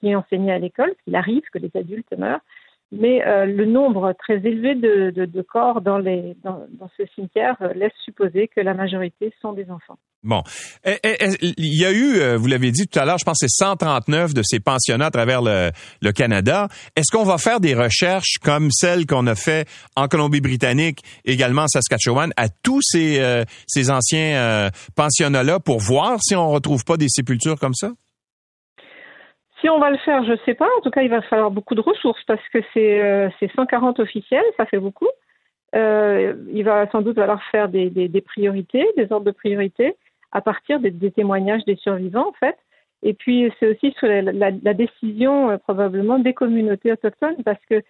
qui 0.00 0.16
enseignaient 0.16 0.54
à 0.54 0.58
l'école. 0.58 0.92
Il 1.06 1.14
arrive 1.14 1.44
que 1.52 1.58
les 1.60 1.70
adultes 1.76 2.12
meurent. 2.18 2.40
Mais 2.90 3.22
euh, 3.26 3.44
le 3.44 3.66
nombre 3.66 4.14
très 4.18 4.36
élevé 4.36 4.74
de, 4.74 5.10
de- 5.10 5.26
de 5.26 5.42
corps 5.42 5.82
dans, 5.82 5.98
les, 5.98 6.34
dans, 6.42 6.64
dans 6.80 6.88
ce 6.96 7.02
cimetière 7.14 7.54
euh, 7.60 7.74
laisse 7.74 7.92
supposer 8.04 8.48
que 8.48 8.62
la 8.62 8.72
majorité 8.72 9.30
sont 9.42 9.52
des 9.52 9.70
enfants. 9.70 9.98
Bon. 10.22 10.42
Eh, 10.86 10.96
eh, 11.04 11.16
eh, 11.20 11.52
Il 11.58 11.78
y 11.80 11.84
a 11.84 11.92
eu, 11.92 12.16
euh, 12.18 12.38
vous 12.38 12.46
l'avez 12.46 12.70
dit 12.72 12.88
tout 12.88 12.98
à 12.98 13.04
l'heure, 13.04 13.18
je 13.18 13.24
pense 13.26 13.40
que 13.40 13.46
c'est 13.46 13.62
139 13.64 14.32
de 14.32 14.40
ces 14.42 14.58
pensionnats 14.58 15.06
à 15.06 15.10
travers 15.10 15.42
le, 15.42 15.70
le 16.00 16.12
Canada. 16.12 16.68
Est-ce 16.96 17.14
qu'on 17.14 17.24
va 17.24 17.36
faire 17.36 17.60
des 17.60 17.74
recherches 17.74 18.38
comme 18.42 18.70
celles 18.70 19.04
qu'on 19.06 19.26
a 19.26 19.34
fait 19.34 19.68
en 19.94 20.08
Colombie-Britannique, 20.08 21.02
également 21.26 21.62
en 21.64 21.68
Saskatchewan, 21.68 22.32
à 22.38 22.48
tous 22.48 22.80
ces, 22.82 23.20
euh, 23.20 23.44
ces 23.66 23.90
anciens 23.90 24.36
euh, 24.40 24.70
pensionnats-là 24.96 25.60
pour 25.60 25.78
voir 25.78 26.18
si 26.22 26.34
on 26.34 26.48
retrouve 26.48 26.84
pas 26.86 26.96
des 26.96 27.08
sépultures 27.08 27.58
comme 27.60 27.74
ça? 27.74 27.90
Si 29.60 29.68
on 29.68 29.78
va 29.78 29.90
le 29.90 29.98
faire, 29.98 30.22
je 30.24 30.32
ne 30.32 30.36
sais 30.44 30.54
pas. 30.54 30.68
En 30.78 30.80
tout 30.82 30.90
cas, 30.90 31.02
il 31.02 31.10
va 31.10 31.20
falloir 31.22 31.50
beaucoup 31.50 31.74
de 31.74 31.80
ressources 31.80 32.22
parce 32.24 32.46
que 32.52 32.58
c'est 32.74 33.02
euh, 33.02 33.28
c'est 33.40 33.50
140 33.52 33.98
officiels, 34.00 34.44
ça 34.56 34.66
fait 34.66 34.78
beaucoup. 34.78 35.08
Euh, 35.74 36.34
il 36.52 36.64
va 36.64 36.88
sans 36.90 37.02
doute 37.02 37.16
falloir 37.16 37.42
faire 37.50 37.68
des, 37.68 37.90
des, 37.90 38.08
des 38.08 38.20
priorités, 38.20 38.86
des 38.96 39.10
ordres 39.12 39.26
de 39.26 39.30
priorité 39.32 39.96
à 40.32 40.40
partir 40.40 40.80
des, 40.80 40.90
des 40.90 41.10
témoignages 41.10 41.64
des 41.64 41.76
survivants, 41.76 42.28
en 42.28 42.32
fait. 42.32 42.56
Et 43.02 43.14
puis, 43.14 43.52
c'est 43.58 43.68
aussi 43.70 43.92
sur 43.98 44.08
la, 44.08 44.22
la- 44.22 44.50
la 44.50 44.74
décision 44.74 45.50
euh, 45.50 45.58
probablement 45.58 46.18
des 46.18 46.34
communautés 46.34 46.92
autochtones 46.92 47.42
parce 47.44 47.64
que 47.68 47.82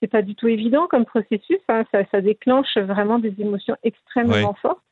c'est 0.00 0.08
pas 0.10 0.22
du 0.22 0.34
tout 0.34 0.48
évident 0.48 0.86
comme 0.86 1.04
processus. 1.04 1.58
hein. 1.68 1.84
Ça, 1.92 2.00
ça 2.10 2.20
déclenche 2.20 2.76
vraiment 2.76 3.18
des 3.18 3.34
émotions 3.40 3.76
extrêmement 3.84 4.34
fortes. 4.54 4.82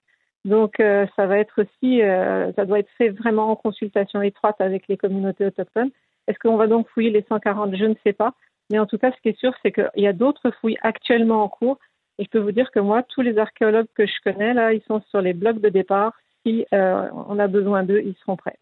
Donc, 0.44 0.78
euh, 0.80 1.06
ça 1.16 1.26
va 1.26 1.38
être 1.38 1.62
aussi, 1.62 2.02
euh, 2.02 2.52
ça 2.54 2.64
doit 2.64 2.78
être 2.78 2.90
fait 2.96 3.08
vraiment 3.08 3.50
en 3.50 3.56
consultation 3.56 4.22
étroite 4.22 4.60
avec 4.60 4.86
les 4.88 4.96
communautés 4.96 5.44
autochtones. 5.46 5.90
Est-ce 6.28 6.38
qu'on 6.38 6.56
va 6.56 6.66
donc 6.66 6.88
fouiller 6.90 7.10
les 7.10 7.24
140 7.28 7.74
Je 7.74 7.84
ne 7.84 7.94
sais 8.04 8.12
pas. 8.12 8.34
Mais 8.70 8.78
en 8.78 8.86
tout 8.86 8.98
cas, 8.98 9.10
ce 9.10 9.20
qui 9.22 9.30
est 9.30 9.38
sûr, 9.38 9.52
c'est 9.62 9.72
qu'il 9.72 9.90
y 9.96 10.06
a 10.06 10.12
d'autres 10.12 10.50
fouilles 10.60 10.78
actuellement 10.82 11.42
en 11.42 11.48
cours. 11.48 11.78
Et 12.18 12.24
je 12.24 12.30
peux 12.30 12.38
vous 12.38 12.52
dire 12.52 12.70
que 12.70 12.80
moi, 12.80 13.02
tous 13.02 13.22
les 13.22 13.38
archéologues 13.38 13.86
que 13.94 14.06
je 14.06 14.12
connais, 14.24 14.52
là, 14.52 14.72
ils 14.72 14.82
sont 14.82 15.00
sur 15.08 15.22
les 15.22 15.32
blocs 15.32 15.60
de 15.60 15.68
départ. 15.68 16.12
Si 16.44 16.66
euh, 16.72 17.08
on 17.12 17.38
a 17.38 17.46
besoin 17.46 17.82
d'eux, 17.82 18.02
ils 18.04 18.16
seront 18.16 18.36
prêts. 18.36 18.58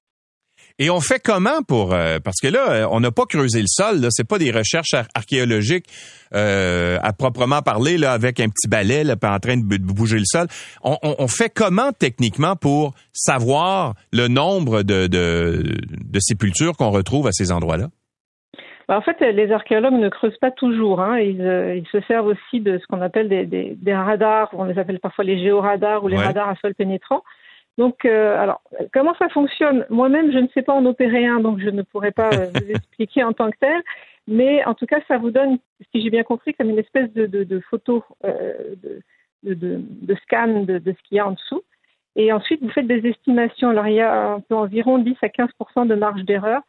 Et 0.79 0.91
on 0.91 1.01
fait 1.01 1.21
comment 1.23 1.63
pour 1.67 1.95
euh, 1.95 2.19
parce 2.23 2.37
que 2.43 2.49
là 2.49 2.71
euh, 2.71 2.87
on 2.91 3.01
n'a 3.01 3.11
pas 3.11 3.25
creusé 3.25 3.61
le 3.61 3.67
sol, 3.69 4.01
là, 4.01 4.09
c'est 4.11 4.29
pas 4.29 4.39
des 4.39 4.51
recherches 4.51 4.93
ar- 4.95 5.07
archéologiques 5.15 5.87
euh, 6.35 6.99
à 7.03 7.13
proprement 7.13 7.63
parler 7.63 7.97
là 7.97 8.13
avec 8.13 8.41
un 8.41 8.49
petit 8.49 8.69
balai 8.69 9.03
là, 9.05 9.15
en 9.23 9.39
train 9.39 9.57
de, 9.57 9.63
bouger 9.79 10.19
le 10.19 10.25
sol. 10.27 10.47
On, 10.83 10.97
on- 11.03 11.15
on 11.19 11.29
fait 11.29 11.49
comment 11.49 11.93
techniquement 11.93 12.57
pour 12.57 12.93
savoir 13.13 13.95
le 14.13 14.29
nombre 14.29 14.83
de, 14.83 15.07
de, 15.07 15.63
de 15.91 16.19
sépultures 16.21 16.77
qu'on 16.77 16.91
retrouve 16.91 17.27
à 17.27 17.33
ces 17.33 17.53
endroits-là? 17.53 17.89
Bah, 18.89 18.97
en 18.99 19.03
fait, 19.03 19.17
les 19.33 19.51
archéologues 19.51 19.95
ne 19.95 20.09
creusent 20.09 20.39
pas 20.41 20.53
toujours. 20.53 21.01
Hein. 21.01 21.19
Ils, 21.19 21.41
euh, 21.41 21.75
ils 21.75 21.89
se 21.91 22.01
servent 22.07 22.27
aussi 22.27 22.61
de 22.61 22.79
ce 22.79 22.87
qu'on 22.87 23.01
appelle 23.01 23.29
des, 23.29 23.45
des, 23.45 23.77
des 23.81 23.95
radars, 23.95 24.49
on 24.53 24.65
les 24.65 24.79
appelle 24.79 25.01
parfois 25.01 25.25
les 25.25 25.43
géoradars 25.43 26.05
ou 26.05 26.09
les 26.09 26.17
Ouais. 26.19 26.25
radars 26.27 26.51
à 26.51 26.55
sol 26.63 26.75
pénétrant. 26.75 27.23
Donc, 27.79 28.05
euh, 28.05 28.39
alors, 28.39 28.63
comment 28.93 29.15
ça 29.15 29.29
fonctionne? 29.29 29.85
Moi-même, 29.91 30.33
je 30.33 30.39
ne 30.39 30.49
sais 30.49 30.63
pas 30.63 30.73
en 30.73 30.87
opérer 30.87 31.27
un, 31.27 31.41
donc 31.41 31.61
je 31.61 31.69
ne 31.69 31.83
pourrais 31.83 32.13
pas 32.13 32.31
euh, 32.33 32.51
vous 32.55 32.71
expliquer 32.71 33.23
en 33.23 33.33
tant 33.33 33.51
que 33.51 33.59
tel. 33.59 33.83
Mais 34.27 34.65
en 34.65 34.75
tout 34.75 34.87
cas, 34.87 35.01
ça 35.07 35.19
vous 35.19 35.31
donne, 35.31 35.59
si 35.93 36.03
j'ai 36.03 36.11
bien 36.11 36.25
compris, 36.25 36.55
comme 36.55 36.71
une 36.71 36.79
espèce 36.79 37.13
de, 37.13 37.27
de, 37.27 37.45
de 37.45 37.61
photo, 37.61 38.03
euh, 38.25 38.75
de, 38.83 39.55
de, 39.55 39.81
de, 39.81 40.15
scan 40.25 40.63
de, 40.63 40.79
de 40.79 40.93
ce 40.93 41.09
qu'il 41.09 41.17
y 41.17 41.21
a 41.21 41.27
en 41.27 41.33
dessous. 41.33 41.63
Et 42.17 42.33
ensuite, 42.33 42.63
vous 42.63 42.71
faites 42.71 42.87
des 42.87 43.07
estimations. 43.07 43.69
Alors, 43.69 43.87
il 43.87 43.95
y 43.95 44.01
a 44.01 44.39
environ 44.51 44.99
10 44.99 45.17
à 45.23 45.29
15% 45.29 45.87
de 45.87 45.95
marge 45.95 46.23
d'erreur. 46.25 46.63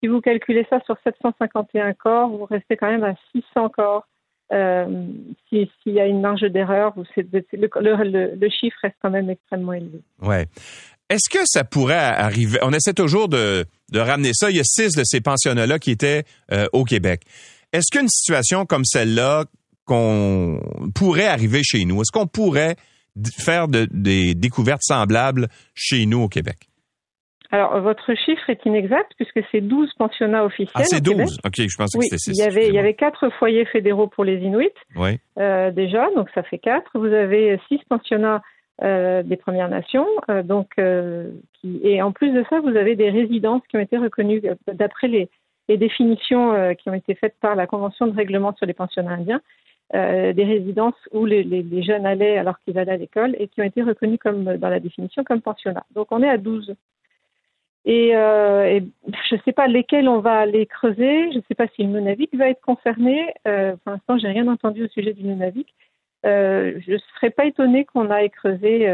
Si 0.00 0.08
vous 0.08 0.20
calculez 0.20 0.66
ça 0.68 0.80
sur 0.80 0.96
751 1.04 1.94
corps, 1.94 2.28
vous 2.28 2.44
restez 2.44 2.76
quand 2.76 2.90
même 2.90 3.04
à 3.04 3.14
600 3.32 3.70
corps. 3.70 4.06
Euh, 4.52 5.06
S'il 5.48 5.68
y 5.86 6.00
a 6.00 6.06
une 6.06 6.20
marge 6.20 6.42
d'erreur, 6.42 6.94
le, 6.96 8.48
chiffre 8.48 8.76
reste 8.82 8.96
quand 9.00 9.10
même 9.10 9.30
extrêmement 9.30 9.72
élevé. 9.72 10.00
Ouais. 10.22 10.46
Est-ce 11.08 11.28
que 11.28 11.44
ça 11.44 11.64
pourrait 11.64 11.96
arriver? 11.96 12.58
On 12.62 12.72
essaie 12.72 12.94
toujours 12.94 13.28
de, 13.28 13.64
ramener 13.94 14.30
ça. 14.32 14.50
Il 14.50 14.56
y 14.56 14.60
a 14.60 14.64
six 14.64 14.94
de 14.96 15.02
ces 15.04 15.20
pensionnats-là 15.20 15.78
qui 15.78 15.90
étaient 15.90 16.24
euh, 16.52 16.66
au 16.72 16.84
Québec. 16.84 17.22
Est-ce 17.72 17.96
qu'une 17.96 18.08
situation 18.08 18.66
comme 18.66 18.84
celle-là 18.84 19.44
pourrait 20.94 21.26
arriver 21.26 21.62
chez 21.64 21.84
nous? 21.84 22.00
Est-ce 22.00 22.12
qu'on 22.12 22.26
pourrait 22.26 22.76
faire 23.38 23.68
de, 23.68 23.88
des 23.90 24.34
découvertes 24.34 24.82
semblables 24.82 25.48
chez 25.74 26.06
nous 26.06 26.22
au 26.22 26.28
Québec? 26.28 26.69
Alors, 27.52 27.80
votre 27.80 28.14
chiffre 28.14 28.48
est 28.48 28.64
inexact 28.64 29.12
puisque 29.16 29.40
c'est 29.50 29.60
12 29.60 29.92
pensionnats 29.94 30.44
officiels. 30.44 30.70
Ah, 30.74 30.84
c'est 30.84 31.02
12? 31.02 31.38
OK, 31.44 31.54
je 31.56 31.76
pensais 31.76 31.98
que 31.98 32.04
c'était 32.04 32.18
6. 32.18 32.38
Il 32.38 32.44
y, 32.44 32.46
avait, 32.46 32.68
il 32.68 32.74
y 32.74 32.78
avait 32.78 32.94
quatre 32.94 33.28
foyers 33.38 33.64
fédéraux 33.64 34.06
pour 34.06 34.24
les 34.24 34.38
Inuits. 34.38 34.70
Oui. 34.94 35.18
Euh, 35.38 35.72
déjà, 35.72 36.08
donc 36.14 36.28
ça 36.34 36.44
fait 36.44 36.58
quatre. 36.58 36.90
Vous 36.94 37.12
avez 37.12 37.58
six 37.68 37.80
pensionnats 37.88 38.42
euh, 38.82 39.24
des 39.24 39.36
Premières 39.36 39.68
Nations. 39.68 40.06
Euh, 40.30 40.44
donc, 40.44 40.76
qui, 41.54 41.80
et 41.82 42.00
en 42.02 42.12
plus 42.12 42.30
de 42.32 42.44
ça, 42.48 42.60
vous 42.60 42.76
avez 42.76 42.94
des 42.94 43.10
résidences 43.10 43.62
qui 43.68 43.76
ont 43.76 43.80
été 43.80 43.98
reconnues 43.98 44.42
d'après 44.72 45.08
les, 45.08 45.28
les 45.68 45.76
définitions 45.76 46.74
qui 46.76 46.88
ont 46.88 46.94
été 46.94 47.16
faites 47.16 47.34
par 47.40 47.56
la 47.56 47.66
Convention 47.66 48.06
de 48.06 48.14
règlement 48.14 48.54
sur 48.54 48.66
les 48.66 48.74
pensionnats 48.74 49.14
indiens. 49.14 49.40
des 49.92 50.44
résidences 50.44 50.94
où 51.12 51.26
les, 51.26 51.42
les, 51.42 51.64
les 51.64 51.82
jeunes 51.82 52.06
allaient 52.06 52.38
alors 52.38 52.60
qu'ils 52.60 52.78
allaient 52.78 52.92
à 52.92 52.96
l'école 52.96 53.34
et 53.40 53.48
qui 53.48 53.60
ont 53.60 53.64
été 53.64 53.82
reconnues 53.82 54.18
comme 54.18 54.56
dans 54.56 54.68
la 54.68 54.78
définition 54.78 55.24
comme 55.24 55.40
pensionnats. 55.40 55.84
Donc 55.96 56.12
on 56.12 56.22
est 56.22 56.28
à 56.28 56.38
12 56.38 56.76
et, 57.84 58.14
euh, 58.14 58.64
et 58.64 58.84
je 59.28 59.34
ne 59.34 59.40
sais 59.44 59.52
pas 59.52 59.66
lesquels 59.66 60.08
on 60.08 60.20
va 60.20 60.38
aller 60.40 60.66
creuser. 60.66 61.32
Je 61.32 61.38
ne 61.38 61.42
sais 61.48 61.54
pas 61.54 61.66
si 61.74 61.82
le 61.82 61.88
Nunavik 61.88 62.34
va 62.34 62.48
être 62.48 62.60
concerné. 62.60 63.32
Euh, 63.48 63.74
pour 63.82 63.92
l'instant, 63.92 64.18
j'ai 64.18 64.28
rien 64.28 64.48
entendu 64.48 64.84
au 64.84 64.88
sujet 64.88 65.14
du 65.14 65.24
Nunavik. 65.24 65.74
Euh, 66.26 66.78
je 66.86 66.92
ne 66.92 66.98
serais 67.14 67.30
pas 67.30 67.46
étonnée 67.46 67.86
qu'on 67.86 68.10
aille 68.10 68.30
creuser, 68.30 68.92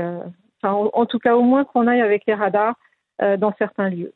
enfin, 0.63 0.89
en, 0.93 1.07
tout 1.07 1.19
cas 1.19 1.35
au 1.35 1.43
moins 1.43 1.65
qu'on 1.65 1.89
aille 1.89 2.01
avec 2.01 2.23
les 2.27 2.35
radars 2.35 2.77
dans 3.21 3.53
certains 3.59 3.89
lieux. 3.89 4.13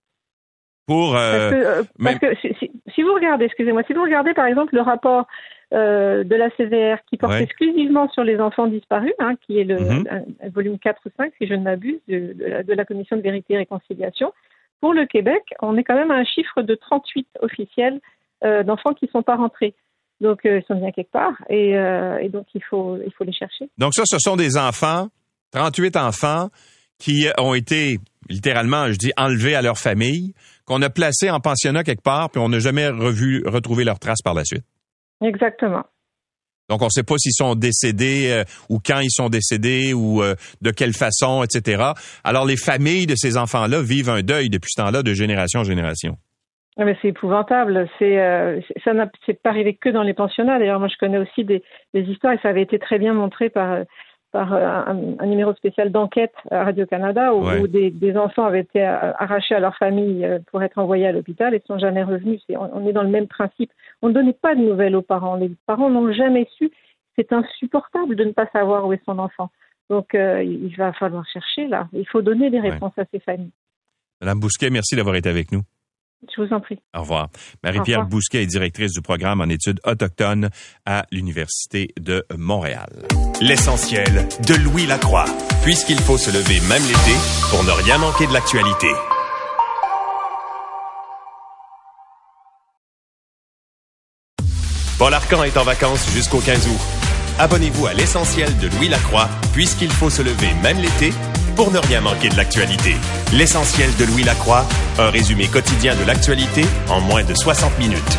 Pour 0.87 1.13
parce 1.13 1.51
que, 1.53 2.03
parce 2.03 2.19
que 2.19 2.35
si, 2.37 2.55
si, 2.59 2.71
si, 2.95 3.03
vous 3.03 3.15
regardez, 3.15 3.47
excusez-moi, 3.47 3.83
si 3.87 3.93
vous 3.93 4.03
regardez 4.03 4.35
par 4.35 4.47
exemple 4.47 4.75
le 4.75 4.81
rapport 4.83 5.27
de 5.73 6.35
la 6.35 6.51
CVR 6.51 6.99
qui 7.09 7.17
porte 7.17 7.35
ouais. 7.35 7.43
exclusivement 7.43 8.09
sur 8.11 8.25
les 8.25 8.41
enfants 8.41 8.67
disparus, 8.67 9.13
hein, 9.19 9.35
qui 9.41 9.59
est 9.59 9.65
le 9.65 9.77
mm 9.77 10.03
-hmm. 10.03 10.51
volume 10.53 10.79
4 10.79 11.01
ou 11.07 11.11
5, 11.17 11.33
si 11.39 11.47
je 11.49 11.55
ne 11.55 11.63
m'abuse, 11.63 12.01
de, 12.09 12.63
de 12.63 12.75
la 12.75 12.85
Commission 12.85 13.17
de 13.17 13.23
vérité 13.23 13.55
et 13.55 13.59
réconciliation, 13.59 14.33
pour 14.81 14.95
le 14.95 15.07
Québec, 15.07 15.43
on 15.61 15.77
est 15.77 15.85
quand 15.85 15.95
même 15.95 16.11
à 16.11 16.15
un 16.15 16.25
chiffre 16.25 16.63
de 16.63 16.75
38 16.75 17.29
officiels 17.41 18.01
euh, 18.45 18.63
d'enfants 18.63 18.95
qui 18.95 19.07
ne 19.07 19.11
sont 19.11 19.23
pas 19.23 19.37
rentrés. 19.37 19.75
Donc, 20.21 20.45
euh, 20.45 20.61
ils 20.61 20.67
sont 20.67 20.79
bien 20.79 20.91
quelque 20.91 21.13
part 21.13 21.33
et, 21.49 21.77
euh, 21.77 22.19
et, 22.19 22.29
donc 22.29 22.47
il 22.55 22.63
faut, 22.63 22.99
il 23.05 23.13
faut 23.13 23.25
les 23.25 23.33
chercher. 23.33 23.71
Donc, 23.79 23.95
ça, 23.95 24.03
ce 24.05 24.19
sont 24.19 24.37
des 24.37 24.59
enfants, 24.59 25.09
38 25.53 25.97
enfants 25.97 26.49
qui 26.99 27.27
ont 27.39 27.55
été 27.55 27.99
littéralement, 28.29 28.87
je 28.89 28.97
dis, 28.97 29.13
enlevés 29.17 29.55
à 29.55 29.63
leur 29.63 29.79
famille, 29.79 30.35
qu'on 30.67 30.83
a 30.83 30.91
placés 30.91 31.31
en 31.31 31.41
pensionnat 31.41 31.85
quelque 31.85 32.03
part, 32.03 32.31
puis 32.31 32.41
on 32.41 32.49
n'a 32.49 32.59
jamais 32.59 32.89
revu, 32.89 33.43
retrouvé 33.47 33.85
leurs 33.85 33.99
traces 33.99 34.23
par 34.23 34.35
la 34.35 34.45
suite. 34.45 34.65
Exactement. 35.23 35.85
Donc, 36.71 36.83
on 36.83 36.87
ne 36.87 36.91
sait 36.91 37.03
pas 37.03 37.17
s'ils 37.19 37.33
sont 37.33 37.57
décédés 37.57 38.31
euh, 38.31 38.45
ou 38.69 38.79
quand 38.79 39.01
ils 39.01 39.11
sont 39.11 39.29
décédés 39.29 39.93
ou 39.93 40.23
euh, 40.23 40.37
de 40.63 40.71
quelle 40.71 40.93
façon, 40.93 41.43
etc. 41.43 41.83
Alors, 42.23 42.47
les 42.47 42.57
familles 42.57 43.07
de 43.07 43.17
ces 43.17 43.37
enfants-là 43.37 43.83
vivent 43.83 44.09
un 44.09 44.23
deuil 44.23 44.49
depuis 44.49 44.71
ce 44.71 44.81
temps-là 44.81 45.03
de 45.03 45.13
génération 45.13 45.61
en 45.61 45.65
génération. 45.65 46.17
Ah, 46.79 46.85
mais 46.85 46.97
c'est 47.03 47.09
épouvantable. 47.09 47.89
C'est 47.99 48.21
euh, 48.21 48.61
ça 48.85 48.95
n'a 48.95 49.07
pas 49.07 49.51
arrivé 49.51 49.75
que 49.75 49.89
dans 49.89 50.05
les 50.05 50.15
pensionnats. 50.15 50.61
D'ailleurs, 50.61 50.79
moi, 50.79 50.89
je 50.89 50.97
connais 50.97 51.19
aussi 51.19 51.45
des, 51.45 51.63
des, 51.93 52.03
histoires 52.03 52.35
et 52.35 52.39
ça 52.41 52.49
avait 52.49 52.63
été 52.63 52.79
très 52.79 53.01
bien 53.01 53.15
montré 53.15 53.51
par 53.51 53.81
par 54.33 54.53
un, 54.53 55.17
un 55.19 55.27
numéro 55.27 55.55
spécial 55.55 55.91
d'enquête 55.91 56.35
à 56.51 56.65
Radio 56.65 56.87
Canada 56.87 57.35
où, 57.35 57.47
ouais. 57.47 57.61
où 57.61 57.67
des, 57.67 57.91
des, 57.91 58.17
enfants 58.17 58.45
avaient 58.45 58.61
été 58.61 58.83
arrachés 58.83 59.55
à 59.55 59.61
leur 59.61 59.77
famille 59.77 60.27
pour 60.51 60.63
être 60.63 60.79
envoyés 60.79 61.07
à 61.07 61.13
l'hôpital 61.13 61.55
et 61.55 61.63
sont 61.67 61.79
jamais 61.79 62.03
revenus. 62.03 62.41
On, 62.51 62.71
on 62.75 62.87
est 62.87 62.93
dans 62.93 63.03
le 63.03 63.09
même 63.09 63.27
principe. 63.27 63.73
On 64.03 64.09
ne 64.09 64.15
donnait 64.15 64.33
pas 64.33 64.55
de 64.55 64.61
nouvelles 64.61 64.97
aux 64.97 65.03
parents. 65.03 65.37
Les 65.37 65.51
parents 65.67 65.91
n'ont 65.91 66.13
jamais 66.13 66.49
su. 66.57 66.71
C'est 67.17 67.33
insupportable 67.33 68.17
de 68.17 68.25
ne 68.25 68.33
pas 68.33 68.47
savoir 68.53 68.87
où 68.87 68.93
est 68.93 69.05
son 69.05 69.19
enfant. 69.19 69.51
Donc, 69.91 70.15
euh, 70.15 70.43
il 70.43 70.75
va 70.77 70.93
falloir 70.93 71.27
chercher 71.33 71.67
là. 71.67 71.89
Il 71.93 72.07
faut 72.07 72.23
donner 72.23 72.49
des 72.49 72.61
réponses 72.61 72.93
ouais. 72.97 73.03
à 73.03 73.07
ces 73.13 73.19
familles. 73.19 73.51
Madame 74.21 74.39
Bousquet, 74.39 74.71
merci 74.71 74.95
d'avoir 74.95 75.17
été 75.17 75.29
avec 75.29 75.51
nous. 75.51 75.63
Je 76.29 76.43
vous 76.43 76.53
en 76.53 76.61
prie. 76.61 76.79
Au 76.95 77.01
revoir. 77.01 77.29
Marie-Pierre 77.65 78.05
Bousquet 78.05 78.43
est 78.43 78.47
directrice 78.47 78.93
du 78.93 79.01
programme 79.01 79.41
en 79.41 79.49
études 79.49 79.81
autochtones 79.85 80.51
à 80.85 81.07
l'Université 81.11 81.93
de 81.99 82.25
Montréal. 82.37 83.07
L'essentiel 83.41 84.29
de 84.47 84.55
Louis 84.55 84.87
Lacroix, 84.87 85.25
puisqu'il 85.63 85.99
faut 85.99 86.19
se 86.19 86.31
lever 86.31 86.61
même 86.69 86.83
l'été 86.83 87.17
pour 87.51 87.65
ne 87.65 87.71
rien 87.71 87.99
manquer 87.99 88.27
de 88.27 88.33
l'actualité. 88.33 88.89
Paul 94.99 95.15
Arcan 95.15 95.45
est 95.45 95.57
en 95.57 95.65
vacances 95.65 96.13
jusqu'au 96.13 96.41
15 96.41 96.69
août. 96.69 96.81
Abonnez-vous 97.39 97.87
à 97.87 97.95
l'essentiel 97.95 98.55
de 98.59 98.69
Louis 98.77 98.89
Lacroix, 98.89 99.31
puisqu'il 99.55 99.91
faut 99.91 100.11
se 100.11 100.21
lever 100.21 100.53
même 100.63 100.77
l'été 100.77 101.15
pour 101.61 101.71
ne 101.71 101.79
rien 101.79 102.01
manquer 102.01 102.31
de 102.31 102.39
l'actualité. 102.39 102.95
L'essentiel 103.35 103.91
de 103.99 104.07
Louis 104.07 104.23
Lacroix, 104.23 104.65
un 104.99 105.11
résumé 105.11 105.47
quotidien 105.47 105.95
de 105.95 106.07
l'actualité 106.07 106.63
en 106.89 107.03
moins 107.03 107.23
de 107.23 107.35
60 107.35 107.79
minutes. 107.79 108.19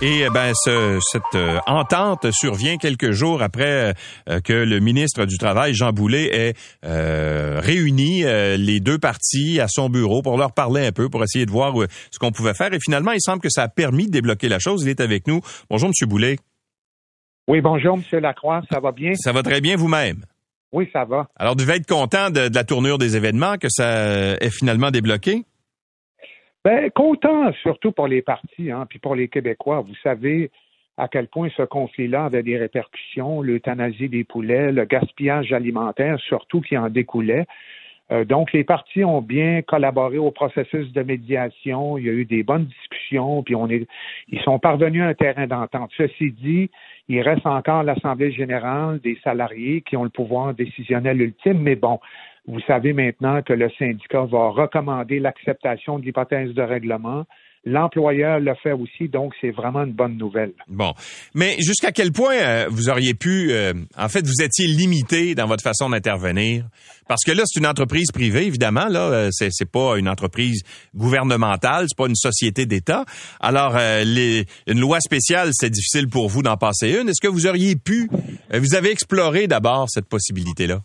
Et 0.00 0.20
eh 0.20 0.30
ben 0.32 0.52
ce, 0.54 1.00
cette 1.00 1.34
euh, 1.34 1.58
entente 1.66 2.30
survient 2.30 2.76
quelques 2.76 3.10
jours 3.10 3.42
après 3.42 3.94
euh, 4.28 4.38
que 4.38 4.52
le 4.52 4.78
ministre 4.78 5.24
du 5.24 5.38
Travail, 5.38 5.74
Jean 5.74 5.90
Boulet, 5.90 6.28
ait 6.32 6.54
euh, 6.84 7.58
réuni 7.60 8.22
euh, 8.22 8.56
les 8.56 8.78
deux 8.78 8.98
parties 8.98 9.58
à 9.58 9.66
son 9.66 9.88
bureau 9.88 10.22
pour 10.22 10.38
leur 10.38 10.52
parler 10.52 10.86
un 10.86 10.92
peu, 10.92 11.08
pour 11.08 11.24
essayer 11.24 11.46
de 11.46 11.50
voir 11.50 11.74
ce 12.12 12.18
qu'on 12.20 12.30
pouvait 12.30 12.54
faire. 12.54 12.72
Et 12.74 12.78
finalement, 12.78 13.10
il 13.10 13.20
semble 13.20 13.40
que 13.40 13.50
ça 13.50 13.64
a 13.64 13.68
permis 13.68 14.06
de 14.06 14.12
débloquer 14.12 14.48
la 14.48 14.60
chose. 14.60 14.84
Il 14.84 14.88
est 14.88 15.00
avec 15.00 15.26
nous. 15.26 15.40
Bonjour, 15.68 15.88
Monsieur 15.88 16.06
Boulet. 16.06 16.38
Oui, 17.48 17.60
bonjour, 17.60 17.96
Monsieur 17.96 18.20
Lacroix. 18.20 18.62
Ça 18.70 18.78
va 18.78 18.92
bien? 18.92 19.14
Ça 19.16 19.32
va 19.32 19.42
très 19.42 19.60
bien 19.60 19.74
vous-même. 19.74 20.22
Oui, 20.72 20.88
ça 20.92 21.04
va. 21.04 21.28
Alors, 21.36 21.54
vous 21.54 21.64
devez 21.64 21.76
être 21.76 21.86
content 21.86 22.30
de, 22.30 22.48
de 22.48 22.54
la 22.54 22.64
tournure 22.64 22.98
des 22.98 23.16
événements, 23.16 23.56
que 23.56 23.68
ça 23.68 24.34
ait 24.40 24.50
finalement 24.50 24.90
débloqué? 24.90 25.42
Ben, 26.64 26.90
content 26.90 27.52
surtout 27.62 27.92
pour 27.92 28.08
les 28.08 28.22
partis, 28.22 28.72
hein, 28.72 28.86
puis 28.88 28.98
pour 28.98 29.14
les 29.14 29.28
Québécois. 29.28 29.82
Vous 29.82 29.94
savez 30.02 30.50
à 30.96 31.08
quel 31.08 31.28
point 31.28 31.48
ce 31.56 31.62
conflit-là 31.62 32.24
avait 32.24 32.42
des 32.42 32.56
répercussions, 32.56 33.42
l'euthanasie 33.42 34.08
des 34.08 34.24
poulets, 34.24 34.72
le 34.72 34.84
gaspillage 34.84 35.52
alimentaire, 35.52 36.18
surtout 36.26 36.60
qui 36.60 36.76
en 36.76 36.88
découlait. 36.88 37.46
Euh, 38.10 38.24
donc, 38.24 38.52
les 38.52 38.64
partis 38.64 39.04
ont 39.04 39.20
bien 39.20 39.62
collaboré 39.62 40.18
au 40.18 40.30
processus 40.30 40.92
de 40.92 41.02
médiation. 41.02 41.98
Il 41.98 42.06
y 42.06 42.08
a 42.08 42.12
eu 42.12 42.24
des 42.24 42.42
bonnes 42.42 42.66
discussions, 42.66 43.42
puis 43.42 43.54
on 43.54 43.68
est, 43.68 43.86
ils 44.28 44.40
sont 44.40 44.58
parvenus 44.58 45.02
à 45.02 45.06
un 45.06 45.14
terrain 45.14 45.46
d'entente. 45.46 45.90
Ceci 45.96 46.32
dit, 46.32 46.70
il 47.08 47.20
reste 47.22 47.46
encore 47.46 47.82
l'Assemblée 47.82 48.32
générale 48.32 49.00
des 49.00 49.18
salariés 49.22 49.82
qui 49.82 49.96
ont 49.96 50.04
le 50.04 50.10
pouvoir 50.10 50.54
décisionnel 50.54 51.20
ultime, 51.20 51.60
mais 51.60 51.76
bon, 51.76 52.00
vous 52.46 52.60
savez 52.60 52.92
maintenant 52.92 53.42
que 53.42 53.52
le 53.52 53.70
syndicat 53.70 54.24
va 54.24 54.48
recommander 54.48 55.18
l'acceptation 55.18 55.98
de 55.98 56.04
l'hypothèse 56.04 56.54
de 56.54 56.62
règlement. 56.62 57.24
L'employeur 57.68 58.38
le 58.38 58.54
fait 58.62 58.70
aussi, 58.70 59.08
donc 59.08 59.34
c'est 59.40 59.50
vraiment 59.50 59.82
une 59.82 59.92
bonne 59.92 60.16
nouvelle. 60.16 60.52
Bon, 60.68 60.94
mais 61.34 61.56
jusqu'à 61.58 61.90
quel 61.90 62.12
point 62.12 62.36
euh, 62.36 62.66
vous 62.70 62.88
auriez 62.88 63.12
pu, 63.14 63.48
euh, 63.50 63.72
en 63.98 64.08
fait, 64.08 64.24
vous 64.24 64.40
étiez 64.40 64.68
limité 64.68 65.34
dans 65.34 65.46
votre 65.46 65.64
façon 65.64 65.90
d'intervenir? 65.90 66.64
Parce 67.08 67.24
que 67.24 67.32
là, 67.32 67.42
c'est 67.44 67.58
une 67.58 67.66
entreprise 67.66 68.12
privée, 68.12 68.46
évidemment. 68.46 68.86
Là, 68.86 69.00
euh, 69.00 69.28
c'est, 69.32 69.48
c'est 69.50 69.68
pas 69.68 69.98
une 69.98 70.08
entreprise 70.08 70.62
gouvernementale, 70.94 71.86
c'est 71.88 71.98
pas 71.98 72.06
une 72.06 72.14
société 72.14 72.66
d'État. 72.66 73.04
Alors, 73.40 73.76
euh, 73.76 74.04
les, 74.04 74.44
une 74.68 74.78
loi 74.78 75.00
spéciale, 75.00 75.48
c'est 75.50 75.70
difficile 75.70 76.08
pour 76.08 76.28
vous 76.28 76.42
d'en 76.42 76.56
passer 76.56 76.90
une. 76.90 77.08
Est-ce 77.08 77.20
que 77.20 77.26
vous 77.26 77.48
auriez 77.48 77.74
pu, 77.74 78.08
vous 78.54 78.76
avez 78.76 78.92
exploré 78.92 79.48
d'abord 79.48 79.90
cette 79.90 80.08
possibilité-là? 80.08 80.82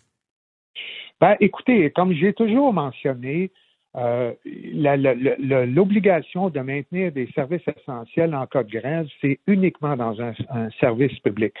Ben, 1.20 1.36
écoutez, 1.38 1.92
comme 1.94 2.12
j'ai 2.12 2.32
toujours 2.32 2.72
mentionné, 2.72 3.52
euh, 3.96 4.32
l'obligation 4.44 6.48
de 6.48 6.60
maintenir 6.60 7.12
des 7.12 7.28
services 7.34 7.62
essentiels 7.76 8.34
en 8.34 8.46
cas 8.46 8.62
de 8.62 8.70
grève, 8.70 9.06
c'est 9.20 9.38
uniquement 9.46 9.96
dans 9.96 10.20
un, 10.20 10.32
un, 10.50 10.70
service 10.80 11.18
public. 11.20 11.52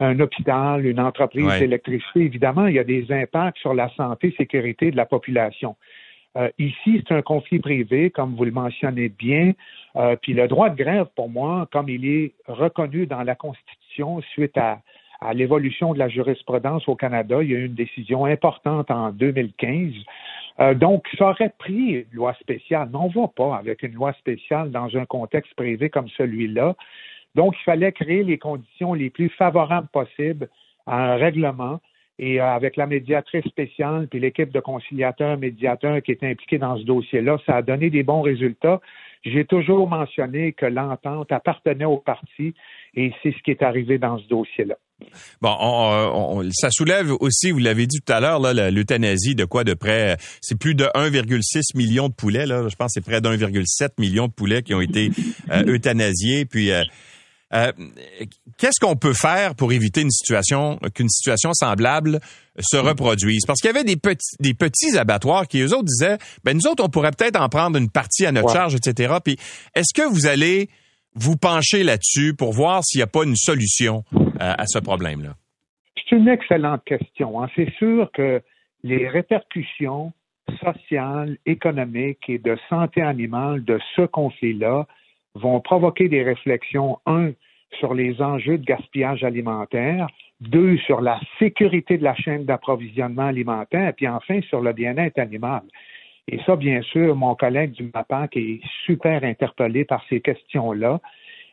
un 0.00 0.18
hôpital, 0.18 0.86
une 0.86 1.00
entreprise 1.00 1.58
d'électricité, 1.58 2.20
évidemment, 2.20 2.66
il 2.66 2.74
y 2.74 2.78
a 2.78 2.84
des 2.84 3.10
impacts 3.12 3.58
sur 3.58 3.74
la 3.74 3.88
santé 3.90 4.28
et 4.28 4.36
sécurité 4.36 4.90
de 4.90 4.96
la 4.96 5.06
population. 5.06 5.76
Euh, 6.36 6.50
ici, 6.58 7.02
c'est 7.06 7.14
un 7.14 7.22
conflit 7.22 7.58
privé, 7.58 8.10
comme 8.10 8.36
vous 8.36 8.44
le 8.44 8.50
mentionnez 8.50 9.08
bien. 9.08 9.52
Euh, 9.96 10.16
puis 10.20 10.34
le 10.34 10.46
droit 10.46 10.70
de 10.70 10.76
grève, 10.76 11.06
pour 11.16 11.28
moi, 11.28 11.68
comme 11.72 11.88
il 11.88 12.06
est 12.06 12.32
reconnu 12.46 13.06
dans 13.06 13.22
la 13.22 13.34
Constitution 13.34 14.20
suite 14.32 14.56
à, 14.56 14.80
à 15.20 15.34
l'évolution 15.34 15.92
de 15.92 15.98
la 15.98 16.08
jurisprudence 16.08 16.88
au 16.88 16.94
Canada, 16.94 17.42
il 17.42 17.50
y 17.50 17.54
a 17.54 17.58
eu 17.58 17.66
une 17.66 17.74
décision 17.74 18.24
importante 18.24 18.90
en 18.90 19.10
2015. 19.10 19.92
Euh, 20.60 20.74
donc, 20.74 21.06
ça 21.18 21.30
aurait 21.30 21.52
pris 21.58 21.90
une 21.90 22.06
loi 22.12 22.34
spéciale. 22.34 22.88
Mais 22.92 22.98
on 22.98 23.08
ne 23.08 23.12
va 23.12 23.28
pas 23.28 23.56
avec 23.56 23.82
une 23.82 23.94
loi 23.94 24.12
spéciale 24.14 24.70
dans 24.70 24.96
un 24.96 25.06
contexte 25.06 25.54
privé 25.54 25.90
comme 25.90 26.08
celui-là. 26.08 26.76
Donc, 27.34 27.54
il 27.60 27.64
fallait 27.64 27.92
créer 27.92 28.24
les 28.24 28.38
conditions 28.38 28.94
les 28.94 29.10
plus 29.10 29.28
favorables 29.30 29.88
possibles 29.88 30.48
à 30.86 31.12
un 31.12 31.16
règlement 31.16 31.80
et 32.18 32.40
euh, 32.40 32.46
avec 32.46 32.76
la 32.76 32.86
médiatrice 32.86 33.44
spéciale 33.44 34.08
puis 34.08 34.20
l'équipe 34.20 34.50
de 34.50 34.60
conciliateurs, 34.60 35.38
médiateurs 35.38 36.02
qui 36.02 36.12
étaient 36.12 36.28
impliqués 36.28 36.58
dans 36.58 36.76
ce 36.76 36.84
dossier-là, 36.84 37.38
ça 37.46 37.56
a 37.56 37.62
donné 37.62 37.90
des 37.90 38.02
bons 38.02 38.22
résultats. 38.22 38.80
J'ai 39.24 39.44
toujours 39.44 39.88
mentionné 39.88 40.52
que 40.52 40.66
l'entente 40.66 41.30
appartenait 41.32 41.84
au 41.84 41.98
parti 41.98 42.54
et 42.94 43.12
c'est 43.22 43.32
ce 43.32 43.42
qui 43.42 43.50
est 43.50 43.62
arrivé 43.62 43.98
dans 43.98 44.18
ce 44.18 44.28
dossier-là. 44.28 44.76
Bon, 45.40 45.54
on, 45.60 46.48
ça 46.52 46.70
soulève 46.70 47.12
aussi, 47.20 47.50
vous 47.50 47.58
l'avez 47.58 47.86
dit 47.86 48.00
tout 48.04 48.12
à 48.12 48.20
l'heure, 48.20 48.40
l'euthanasie 48.40 49.34
de 49.34 49.44
quoi 49.44 49.64
de 49.64 49.74
près, 49.74 50.16
c'est 50.40 50.58
plus 50.58 50.74
de 50.74 50.84
1,6 50.94 51.76
million 51.76 52.08
de 52.08 52.14
poulets, 52.14 52.46
là, 52.46 52.68
je 52.68 52.74
pense 52.74 52.88
que 52.88 52.94
c'est 52.94 53.04
près 53.04 53.20
d'1,7 53.20 53.90
million 53.98 54.26
de 54.26 54.32
poulets 54.32 54.62
qui 54.62 54.74
ont 54.74 54.80
été 54.80 55.10
euh, 55.50 55.62
euthanasiés. 55.66 56.44
Puis 56.44 56.72
euh, 56.72 56.82
euh, 57.54 57.72
qu'est-ce 58.58 58.80
qu'on 58.80 58.96
peut 58.96 59.14
faire 59.14 59.54
pour 59.54 59.72
éviter 59.72 60.02
une 60.02 60.10
situation, 60.10 60.78
qu'une 60.94 61.08
situation 61.08 61.52
semblable 61.54 62.20
se 62.60 62.76
reproduise? 62.76 63.44
Parce 63.46 63.60
qu'il 63.60 63.68
y 63.68 63.74
avait 63.74 63.84
des 63.84 63.96
petits, 63.96 64.36
des 64.40 64.54
petits 64.54 64.98
abattoirs 64.98 65.46
qui, 65.46 65.60
eux 65.60 65.72
autres, 65.72 65.84
disaient, 65.84 66.18
ben 66.44 66.56
nous 66.56 66.68
autres, 66.68 66.84
on 66.84 66.88
pourrait 66.88 67.12
peut-être 67.12 67.40
en 67.40 67.48
prendre 67.48 67.78
une 67.78 67.90
partie 67.90 68.26
à 68.26 68.32
notre 68.32 68.52
charge, 68.52 68.74
etc. 68.74 69.14
Puis, 69.24 69.38
est-ce 69.74 69.94
que 69.94 70.06
vous 70.06 70.26
allez 70.26 70.68
vous 71.14 71.36
pencher 71.36 71.84
là-dessus 71.84 72.34
pour 72.34 72.52
voir 72.52 72.84
s'il 72.84 72.98
n'y 72.98 73.04
a 73.04 73.06
pas 73.06 73.24
une 73.24 73.36
solution? 73.36 74.04
À 74.38 74.66
ce 74.66 74.78
problème-là? 74.78 75.34
C'est 75.96 76.16
une 76.16 76.28
excellente 76.28 76.84
question. 76.84 77.42
Hein. 77.42 77.48
C'est 77.54 77.70
sûr 77.74 78.10
que 78.12 78.42
les 78.82 79.08
répercussions 79.08 80.12
sociales, 80.62 81.36
économiques 81.46 82.28
et 82.28 82.38
de 82.38 82.56
santé 82.68 83.02
animale 83.02 83.64
de 83.64 83.78
ce 83.94 84.02
conflit-là 84.02 84.86
vont 85.34 85.60
provoquer 85.60 86.08
des 86.08 86.22
réflexions, 86.22 86.98
un, 87.06 87.32
sur 87.78 87.94
les 87.94 88.20
enjeux 88.22 88.58
de 88.58 88.64
gaspillage 88.64 89.24
alimentaire, 89.24 90.06
deux, 90.40 90.78
sur 90.78 91.00
la 91.00 91.20
sécurité 91.38 91.98
de 91.98 92.04
la 92.04 92.14
chaîne 92.14 92.44
d'approvisionnement 92.44 93.26
alimentaire, 93.26 93.88
et 93.88 93.92
puis 93.92 94.08
enfin 94.08 94.40
sur 94.42 94.60
le 94.60 94.72
bien-être 94.72 95.18
animal. 95.18 95.62
Et 96.28 96.38
ça, 96.44 96.56
bien 96.56 96.82
sûr, 96.82 97.16
mon 97.16 97.34
collègue 97.34 97.72
du 97.72 97.90
MAPAC 97.92 98.36
est 98.36 98.60
super 98.84 99.24
interpellé 99.24 99.84
par 99.84 100.04
ces 100.08 100.20
questions-là. 100.20 101.00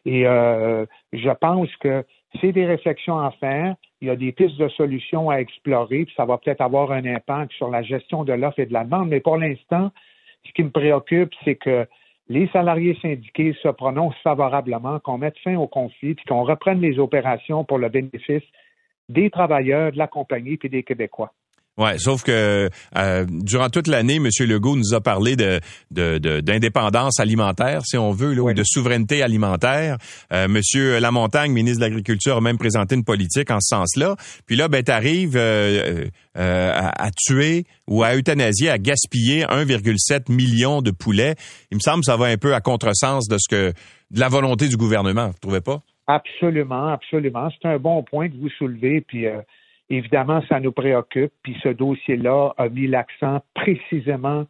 Et 0.05 0.27
euh, 0.27 0.85
je 1.13 1.29
pense 1.29 1.73
que 1.77 2.03
c'est 2.41 2.51
des 2.51 2.65
réflexions 2.65 3.19
à 3.19 3.31
faire. 3.31 3.75
Il 4.01 4.07
y 4.07 4.11
a 4.11 4.15
des 4.15 4.31
pistes 4.31 4.57
de 4.57 4.67
solutions 4.69 5.29
à 5.29 5.37
explorer, 5.37 6.05
puis 6.05 6.13
ça 6.15 6.25
va 6.25 6.37
peut-être 6.37 6.61
avoir 6.61 6.91
un 6.91 7.05
impact 7.05 7.51
sur 7.53 7.69
la 7.69 7.81
gestion 7.81 8.23
de 8.23 8.33
l'offre 8.33 8.59
et 8.59 8.65
de 8.65 8.73
la 8.73 8.83
demande. 8.83 9.09
Mais 9.09 9.19
pour 9.19 9.37
l'instant, 9.37 9.91
ce 10.45 10.51
qui 10.53 10.63
me 10.63 10.69
préoccupe, 10.69 11.33
c'est 11.43 11.55
que 11.55 11.87
les 12.27 12.47
salariés 12.47 12.97
syndiqués 13.01 13.55
se 13.61 13.67
prononcent 13.67 14.17
favorablement, 14.23 14.99
qu'on 14.99 15.17
mette 15.17 15.37
fin 15.39 15.55
au 15.55 15.67
conflit, 15.67 16.15
puis 16.15 16.25
qu'on 16.25 16.43
reprenne 16.43 16.81
les 16.81 16.97
opérations 16.99 17.63
pour 17.63 17.77
le 17.77 17.89
bénéfice 17.89 18.43
des 19.09 19.29
travailleurs, 19.29 19.91
de 19.91 19.97
la 19.97 20.07
compagnie, 20.07 20.57
puis 20.57 20.69
des 20.69 20.83
Québécois. 20.83 21.31
Ouais, 21.77 21.97
sauf 21.97 22.23
que 22.23 22.69
euh, 22.97 23.25
durant 23.29 23.69
toute 23.69 23.87
l'année, 23.87 24.15
M. 24.15 24.29
Legault 24.47 24.77
nous 24.77 24.93
a 24.93 25.01
parlé 25.01 25.35
de, 25.35 25.59
d'indépendance 26.39 27.19
alimentaire, 27.19 27.81
si 27.85 27.97
on 27.97 28.11
veut, 28.11 28.33
là, 28.33 28.43
ou 28.43 28.53
de 28.53 28.63
souveraineté 28.63 29.21
alimentaire. 29.21 29.97
Euh, 30.31 30.45
M. 30.45 31.01
Lamontagne, 31.01 31.51
ministre 31.51 31.79
de 31.79 31.85
l'Agriculture, 31.85 32.37
a 32.37 32.41
même 32.41 32.57
présenté 32.57 32.95
une 32.95 33.03
politique 33.03 33.51
en 33.51 33.59
ce 33.59 33.75
sens-là. 33.75 34.15
Puis 34.45 34.55
là, 34.55 34.69
ben, 34.69 34.83
t'arrives 34.83 35.35
euh, 35.35 36.05
euh, 36.37 36.71
à, 36.73 37.09
tuer 37.11 37.65
ou 37.87 38.03
à 38.03 38.15
euthanasier, 38.15 38.69
à 38.69 38.77
gaspiller 38.77 39.43
1,7 39.43 40.31
million 40.31 40.81
de 40.81 40.91
poulets. 40.91 41.35
Il 41.71 41.75
me 41.75 41.81
semble 41.81 41.99
que 41.99 42.05
ça 42.05 42.15
va 42.15 42.27
un 42.27 42.37
peu 42.37 42.55
à 42.55 42.61
contresens 42.61 43.27
de 43.27 43.37
ce 43.37 43.49
que 43.49 43.73
de 44.11 44.19
la 44.19 44.29
volonté 44.29 44.69
du 44.69 44.77
gouvernement. 44.77 45.27
Vous 45.27 45.39
trouvez 45.41 45.61
pas? 45.61 45.81
Absolument, 46.07 46.87
absolument. 46.87 47.49
C'est 47.51 47.67
un 47.67 47.79
bon 47.79 48.01
point 48.03 48.29
que 48.29 48.35
vous 48.35 48.49
soulevez. 48.57 49.01
Puis 49.01 49.25
Évidemment, 49.89 50.41
ça 50.49 50.59
nous 50.59 50.71
préoccupe, 50.71 51.31
puis 51.43 51.55
ce 51.61 51.69
dossier-là 51.69 52.53
a 52.57 52.69
mis 52.69 52.87
l'accent 52.87 53.41
précisément 53.53 54.45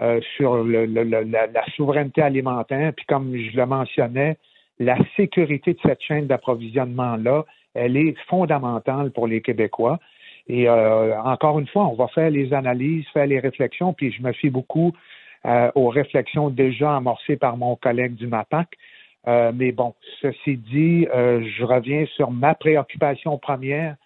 euh, 0.00 0.20
sur 0.36 0.62
la, 0.62 1.64
souveraineté 1.74 2.22
alimentaire, 2.22 2.92
puis 2.94 3.06
comme 3.06 3.34
je 3.34 3.56
le 3.56 3.66
mentionnais, 3.66 4.36
la 4.78 4.96
sécurité 5.16 5.72
de 5.72 5.78
cette 5.82 6.02
chaîne 6.02 6.26
d'approvisionnement-là, 6.26 7.46
elle 7.74 7.96
est 7.96 8.14
fondamentale 8.28 9.10
pour 9.10 9.26
les 9.26 9.40
Québécois. 9.40 9.98
Et 10.48 10.68
euh, 10.68 11.20
encore 11.22 11.58
une 11.58 11.66
fois, 11.66 11.86
on 11.86 11.94
va 11.94 12.06
faire 12.08 12.30
les 12.30 12.52
analyses, 12.52 13.06
faire 13.12 13.26
les 13.26 13.40
réflexions, 13.40 13.92
puis 13.92 14.12
je 14.12 14.22
me 14.22 14.32
fie 14.32 14.50
beaucoup 14.50 14.92
euh, 15.46 15.72
aux 15.74 15.88
réflexions 15.88 16.50
déjà 16.50 16.94
amorcées 16.94 17.36
par 17.36 17.56
mon 17.56 17.74
collègue 17.74 18.14
du 18.14 18.28
MAPAC. 18.28 18.68
mais 19.26 19.72
bon, 19.72 19.94
ceci 20.20 20.58
dit, 20.58 21.06
je 21.10 21.64
reviens 21.64 22.06
sur 22.14 22.30
ma 22.30 22.54
préoccupation 22.54 23.38
première, 23.38 23.96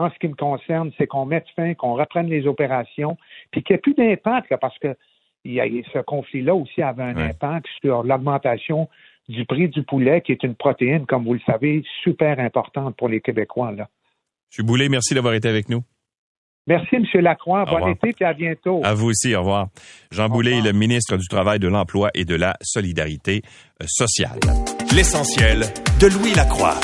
en 0.00 0.10
ce 0.10 0.18
qui 0.18 0.28
me 0.28 0.34
concerne, 0.34 0.90
c'est 0.98 1.06
qu'on 1.06 1.26
mette 1.26 1.46
fin, 1.54 1.74
qu'on 1.74 1.94
reprenne 1.94 2.28
les 2.28 2.46
opérations, 2.46 3.16
puis 3.50 3.62
qu'il 3.62 3.74
n'y 3.74 3.78
ait 3.78 3.80
plus 3.80 3.94
d'impact, 3.94 4.54
parce 4.60 4.78
que 4.78 4.96
il 5.44 5.52
y 5.52 5.60
a, 5.60 5.64
ce 5.92 5.98
conflit-là 6.00 6.54
aussi 6.54 6.82
avait 6.82 7.02
un 7.02 7.16
impact 7.16 7.66
sur 7.80 8.02
l'augmentation 8.02 8.88
du 9.28 9.46
prix 9.46 9.68
du 9.68 9.82
poulet, 9.82 10.20
qui 10.20 10.32
est 10.32 10.42
une 10.42 10.54
protéine, 10.54 11.06
comme 11.06 11.24
vous 11.24 11.34
le 11.34 11.40
savez, 11.46 11.82
super 12.02 12.38
importante 12.40 12.96
pour 12.96 13.08
les 13.08 13.20
Québécois. 13.20 13.72
Là. 13.72 13.88
M. 14.58 14.66
Boulet, 14.66 14.88
merci 14.88 15.14
d'avoir 15.14 15.34
été 15.34 15.48
avec 15.48 15.68
nous. 15.68 15.82
Merci, 16.66 16.96
M. 16.96 17.04
Lacroix. 17.20 17.64
bon 17.64 17.88
été 17.88 18.14
et 18.20 18.24
à 18.24 18.34
bientôt. 18.34 18.80
À 18.84 18.94
vous 18.94 19.08
aussi. 19.08 19.34
Au 19.34 19.40
revoir. 19.40 19.68
Jean 20.12 20.28
Boulet, 20.28 20.60
le 20.60 20.72
ministre 20.72 21.16
du 21.16 21.26
Travail, 21.26 21.58
de 21.58 21.68
l'Emploi 21.68 22.10
et 22.14 22.24
de 22.24 22.34
la 22.34 22.56
Solidarité 22.60 23.42
euh, 23.82 23.86
sociale. 23.88 24.38
L'essentiel 24.94 25.60
de 26.00 26.06
Louis 26.06 26.34
Lacroix. 26.34 26.74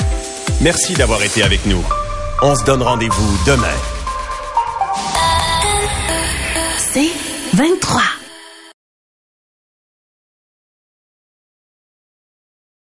Merci 0.63 0.95
d'avoir 0.95 1.21
été 1.23 1.43
avec 1.43 1.65
nous. 1.67 2.06
On 2.41 2.55
se 2.55 2.63
donne 2.65 2.83
rendez-vous 2.83 3.37
demain. 3.47 3.65
C'est 6.77 7.09
23. 7.55 8.16